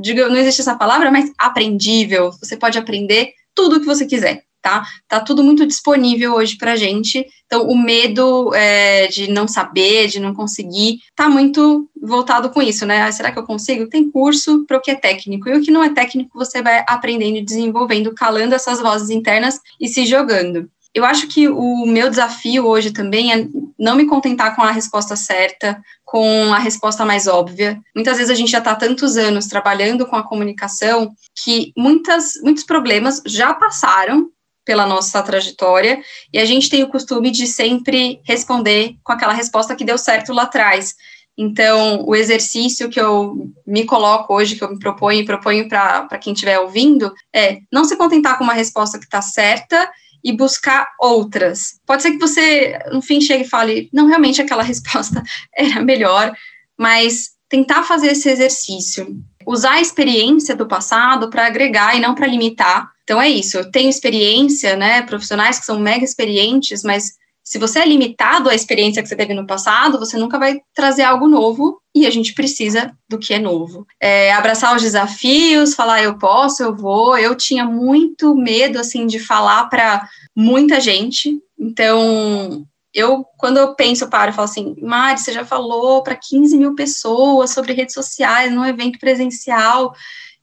digo, 0.00 0.28
não 0.28 0.36
existe 0.36 0.60
essa 0.60 0.76
palavra, 0.76 1.10
mas 1.10 1.32
aprendível. 1.38 2.30
Você 2.32 2.56
pode 2.56 2.78
aprender 2.78 3.32
tudo 3.54 3.76
o 3.76 3.80
que 3.80 3.86
você 3.86 4.06
quiser 4.06 4.44
tá? 4.60 4.84
Tá 5.08 5.20
tudo 5.20 5.42
muito 5.42 5.66
disponível 5.66 6.34
hoje 6.34 6.56
para 6.56 6.76
gente. 6.76 7.26
Então, 7.46 7.66
o 7.66 7.76
medo 7.76 8.54
é, 8.54 9.08
de 9.08 9.30
não 9.30 9.48
saber, 9.48 10.08
de 10.08 10.20
não 10.20 10.34
conseguir, 10.34 10.98
tá 11.16 11.28
muito 11.28 11.88
voltado 12.00 12.50
com 12.50 12.62
isso, 12.62 12.86
né? 12.86 13.02
Ah, 13.02 13.12
será 13.12 13.32
que 13.32 13.38
eu 13.38 13.44
consigo? 13.44 13.88
Tem 13.88 14.10
curso 14.10 14.64
para 14.66 14.76
o 14.76 14.80
que 14.80 14.90
é 14.90 14.94
técnico. 14.94 15.48
E 15.48 15.54
o 15.54 15.62
que 15.62 15.70
não 15.70 15.82
é 15.82 15.90
técnico, 15.90 16.38
você 16.38 16.62
vai 16.62 16.84
aprendendo 16.86 17.38
e 17.38 17.44
desenvolvendo, 17.44 18.14
calando 18.14 18.54
essas 18.54 18.80
vozes 18.80 19.10
internas 19.10 19.58
e 19.80 19.88
se 19.88 20.06
jogando. 20.06 20.70
Eu 20.92 21.04
acho 21.04 21.28
que 21.28 21.48
o 21.48 21.86
meu 21.86 22.10
desafio 22.10 22.66
hoje 22.66 22.90
também 22.90 23.32
é 23.32 23.46
não 23.78 23.94
me 23.94 24.06
contentar 24.06 24.56
com 24.56 24.62
a 24.62 24.72
resposta 24.72 25.14
certa, 25.14 25.80
com 26.04 26.52
a 26.52 26.58
resposta 26.58 27.04
mais 27.04 27.28
óbvia. 27.28 27.80
Muitas 27.94 28.16
vezes 28.16 28.30
a 28.30 28.34
gente 28.34 28.50
já 28.50 28.58
está 28.58 28.74
tantos 28.74 29.16
anos 29.16 29.46
trabalhando 29.46 30.04
com 30.04 30.16
a 30.16 30.26
comunicação 30.26 31.12
que 31.44 31.72
muitas, 31.76 32.34
muitos 32.42 32.64
problemas 32.64 33.22
já 33.24 33.54
passaram 33.54 34.28
pela 34.64 34.86
nossa 34.86 35.22
trajetória, 35.22 36.02
e 36.32 36.38
a 36.38 36.44
gente 36.44 36.68
tem 36.68 36.82
o 36.82 36.88
costume 36.88 37.30
de 37.30 37.46
sempre 37.46 38.20
responder 38.24 38.94
com 39.02 39.12
aquela 39.12 39.32
resposta 39.32 39.74
que 39.74 39.84
deu 39.84 39.98
certo 39.98 40.32
lá 40.32 40.42
atrás. 40.42 40.94
Então, 41.36 42.04
o 42.06 42.14
exercício 42.14 42.90
que 42.90 43.00
eu 43.00 43.50
me 43.66 43.84
coloco 43.84 44.34
hoje, 44.34 44.56
que 44.56 44.62
eu 44.62 44.70
me 44.70 44.78
proponho 44.78 45.20
e 45.20 45.24
proponho 45.24 45.68
para 45.68 46.18
quem 46.18 46.34
estiver 46.34 46.58
ouvindo, 46.58 47.12
é 47.34 47.58
não 47.72 47.84
se 47.84 47.96
contentar 47.96 48.36
com 48.36 48.44
uma 48.44 48.52
resposta 48.52 48.98
que 48.98 49.06
está 49.06 49.22
certa 49.22 49.90
e 50.22 50.32
buscar 50.32 50.86
outras. 51.00 51.80
Pode 51.86 52.02
ser 52.02 52.10
que 52.10 52.18
você, 52.18 52.78
no 52.92 53.00
fim, 53.00 53.20
chegue 53.20 53.44
e 53.44 53.48
fale, 53.48 53.88
não, 53.92 54.06
realmente 54.06 54.42
aquela 54.42 54.62
resposta 54.62 55.22
era 55.56 55.82
melhor, 55.82 56.32
mas 56.78 57.30
tentar 57.48 57.84
fazer 57.84 58.12
esse 58.12 58.28
exercício. 58.28 59.16
Usar 59.46 59.72
a 59.72 59.80
experiência 59.80 60.54
do 60.54 60.68
passado 60.68 61.30
para 61.30 61.46
agregar 61.46 61.96
e 61.96 62.00
não 62.00 62.14
para 62.14 62.26
limitar 62.26 62.90
então 63.10 63.20
é 63.20 63.28
isso, 63.28 63.56
eu 63.56 63.68
tenho 63.68 63.90
experiência, 63.90 64.76
né, 64.76 65.02
profissionais 65.02 65.58
que 65.58 65.66
são 65.66 65.80
mega 65.80 66.04
experientes, 66.04 66.84
mas 66.84 67.14
se 67.42 67.58
você 67.58 67.80
é 67.80 67.84
limitado 67.84 68.48
à 68.48 68.54
experiência 68.54 69.02
que 69.02 69.08
você 69.08 69.16
teve 69.16 69.34
no 69.34 69.48
passado, 69.48 69.98
você 69.98 70.16
nunca 70.16 70.38
vai 70.38 70.60
trazer 70.72 71.02
algo 71.02 71.26
novo 71.26 71.82
e 71.92 72.06
a 72.06 72.10
gente 72.10 72.32
precisa 72.34 72.96
do 73.08 73.18
que 73.18 73.34
é 73.34 73.40
novo. 73.40 73.84
É, 74.00 74.32
abraçar 74.32 74.76
os 74.76 74.82
desafios, 74.82 75.74
falar 75.74 76.04
eu 76.04 76.16
posso, 76.18 76.62
eu 76.62 76.72
vou. 76.72 77.18
Eu 77.18 77.34
tinha 77.34 77.64
muito 77.64 78.32
medo 78.36 78.78
assim 78.78 79.08
de 79.08 79.18
falar 79.18 79.64
para 79.64 80.08
muita 80.36 80.78
gente. 80.80 81.36
Então, 81.58 82.64
eu, 82.94 83.24
quando 83.36 83.56
eu 83.56 83.74
penso, 83.74 84.04
eu 84.04 84.08
paro 84.08 84.30
e 84.30 84.34
falo 84.34 84.48
assim, 84.48 84.76
Mari, 84.80 85.18
você 85.18 85.32
já 85.32 85.44
falou 85.44 86.04
para 86.04 86.14
15 86.14 86.56
mil 86.56 86.76
pessoas 86.76 87.50
sobre 87.50 87.72
redes 87.72 87.94
sociais 87.94 88.52
num 88.52 88.64
evento 88.64 89.00
presencial. 89.00 89.92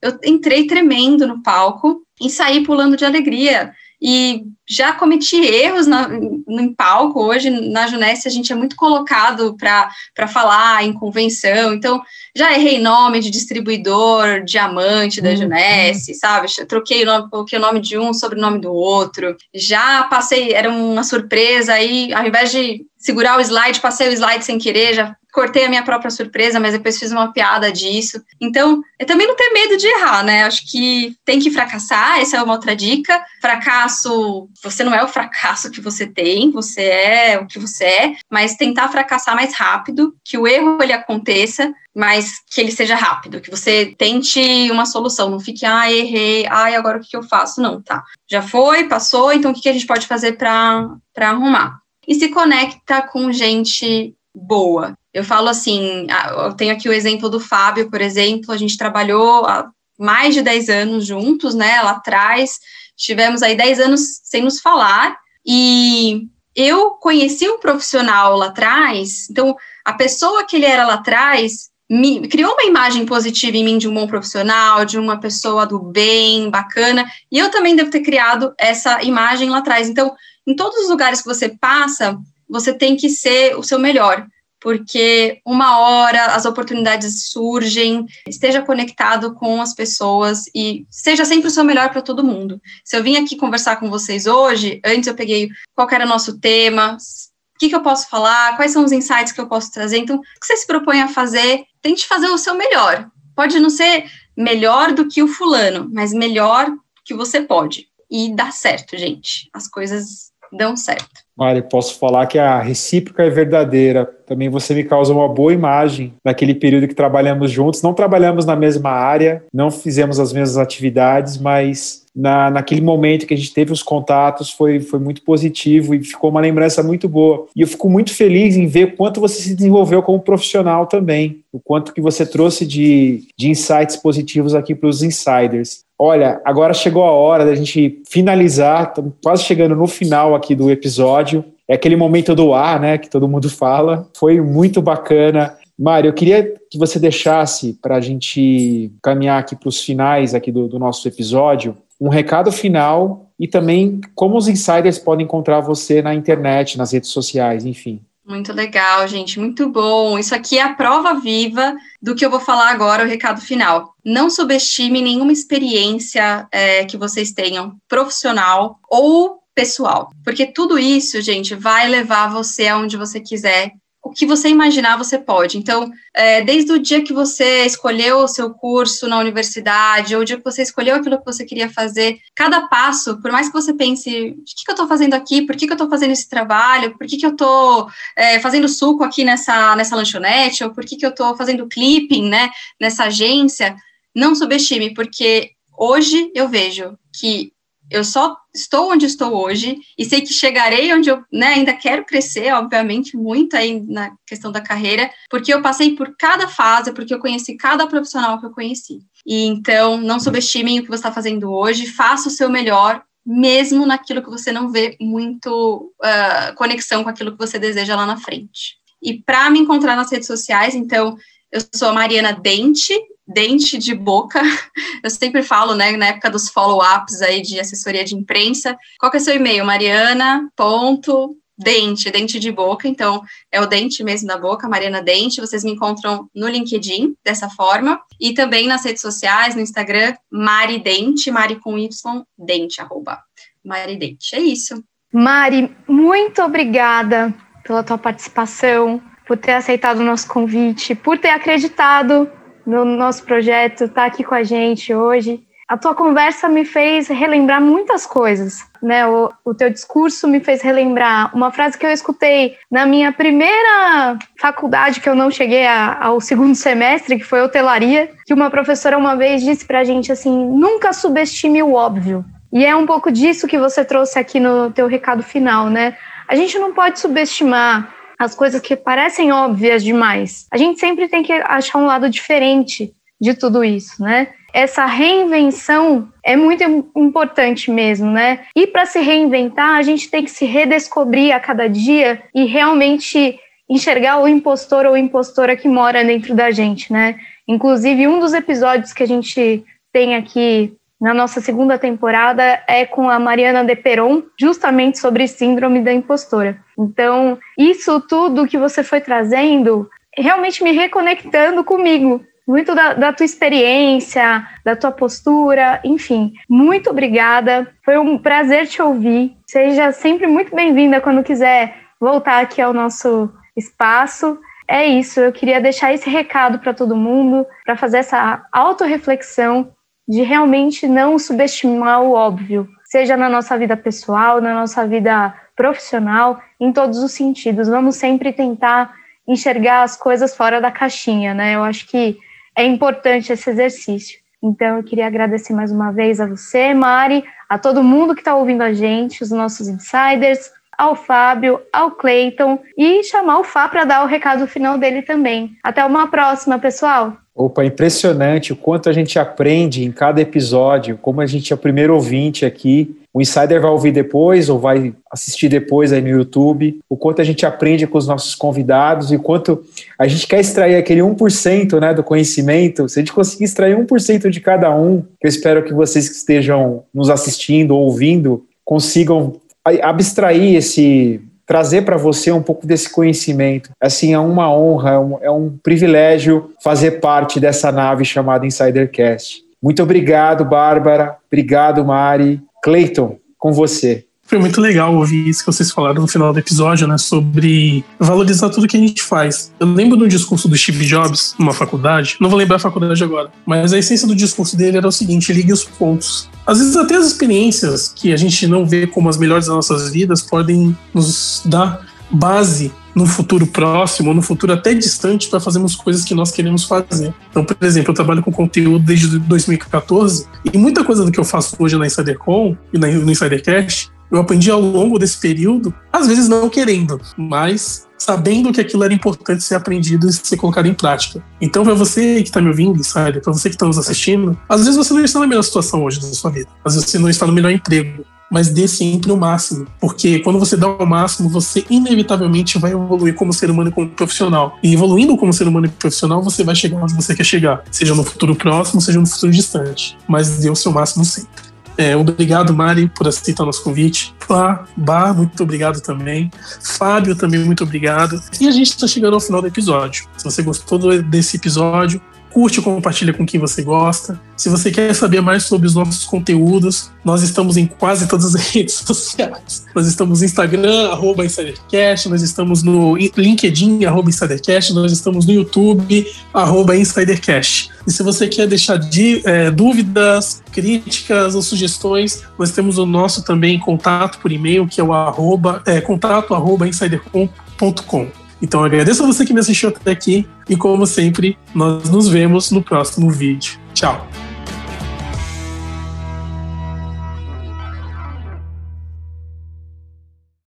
Eu 0.00 0.18
entrei 0.24 0.66
tremendo 0.66 1.26
no 1.26 1.42
palco 1.42 2.02
e 2.20 2.30
saí 2.30 2.64
pulando 2.64 2.96
de 2.96 3.04
alegria 3.04 3.72
e 4.00 4.44
já 4.68 4.92
cometi 4.92 5.36
erros 5.36 5.86
na, 5.86 6.06
no 6.08 6.60
em 6.60 6.72
palco. 6.72 7.20
Hoje, 7.20 7.50
na 7.50 7.86
Junesse, 7.88 8.28
a 8.28 8.30
gente 8.30 8.52
é 8.52 8.54
muito 8.54 8.76
colocado 8.76 9.56
para 9.56 10.28
falar 10.28 10.84
em 10.84 10.92
convenção. 10.92 11.74
Então, 11.74 12.00
já 12.34 12.52
errei 12.52 12.78
nome 12.78 13.18
de 13.20 13.30
distribuidor, 13.30 14.44
diamante 14.44 15.20
da 15.20 15.30
uhum. 15.30 15.36
Junesse, 15.36 16.14
sabe? 16.14 16.48
Troquei 16.68 17.02
o 17.02 17.06
nome, 17.06 17.30
coloquei 17.30 17.58
o 17.58 17.62
nome 17.62 17.80
de 17.80 17.98
um 17.98 18.12
sobre 18.12 18.38
o 18.38 18.42
nome 18.42 18.60
do 18.60 18.72
outro. 18.72 19.36
Já 19.52 20.04
passei, 20.04 20.52
era 20.52 20.70
uma 20.70 21.02
surpresa 21.02 21.72
aí, 21.72 22.12
ao 22.12 22.26
invés 22.26 22.52
de 22.52 22.86
segurar 22.98 23.38
o 23.38 23.40
slide, 23.40 23.80
passei 23.80 24.08
o 24.08 24.12
slide 24.12 24.44
sem 24.44 24.58
querer, 24.58 24.94
já 24.94 25.16
cortei 25.32 25.66
a 25.66 25.68
minha 25.68 25.84
própria 25.84 26.10
surpresa, 26.10 26.58
mas 26.58 26.72
depois 26.72 26.98
fiz 26.98 27.12
uma 27.12 27.32
piada 27.32 27.70
disso. 27.70 28.20
Então, 28.40 28.82
eu 28.98 29.06
também 29.06 29.26
não 29.26 29.36
tenho 29.36 29.54
medo 29.54 29.76
de 29.76 29.86
errar, 29.86 30.24
né? 30.24 30.44
Acho 30.44 30.66
que 30.68 31.14
tem 31.24 31.38
que 31.38 31.50
fracassar, 31.50 32.18
essa 32.18 32.38
é 32.38 32.42
uma 32.42 32.54
outra 32.54 32.74
dica. 32.74 33.24
Fracasso, 33.40 34.48
você 34.62 34.82
não 34.82 34.92
é 34.92 35.02
o 35.04 35.08
fracasso 35.08 35.70
que 35.70 35.80
você 35.80 36.06
tem, 36.06 36.50
você 36.50 36.82
é 36.82 37.38
o 37.38 37.46
que 37.46 37.58
você 37.58 37.84
é, 37.84 38.16
mas 38.28 38.56
tentar 38.56 38.88
fracassar 38.88 39.36
mais 39.36 39.54
rápido, 39.54 40.14
que 40.24 40.36
o 40.36 40.46
erro 40.46 40.78
ele 40.82 40.92
aconteça, 40.92 41.72
mas 41.94 42.40
que 42.50 42.60
ele 42.60 42.72
seja 42.72 42.96
rápido, 42.96 43.40
que 43.40 43.50
você 43.50 43.94
tente 43.98 44.40
uma 44.70 44.86
solução, 44.86 45.30
não 45.30 45.40
fique, 45.40 45.64
ah, 45.64 45.90
errei, 45.92 46.46
ai, 46.48 46.74
agora 46.74 46.98
o 46.98 47.00
que 47.00 47.16
eu 47.16 47.22
faço? 47.22 47.60
Não, 47.60 47.82
tá. 47.82 48.02
Já 48.28 48.42
foi, 48.42 48.88
passou, 48.88 49.32
então 49.32 49.52
o 49.52 49.54
que 49.54 49.68
a 49.68 49.72
gente 49.72 49.86
pode 49.86 50.06
fazer 50.06 50.32
para 50.32 50.98
arrumar? 51.16 51.80
E 52.08 52.14
se 52.14 52.30
conecta 52.30 53.02
com 53.02 53.30
gente 53.30 54.14
boa. 54.34 54.96
Eu 55.12 55.22
falo 55.22 55.48
assim, 55.48 56.06
eu 56.30 56.54
tenho 56.54 56.72
aqui 56.72 56.88
o 56.88 56.92
exemplo 56.92 57.28
do 57.28 57.38
Fábio, 57.38 57.90
por 57.90 58.00
exemplo, 58.00 58.50
a 58.52 58.56
gente 58.56 58.78
trabalhou 58.78 59.44
há 59.44 59.70
mais 59.98 60.34
de 60.34 60.40
10 60.40 60.68
anos 60.70 61.06
juntos, 61.06 61.54
né, 61.54 61.82
lá 61.82 61.90
atrás, 61.90 62.58
tivemos 62.96 63.42
aí 63.42 63.56
10 63.56 63.80
anos 63.80 64.20
sem 64.22 64.42
nos 64.42 64.60
falar, 64.60 65.18
e 65.44 66.28
eu 66.54 66.90
conheci 66.92 67.48
um 67.48 67.58
profissional 67.58 68.36
lá 68.36 68.46
atrás, 68.46 69.28
então 69.28 69.56
a 69.84 69.92
pessoa 69.92 70.44
que 70.44 70.56
ele 70.56 70.66
era 70.66 70.86
lá 70.86 70.94
atrás 70.94 71.68
me, 71.90 72.28
criou 72.28 72.52
uma 72.52 72.64
imagem 72.64 73.06
positiva 73.06 73.56
em 73.56 73.64
mim 73.64 73.78
de 73.78 73.88
um 73.88 73.94
bom 73.94 74.06
profissional, 74.06 74.84
de 74.84 74.98
uma 74.98 75.18
pessoa 75.18 75.66
do 75.66 75.80
bem, 75.80 76.50
bacana, 76.50 77.10
e 77.32 77.38
eu 77.38 77.50
também 77.50 77.74
devo 77.74 77.90
ter 77.90 78.02
criado 78.02 78.54
essa 78.58 79.02
imagem 79.02 79.50
lá 79.50 79.58
atrás. 79.58 79.88
Então, 79.88 80.14
em 80.48 80.56
todos 80.56 80.78
os 80.78 80.88
lugares 80.88 81.20
que 81.20 81.28
você 81.28 81.48
passa, 81.48 82.18
você 82.48 82.72
tem 82.72 82.96
que 82.96 83.08
ser 83.08 83.56
o 83.56 83.62
seu 83.62 83.78
melhor 83.78 84.26
porque 84.60 85.40
uma 85.46 85.78
hora 85.78 86.34
as 86.34 86.44
oportunidades 86.44 87.28
surgem, 87.30 88.06
esteja 88.26 88.62
conectado 88.62 89.34
com 89.34 89.60
as 89.60 89.74
pessoas 89.74 90.44
e 90.54 90.84
seja 90.90 91.24
sempre 91.24 91.48
o 91.48 91.50
seu 91.50 91.64
melhor 91.64 91.90
para 91.90 92.02
todo 92.02 92.24
mundo. 92.24 92.60
Se 92.84 92.96
eu 92.96 93.02
vim 93.02 93.16
aqui 93.16 93.36
conversar 93.36 93.76
com 93.76 93.88
vocês 93.88 94.26
hoje, 94.26 94.80
antes 94.84 95.06
eu 95.06 95.14
peguei 95.14 95.48
qual 95.74 95.88
era 95.90 96.04
o 96.04 96.08
nosso 96.08 96.38
tema, 96.40 96.96
o 96.96 97.58
que, 97.58 97.68
que 97.68 97.74
eu 97.74 97.82
posso 97.82 98.08
falar, 98.08 98.56
quais 98.56 98.72
são 98.72 98.84
os 98.84 98.92
insights 98.92 99.32
que 99.32 99.40
eu 99.40 99.48
posso 99.48 99.70
trazer. 99.70 99.98
Então, 99.98 100.16
o 100.16 100.20
que 100.20 100.46
você 100.46 100.56
se 100.56 100.66
propõe 100.66 101.00
a 101.00 101.08
fazer? 101.08 101.64
Tente 101.82 102.06
fazer 102.06 102.28
o 102.28 102.38
seu 102.38 102.54
melhor. 102.54 103.10
Pode 103.34 103.58
não 103.58 103.70
ser 103.70 104.10
melhor 104.36 104.92
do 104.92 105.08
que 105.08 105.22
o 105.22 105.28
fulano, 105.28 105.88
mas 105.92 106.12
melhor 106.12 106.72
que 107.04 107.14
você 107.14 107.40
pode. 107.40 107.88
E 108.10 108.34
dá 108.34 108.50
certo, 108.50 108.96
gente. 108.96 109.48
As 109.52 109.68
coisas 109.68 110.27
dão 110.52 110.76
certo. 110.76 111.27
Mari, 111.38 111.62
posso 111.62 111.96
falar 112.00 112.26
que 112.26 112.36
a 112.36 112.58
recíproca 112.60 113.22
é 113.22 113.30
verdadeira. 113.30 114.04
Também 114.26 114.48
você 114.48 114.74
me 114.74 114.82
causa 114.82 115.12
uma 115.12 115.28
boa 115.28 115.52
imagem 115.52 116.12
naquele 116.24 116.52
período 116.52 116.88
que 116.88 116.96
trabalhamos 116.96 117.48
juntos. 117.48 117.80
Não 117.80 117.94
trabalhamos 117.94 118.44
na 118.44 118.56
mesma 118.56 118.90
área, 118.90 119.44
não 119.54 119.70
fizemos 119.70 120.18
as 120.18 120.32
mesmas 120.32 120.58
atividades, 120.58 121.38
mas 121.38 122.04
na, 122.14 122.50
naquele 122.50 122.80
momento 122.80 123.24
que 123.24 123.34
a 123.34 123.36
gente 123.36 123.54
teve 123.54 123.72
os 123.72 123.84
contatos 123.84 124.50
foi, 124.50 124.80
foi 124.80 124.98
muito 124.98 125.22
positivo 125.22 125.94
e 125.94 126.02
ficou 126.02 126.30
uma 126.30 126.40
lembrança 126.40 126.82
muito 126.82 127.08
boa. 127.08 127.46
E 127.54 127.60
eu 127.60 127.68
fico 127.68 127.88
muito 127.88 128.12
feliz 128.12 128.56
em 128.56 128.66
ver 128.66 128.96
quanto 128.96 129.20
você 129.20 129.40
se 129.40 129.54
desenvolveu 129.54 130.02
como 130.02 130.18
profissional 130.18 130.86
também, 130.86 131.38
o 131.52 131.60
quanto 131.60 131.94
que 131.94 132.00
você 132.00 132.26
trouxe 132.26 132.66
de, 132.66 133.28
de 133.38 133.48
insights 133.48 133.94
positivos 133.96 134.56
aqui 134.56 134.74
para 134.74 134.88
os 134.88 135.04
insiders. 135.04 135.86
Olha, 136.00 136.40
agora 136.44 136.72
chegou 136.72 137.02
a 137.02 137.10
hora 137.10 137.44
da 137.44 137.56
gente 137.56 138.00
finalizar, 138.08 138.88
estamos 138.88 139.14
quase 139.20 139.42
chegando 139.42 139.74
no 139.74 139.88
final 139.88 140.32
aqui 140.32 140.54
do 140.54 140.70
episódio. 140.70 141.27
É 141.68 141.74
aquele 141.74 141.96
momento 141.96 142.34
do 142.34 142.54
ar, 142.54 142.80
né, 142.80 142.96
que 142.96 143.10
todo 143.10 143.28
mundo 143.28 143.50
fala. 143.50 144.08
Foi 144.16 144.40
muito 144.40 144.80
bacana. 144.80 145.56
Mário, 145.78 146.08
eu 146.08 146.14
queria 146.14 146.54
que 146.70 146.78
você 146.78 146.98
deixasse 146.98 147.78
para 147.80 147.96
a 147.96 148.00
gente 148.00 148.90
caminhar 149.02 149.40
aqui 149.40 149.54
para 149.54 149.68
os 149.68 149.80
finais 149.80 150.34
aqui 150.34 150.50
do, 150.50 150.66
do 150.66 150.78
nosso 150.78 151.06
episódio, 151.06 151.76
um 152.00 152.08
recado 152.08 152.50
final 152.50 153.30
e 153.38 153.46
também 153.46 154.00
como 154.14 154.36
os 154.36 154.48
insiders 154.48 154.98
podem 154.98 155.24
encontrar 155.24 155.60
você 155.60 156.02
na 156.02 156.14
internet, 156.14 156.76
nas 156.76 156.92
redes 156.92 157.10
sociais, 157.10 157.64
enfim. 157.64 158.00
Muito 158.26 158.52
legal, 158.52 159.08
gente, 159.08 159.40
muito 159.40 159.70
bom. 159.70 160.18
Isso 160.18 160.34
aqui 160.34 160.58
é 160.58 160.62
a 160.62 160.74
prova 160.74 161.14
viva 161.14 161.74
do 162.02 162.14
que 162.14 162.24
eu 162.26 162.30
vou 162.30 162.40
falar 162.40 162.70
agora, 162.70 163.04
o 163.04 163.08
recado 163.08 163.40
final. 163.40 163.94
Não 164.04 164.28
subestime 164.28 165.00
nenhuma 165.00 165.32
experiência 165.32 166.46
é, 166.52 166.84
que 166.84 166.98
vocês 166.98 167.32
tenham, 167.32 167.76
profissional 167.88 168.78
ou 168.90 169.38
pessoal, 169.58 170.12
porque 170.24 170.46
tudo 170.46 170.78
isso, 170.78 171.20
gente, 171.20 171.52
vai 171.52 171.88
levar 171.88 172.28
você 172.28 172.68
aonde 172.68 172.96
você 172.96 173.18
quiser 173.18 173.72
o 174.00 174.10
que 174.10 174.24
você 174.24 174.48
imaginar, 174.48 174.96
você 174.96 175.18
pode. 175.18 175.58
Então, 175.58 175.90
é, 176.14 176.40
desde 176.42 176.70
o 176.70 176.78
dia 176.78 177.02
que 177.02 177.12
você 177.12 177.66
escolheu 177.66 178.18
o 178.18 178.28
seu 178.28 178.54
curso 178.54 179.08
na 179.08 179.18
universidade, 179.18 180.14
ou 180.14 180.22
o 180.22 180.24
dia 180.24 180.36
que 180.36 180.44
você 180.44 180.62
escolheu 180.62 180.94
aquilo 180.94 181.18
que 181.18 181.24
você 181.24 181.44
queria 181.44 181.68
fazer, 181.68 182.20
cada 182.36 182.68
passo, 182.68 183.20
por 183.20 183.32
mais 183.32 183.48
que 183.48 183.52
você 183.52 183.74
pense, 183.74 184.08
o 184.30 184.44
que, 184.44 184.64
que 184.64 184.70
eu 184.70 184.74
estou 184.74 184.86
fazendo 184.86 185.14
aqui? 185.14 185.42
Por 185.42 185.56
que, 185.56 185.66
que 185.66 185.72
eu 185.72 185.74
estou 185.74 185.90
fazendo 185.90 186.12
esse 186.12 186.28
trabalho? 186.28 186.96
Por 186.96 187.04
que, 187.08 187.16
que 187.16 187.26
eu 187.26 187.32
estou 187.32 187.88
é, 188.16 188.38
fazendo 188.38 188.68
suco 188.68 189.02
aqui 189.02 189.24
nessa, 189.24 189.74
nessa 189.74 189.96
lanchonete? 189.96 190.62
Ou 190.62 190.70
por 190.70 190.84
que, 190.84 190.96
que 190.96 191.04
eu 191.04 191.10
estou 191.10 191.36
fazendo 191.36 191.66
clipping, 191.66 192.28
né, 192.28 192.48
nessa 192.80 193.06
agência? 193.06 193.74
Não 194.14 194.36
subestime, 194.36 194.94
porque 194.94 195.50
hoje 195.76 196.30
eu 196.32 196.48
vejo 196.48 196.96
que 197.12 197.52
eu 197.90 198.04
só 198.04 198.36
estou 198.54 198.90
onde 198.92 199.06
estou 199.06 199.34
hoje 199.34 199.78
e 199.96 200.04
sei 200.04 200.20
que 200.20 200.32
chegarei 200.32 200.92
onde 200.92 201.08
eu 201.08 201.22
né, 201.32 201.48
ainda 201.48 201.72
quero 201.72 202.04
crescer, 202.04 202.52
obviamente, 202.52 203.16
muito 203.16 203.56
aí 203.56 203.80
na 203.80 204.12
questão 204.26 204.52
da 204.52 204.60
carreira, 204.60 205.10
porque 205.30 205.52
eu 205.52 205.62
passei 205.62 205.94
por 205.94 206.14
cada 206.18 206.48
fase, 206.48 206.92
porque 206.92 207.14
eu 207.14 207.18
conheci 207.18 207.56
cada 207.56 207.86
profissional 207.86 208.38
que 208.38 208.46
eu 208.46 208.50
conheci. 208.50 209.00
E 209.26 209.46
então, 209.46 209.98
não 209.98 210.20
subestimem 210.20 210.78
o 210.78 210.82
que 210.82 210.88
você 210.88 210.96
está 210.96 211.12
fazendo 211.12 211.52
hoje, 211.52 211.86
faça 211.86 212.28
o 212.28 212.32
seu 212.32 212.48
melhor, 212.48 213.02
mesmo 213.24 213.84
naquilo 213.86 214.22
que 214.22 214.30
você 214.30 214.50
não 214.50 214.70
vê 214.70 214.96
muito 215.00 215.92
uh, 216.00 216.54
conexão 216.54 217.02
com 217.02 217.10
aquilo 217.10 217.32
que 217.32 217.38
você 217.38 217.58
deseja 217.58 217.94
lá 217.94 218.06
na 218.06 218.16
frente. 218.16 218.76
E 219.02 219.14
para 219.22 219.50
me 219.50 219.60
encontrar 219.60 219.96
nas 219.96 220.10
redes 220.10 220.26
sociais, 220.26 220.74
então, 220.74 221.16
eu 221.52 221.60
sou 221.74 221.88
a 221.88 221.92
Mariana 221.92 222.32
Dente, 222.32 222.94
dente 223.28 223.76
de 223.76 223.94
boca. 223.94 224.40
Eu 225.04 225.10
sempre 225.10 225.42
falo, 225.42 225.74
né, 225.74 225.92
na 225.96 226.06
época 226.06 226.30
dos 226.30 226.48
follow-ups 226.48 227.20
aí 227.20 227.42
de 227.42 227.60
assessoria 227.60 228.04
de 228.04 228.14
imprensa. 228.14 228.76
Qual 228.98 229.10
que 229.10 229.18
é 229.18 229.20
seu 229.20 229.36
e-mail? 229.36 229.64
Mariana. 229.64 230.48
Ponto, 230.56 231.36
dente, 231.58 232.10
dente 232.10 232.38
de 232.38 232.52
boca, 232.52 232.86
então 232.86 233.22
é 233.50 233.60
o 233.60 233.66
dente 233.66 234.04
mesmo 234.04 234.28
da 234.28 234.38
boca, 234.38 234.68
Mariana 234.68 235.02
Dente. 235.02 235.40
Vocês 235.40 235.64
me 235.64 235.72
encontram 235.72 236.30
no 236.34 236.48
LinkedIn 236.48 237.16
dessa 237.24 237.50
forma 237.50 238.00
e 238.20 238.32
também 238.32 238.68
nas 238.68 238.84
redes 238.84 239.02
sociais, 239.02 239.54
no 239.54 239.60
Instagram, 239.60 240.14
Mari 240.30 240.78
Dente, 240.78 241.30
Mari 241.30 241.56
com 241.56 241.76
Y, 241.76 242.24
Dente, 242.38 242.80
arroba 242.80 243.20
Mari 243.64 243.96
Dente. 243.96 244.36
É 244.36 244.40
isso. 244.40 244.82
Mari, 245.12 245.74
muito 245.88 246.42
obrigada 246.42 247.34
pela 247.64 247.82
tua 247.82 247.98
participação, 247.98 249.02
por 249.26 249.36
ter 249.36 249.52
aceitado 249.52 249.98
o 249.98 250.04
nosso 250.04 250.28
convite, 250.28 250.94
por 250.94 251.18
ter 251.18 251.30
acreditado 251.30 252.30
no 252.68 252.84
nosso 252.84 253.24
projeto, 253.24 253.84
estar 253.84 254.02
tá 254.02 254.04
aqui 254.04 254.22
com 254.22 254.34
a 254.34 254.42
gente 254.42 254.94
hoje. 254.94 255.40
A 255.66 255.76
tua 255.76 255.94
conversa 255.94 256.48
me 256.48 256.66
fez 256.66 257.08
relembrar 257.08 257.62
muitas 257.62 258.04
coisas, 258.04 258.62
né? 258.82 259.06
O, 259.06 259.30
o, 259.44 259.54
teu 259.54 259.70
discurso 259.70 260.28
me 260.28 260.40
fez 260.40 260.60
relembrar 260.60 261.34
uma 261.34 261.50
frase 261.50 261.78
que 261.78 261.84
eu 261.84 261.90
escutei 261.90 262.56
na 262.70 262.84
minha 262.84 263.10
primeira 263.10 264.18
faculdade, 264.38 265.00
que 265.00 265.08
eu 265.08 265.14
não 265.14 265.30
cheguei 265.30 265.66
a, 265.66 265.98
ao 265.98 266.20
segundo 266.20 266.54
semestre, 266.56 267.18
que 267.18 267.24
foi 267.24 267.40
hotelaria, 267.40 268.10
que 268.26 268.34
uma 268.34 268.50
professora 268.50 268.98
uma 268.98 269.16
vez 269.16 269.42
disse 269.42 269.64
pra 269.64 269.84
gente 269.84 270.12
assim: 270.12 270.46
nunca 270.46 270.92
subestime 270.92 271.62
o 271.62 271.72
óbvio. 271.72 272.24
E 272.52 272.64
é 272.64 272.76
um 272.76 272.86
pouco 272.86 273.10
disso 273.10 273.48
que 273.48 273.58
você 273.58 273.84
trouxe 273.84 274.18
aqui 274.18 274.38
no 274.38 274.70
teu 274.70 274.86
recado 274.86 275.22
final, 275.22 275.68
né? 275.68 275.96
a 276.28 276.36
gente 276.36 276.58
não 276.58 276.74
pode 276.74 277.00
subestimar 277.00 277.94
as 278.18 278.34
coisas 278.34 278.60
que 278.60 278.74
parecem 278.74 279.30
óbvias 279.32 279.84
demais. 279.84 280.46
A 280.50 280.56
gente 280.56 280.80
sempre 280.80 281.08
tem 281.08 281.22
que 281.22 281.32
achar 281.32 281.78
um 281.78 281.86
lado 281.86 282.10
diferente 282.10 282.92
de 283.20 283.34
tudo 283.34 283.64
isso, 283.64 284.02
né? 284.02 284.28
Essa 284.52 284.86
reinvenção 284.86 286.08
é 286.24 286.36
muito 286.36 286.64
importante 286.96 287.70
mesmo, 287.70 288.10
né? 288.10 288.40
E 288.56 288.66
para 288.66 288.86
se 288.86 288.98
reinventar, 289.00 289.76
a 289.76 289.82
gente 289.82 290.10
tem 290.10 290.24
que 290.24 290.30
se 290.30 290.46
redescobrir 290.46 291.34
a 291.34 291.40
cada 291.40 291.68
dia 291.68 292.22
e 292.34 292.44
realmente 292.46 293.38
enxergar 293.68 294.18
o 294.20 294.26
impostor 294.26 294.86
ou 294.86 294.96
impostora 294.96 295.56
que 295.56 295.68
mora 295.68 296.02
dentro 296.02 296.34
da 296.34 296.50
gente, 296.50 296.92
né? 296.92 297.16
Inclusive, 297.46 298.06
um 298.06 298.18
dos 298.18 298.32
episódios 298.32 298.92
que 298.92 299.02
a 299.02 299.06
gente 299.06 299.64
tem 299.92 300.14
aqui 300.14 300.72
na 301.00 301.14
nossa 301.14 301.40
segunda 301.40 301.78
temporada 301.78 302.62
é 302.66 302.84
com 302.84 303.08
a 303.08 303.18
Mariana 303.18 303.64
de 303.64 303.76
Peron, 303.76 304.22
justamente 304.38 304.98
sobre 304.98 305.28
síndrome 305.28 305.80
da 305.80 305.92
impostora. 305.92 306.58
Então, 306.76 307.38
isso 307.56 308.00
tudo 308.00 308.46
que 308.46 308.58
você 308.58 308.82
foi 308.82 309.00
trazendo, 309.00 309.88
realmente 310.16 310.62
me 310.62 310.72
reconectando 310.72 311.62
comigo, 311.62 312.24
muito 312.46 312.74
da, 312.74 312.94
da, 312.94 313.12
tua 313.12 313.26
experiência, 313.26 314.46
da 314.64 314.74
tua 314.74 314.90
postura, 314.90 315.80
enfim. 315.84 316.32
Muito 316.48 316.88
obrigada. 316.90 317.70
Foi 317.84 317.98
um 317.98 318.16
prazer 318.16 318.66
te 318.66 318.80
ouvir. 318.80 319.36
Seja 319.46 319.92
sempre 319.92 320.26
muito 320.26 320.56
bem-vinda 320.56 321.00
quando 321.00 321.22
quiser 321.22 321.76
voltar 322.00 322.40
aqui 322.40 322.62
ao 322.62 322.72
nosso 322.72 323.30
espaço. 323.54 324.38
É 324.66 324.84
isso, 324.86 325.20
eu 325.20 325.32
queria 325.32 325.60
deixar 325.60 325.94
esse 325.94 326.10
recado 326.10 326.58
para 326.58 326.74
todo 326.74 326.96
mundo, 326.96 327.46
para 327.64 327.76
fazer 327.76 327.98
essa 327.98 328.46
autorreflexão 328.52 329.72
de 330.08 330.22
realmente 330.22 330.88
não 330.88 331.18
subestimar 331.18 332.02
o 332.02 332.12
óbvio, 332.12 332.66
seja 332.84 333.16
na 333.16 333.28
nossa 333.28 333.58
vida 333.58 333.76
pessoal, 333.76 334.40
na 334.40 334.54
nossa 334.54 334.86
vida 334.86 335.34
profissional, 335.54 336.40
em 336.58 336.72
todos 336.72 336.98
os 336.98 337.12
sentidos. 337.12 337.68
Vamos 337.68 337.96
sempre 337.96 338.32
tentar 338.32 338.94
enxergar 339.26 339.82
as 339.82 339.96
coisas 339.96 340.34
fora 340.34 340.60
da 340.60 340.70
caixinha, 340.70 341.34
né? 341.34 341.54
Eu 341.54 341.62
acho 341.62 341.86
que 341.86 342.16
é 342.56 342.64
importante 342.64 343.32
esse 343.32 343.50
exercício. 343.50 344.18
Então, 344.42 344.78
eu 344.78 344.82
queria 344.82 345.06
agradecer 345.06 345.52
mais 345.52 345.70
uma 345.70 345.92
vez 345.92 346.20
a 346.20 346.26
você, 346.26 346.72
Mari, 346.72 347.24
a 347.48 347.58
todo 347.58 347.82
mundo 347.82 348.14
que 348.14 348.20
está 348.20 348.34
ouvindo 348.34 348.62
a 348.62 348.72
gente, 348.72 349.22
os 349.22 349.30
nossos 349.30 349.68
insiders, 349.68 350.50
ao 350.78 350.94
Fábio, 350.94 351.60
ao 351.72 351.90
Cleiton 351.90 352.60
e 352.76 353.02
chamar 353.02 353.40
o 353.40 353.44
Fá 353.44 353.68
para 353.68 353.84
dar 353.84 354.04
o 354.04 354.06
recado 354.06 354.46
final 354.46 354.78
dele 354.78 355.02
também. 355.02 355.50
Até 355.62 355.84
uma 355.84 356.06
próxima, 356.06 356.58
pessoal! 356.58 357.14
Opa, 357.34 357.64
impressionante 357.64 358.52
o 358.52 358.56
quanto 358.56 358.88
a 358.88 358.92
gente 358.92 359.16
aprende 359.16 359.84
em 359.84 359.92
cada 359.92 360.20
episódio, 360.20 360.98
como 361.00 361.20
a 361.20 361.26
gente 361.26 361.52
é 361.52 361.54
o 361.54 361.58
primeiro 361.58 361.94
ouvinte 361.94 362.44
aqui. 362.44 362.96
O 363.14 363.20
Insider 363.20 363.60
vai 363.60 363.70
ouvir 363.70 363.92
depois 363.92 364.48
ou 364.48 364.58
vai 364.58 364.92
assistir 365.10 365.48
depois 365.48 365.92
aí 365.92 366.00
no 366.00 366.08
YouTube, 366.08 366.80
o 366.88 366.96
quanto 366.96 367.22
a 367.22 367.24
gente 367.24 367.46
aprende 367.46 367.86
com 367.86 367.96
os 367.96 368.08
nossos 368.08 368.34
convidados 368.34 369.12
e 369.12 369.16
o 369.16 369.20
quanto 369.20 369.62
a 369.96 370.06
gente 370.08 370.26
quer 370.26 370.40
extrair 370.40 370.74
aquele 370.74 371.00
1% 371.00 371.80
né, 371.80 371.94
do 371.94 372.02
conhecimento. 372.02 372.88
Se 372.88 372.98
a 372.98 373.02
gente 373.02 373.12
conseguir 373.12 373.44
extrair 373.44 373.76
1% 373.76 374.30
de 374.30 374.40
cada 374.40 374.74
um, 374.74 375.04
eu 375.22 375.28
espero 375.28 375.62
que 375.62 375.72
vocês 375.72 376.08
que 376.08 376.16
estejam 376.16 376.84
nos 376.92 377.08
assistindo 377.08 377.70
ou 377.70 377.84
ouvindo 377.84 378.44
consigam 378.64 379.40
abstrair 379.82 380.56
esse 380.56 381.20
trazer 381.46 381.82
para 381.82 381.96
você 381.96 382.30
um 382.30 382.42
pouco 382.42 382.66
desse 382.66 382.90
conhecimento. 382.90 383.70
Assim, 383.80 384.12
é 384.12 384.18
uma 384.18 384.54
honra, 384.54 384.90
é 384.90 384.98
um, 384.98 385.18
é 385.22 385.30
um 385.30 385.56
privilégio 385.62 386.52
fazer 386.62 387.00
parte 387.00 387.40
dessa 387.40 387.72
nave 387.72 388.04
chamada 388.04 388.46
Insidercast. 388.46 389.42
Muito 389.60 389.82
obrigado, 389.82 390.44
Bárbara. 390.44 391.16
Obrigado, 391.26 391.84
Mari. 391.84 392.40
Clayton, 392.62 393.16
com 393.38 393.50
você. 393.50 394.04
Foi 394.28 394.38
muito 394.38 394.60
legal 394.60 394.94
ouvir 394.94 395.26
isso 395.26 395.40
que 395.40 395.46
vocês 395.46 395.70
falaram 395.70 396.02
no 396.02 396.06
final 396.06 396.34
do 396.34 396.38
episódio, 396.38 396.86
né? 396.86 396.98
Sobre 396.98 397.82
valorizar 397.98 398.50
tudo 398.50 398.68
que 398.68 398.76
a 398.76 398.80
gente 398.80 399.02
faz. 399.02 399.50
Eu 399.58 399.66
lembro 399.66 399.96
do 399.96 400.06
discurso 400.06 400.46
do 400.46 400.54
Steve 400.54 400.84
Jobs 400.84 401.34
numa 401.38 401.54
faculdade, 401.54 402.18
não 402.20 402.28
vou 402.28 402.38
lembrar 402.38 402.56
a 402.56 402.58
faculdade 402.58 403.02
agora, 403.02 403.30
mas 403.46 403.72
a 403.72 403.78
essência 403.78 404.06
do 404.06 404.14
discurso 404.14 404.54
dele 404.54 404.76
era 404.76 404.86
o 404.86 404.92
seguinte: 404.92 405.32
ligue 405.32 405.50
os 405.50 405.64
pontos. 405.64 406.28
Às 406.46 406.58
vezes, 406.58 406.76
até 406.76 406.96
as 406.96 407.06
experiências 407.06 407.90
que 407.96 408.12
a 408.12 408.18
gente 408.18 408.46
não 408.46 408.66
vê 408.66 408.86
como 408.86 409.08
as 409.08 409.16
melhores 409.16 409.46
das 409.46 409.54
nossas 409.54 409.90
vidas 409.90 410.20
podem 410.20 410.76
nos 410.92 411.40
dar 411.46 411.86
base 412.10 412.70
no 412.94 413.06
futuro 413.06 413.46
próximo 413.46 414.10
ou 414.10 414.14
no 414.14 414.20
futuro 414.20 414.52
até 414.52 414.74
distante 414.74 415.28
para 415.30 415.40
fazermos 415.40 415.74
coisas 415.74 416.04
que 416.04 416.14
nós 416.14 416.30
queremos 416.30 416.64
fazer. 416.64 417.14
Então, 417.30 417.44
por 417.44 417.56
exemplo, 417.64 417.92
eu 417.92 417.94
trabalho 417.94 418.22
com 418.22 418.30
conteúdo 418.30 418.84
desde 418.84 419.18
2014 419.20 420.26
e 420.52 420.58
muita 420.58 420.84
coisa 420.84 421.02
do 421.02 421.10
que 421.10 421.18
eu 421.18 421.24
faço 421.24 421.56
hoje 421.58 421.78
na 421.78 421.86
InsiderCon 421.86 422.54
e 422.74 422.78
no 422.78 423.10
InsiderCast 423.10 423.90
eu 424.10 424.18
aprendi 424.18 424.50
ao 424.50 424.60
longo 424.60 424.98
desse 424.98 425.18
período, 425.18 425.72
às 425.92 426.06
vezes 426.06 426.28
não 426.28 426.48
querendo, 426.48 427.00
mas 427.16 427.86
sabendo 427.98 428.52
que 428.52 428.60
aquilo 428.60 428.84
era 428.84 428.94
importante 428.94 429.42
ser 429.42 429.56
aprendido 429.56 430.08
e 430.08 430.12
ser 430.12 430.36
colocado 430.36 430.66
em 430.66 430.74
prática. 430.74 431.22
Então, 431.40 431.64
para 431.64 431.74
você 431.74 432.22
que 432.22 432.28
está 432.28 432.40
me 432.40 432.48
ouvindo, 432.48 432.82
sabe, 432.84 433.20
para 433.20 433.32
você 433.32 433.48
que 433.48 433.56
está 433.56 433.66
nos 433.66 433.78
assistindo, 433.78 434.38
às 434.48 434.60
vezes 434.60 434.76
você 434.76 434.94
não 434.94 435.04
está 435.04 435.18
na 435.18 435.26
melhor 435.26 435.42
situação 435.42 435.82
hoje 435.82 436.00
da 436.00 436.06
sua 436.08 436.30
vida, 436.30 436.48
às 436.64 436.74
vezes 436.74 436.88
você 436.88 436.98
não 436.98 437.08
está 437.08 437.26
no 437.26 437.32
melhor 437.32 437.50
emprego, 437.50 438.04
mas 438.30 438.50
dê 438.50 438.68
sempre 438.68 439.10
o 439.10 439.16
máximo, 439.16 439.66
porque 439.80 440.18
quando 440.20 440.38
você 440.38 440.56
dá 440.56 440.68
o 440.68 440.86
máximo, 440.86 441.28
você 441.28 441.64
inevitavelmente 441.70 442.58
vai 442.58 442.72
evoluir 442.72 443.14
como 443.14 443.32
ser 443.32 443.50
humano 443.50 443.70
e 443.70 443.72
como 443.72 443.88
profissional. 443.88 444.58
E 444.62 444.74
evoluindo 444.74 445.16
como 445.16 445.32
ser 445.32 445.48
humano 445.48 445.66
e 445.66 445.70
profissional, 445.70 446.22
você 446.22 446.44
vai 446.44 446.54
chegar 446.54 446.82
onde 446.82 446.94
você 446.94 447.14
quer 447.14 447.24
chegar, 447.24 447.64
seja 447.70 447.94
no 447.94 448.04
futuro 448.04 448.34
próximo, 448.34 448.80
seja 448.80 449.00
no 449.00 449.06
futuro 449.06 449.32
distante, 449.32 449.96
mas 450.06 450.38
dê 450.38 450.50
o 450.50 450.56
seu 450.56 450.70
máximo 450.70 451.04
sempre. 451.04 451.47
É, 451.78 451.96
obrigado, 451.96 452.52
Mari, 452.52 452.88
por 452.88 453.06
aceitar 453.06 453.44
nosso 453.44 453.62
convite. 453.62 454.12
Flá, 454.18 454.66
Bar, 454.76 455.14
muito 455.14 455.40
obrigado 455.40 455.80
também. 455.80 456.28
Fábio, 456.60 457.14
também 457.14 457.38
muito 457.44 457.62
obrigado. 457.62 458.20
E 458.40 458.48
a 458.48 458.50
gente 458.50 458.70
está 458.70 458.88
chegando 458.88 459.14
ao 459.14 459.20
final 459.20 459.40
do 459.40 459.46
episódio. 459.46 460.06
Se 460.16 460.24
você 460.24 460.42
gostou 460.42 461.00
desse 461.04 461.36
episódio, 461.36 462.02
curte 462.38 462.60
e 462.60 462.62
compartilha 462.62 463.12
com 463.12 463.26
quem 463.26 463.40
você 463.40 463.62
gosta. 463.62 464.20
Se 464.36 464.48
você 464.48 464.70
quer 464.70 464.94
saber 464.94 465.20
mais 465.20 465.42
sobre 465.42 465.66
os 465.66 465.74
nossos 465.74 466.04
conteúdos, 466.04 466.88
nós 467.04 467.24
estamos 467.24 467.56
em 467.56 467.66
quase 467.66 468.06
todas 468.06 468.32
as 468.32 468.46
redes 468.54 468.74
sociais. 468.74 469.66
Nós 469.74 469.88
estamos 469.88 470.20
no 470.20 470.24
Instagram, 470.24 470.90
arroba 470.90 471.24
InsiderCast, 471.24 472.08
nós 472.08 472.22
estamos 472.22 472.62
no 472.62 472.96
LinkedIn, 472.96 473.84
arroba 473.84 474.08
InsiderCast, 474.08 474.72
nós 474.72 474.92
estamos 474.92 475.26
no 475.26 475.32
YouTube, 475.32 476.06
arroba 476.32 476.76
InsiderCast. 476.76 477.70
E 477.84 477.90
se 477.90 478.04
você 478.04 478.28
quer 478.28 478.46
deixar 478.46 478.76
de, 478.76 479.20
é, 479.24 479.50
dúvidas, 479.50 480.40
críticas 480.52 481.34
ou 481.34 481.42
sugestões, 481.42 482.22
nós 482.38 482.52
temos 482.52 482.78
o 482.78 482.86
nosso 482.86 483.24
também 483.24 483.58
contato 483.58 484.20
por 484.20 484.30
e-mail, 484.30 484.68
que 484.68 484.80
é 484.80 484.84
o 484.84 484.92
arroba, 484.92 485.60
é, 485.66 485.80
contato 485.80 486.34
arroba 486.34 486.68
insidercom.com. 486.68 488.27
Então 488.40 488.62
agradeço 488.62 489.02
a 489.02 489.06
você 489.06 489.24
que 489.24 489.32
me 489.32 489.40
assistiu 489.40 489.70
até 489.70 489.90
aqui 489.90 490.26
e 490.48 490.56
como 490.56 490.86
sempre, 490.86 491.36
nós 491.54 491.90
nos 491.90 492.08
vemos 492.08 492.50
no 492.50 492.62
próximo 492.62 493.10
vídeo. 493.10 493.58
Tchau! 493.74 494.06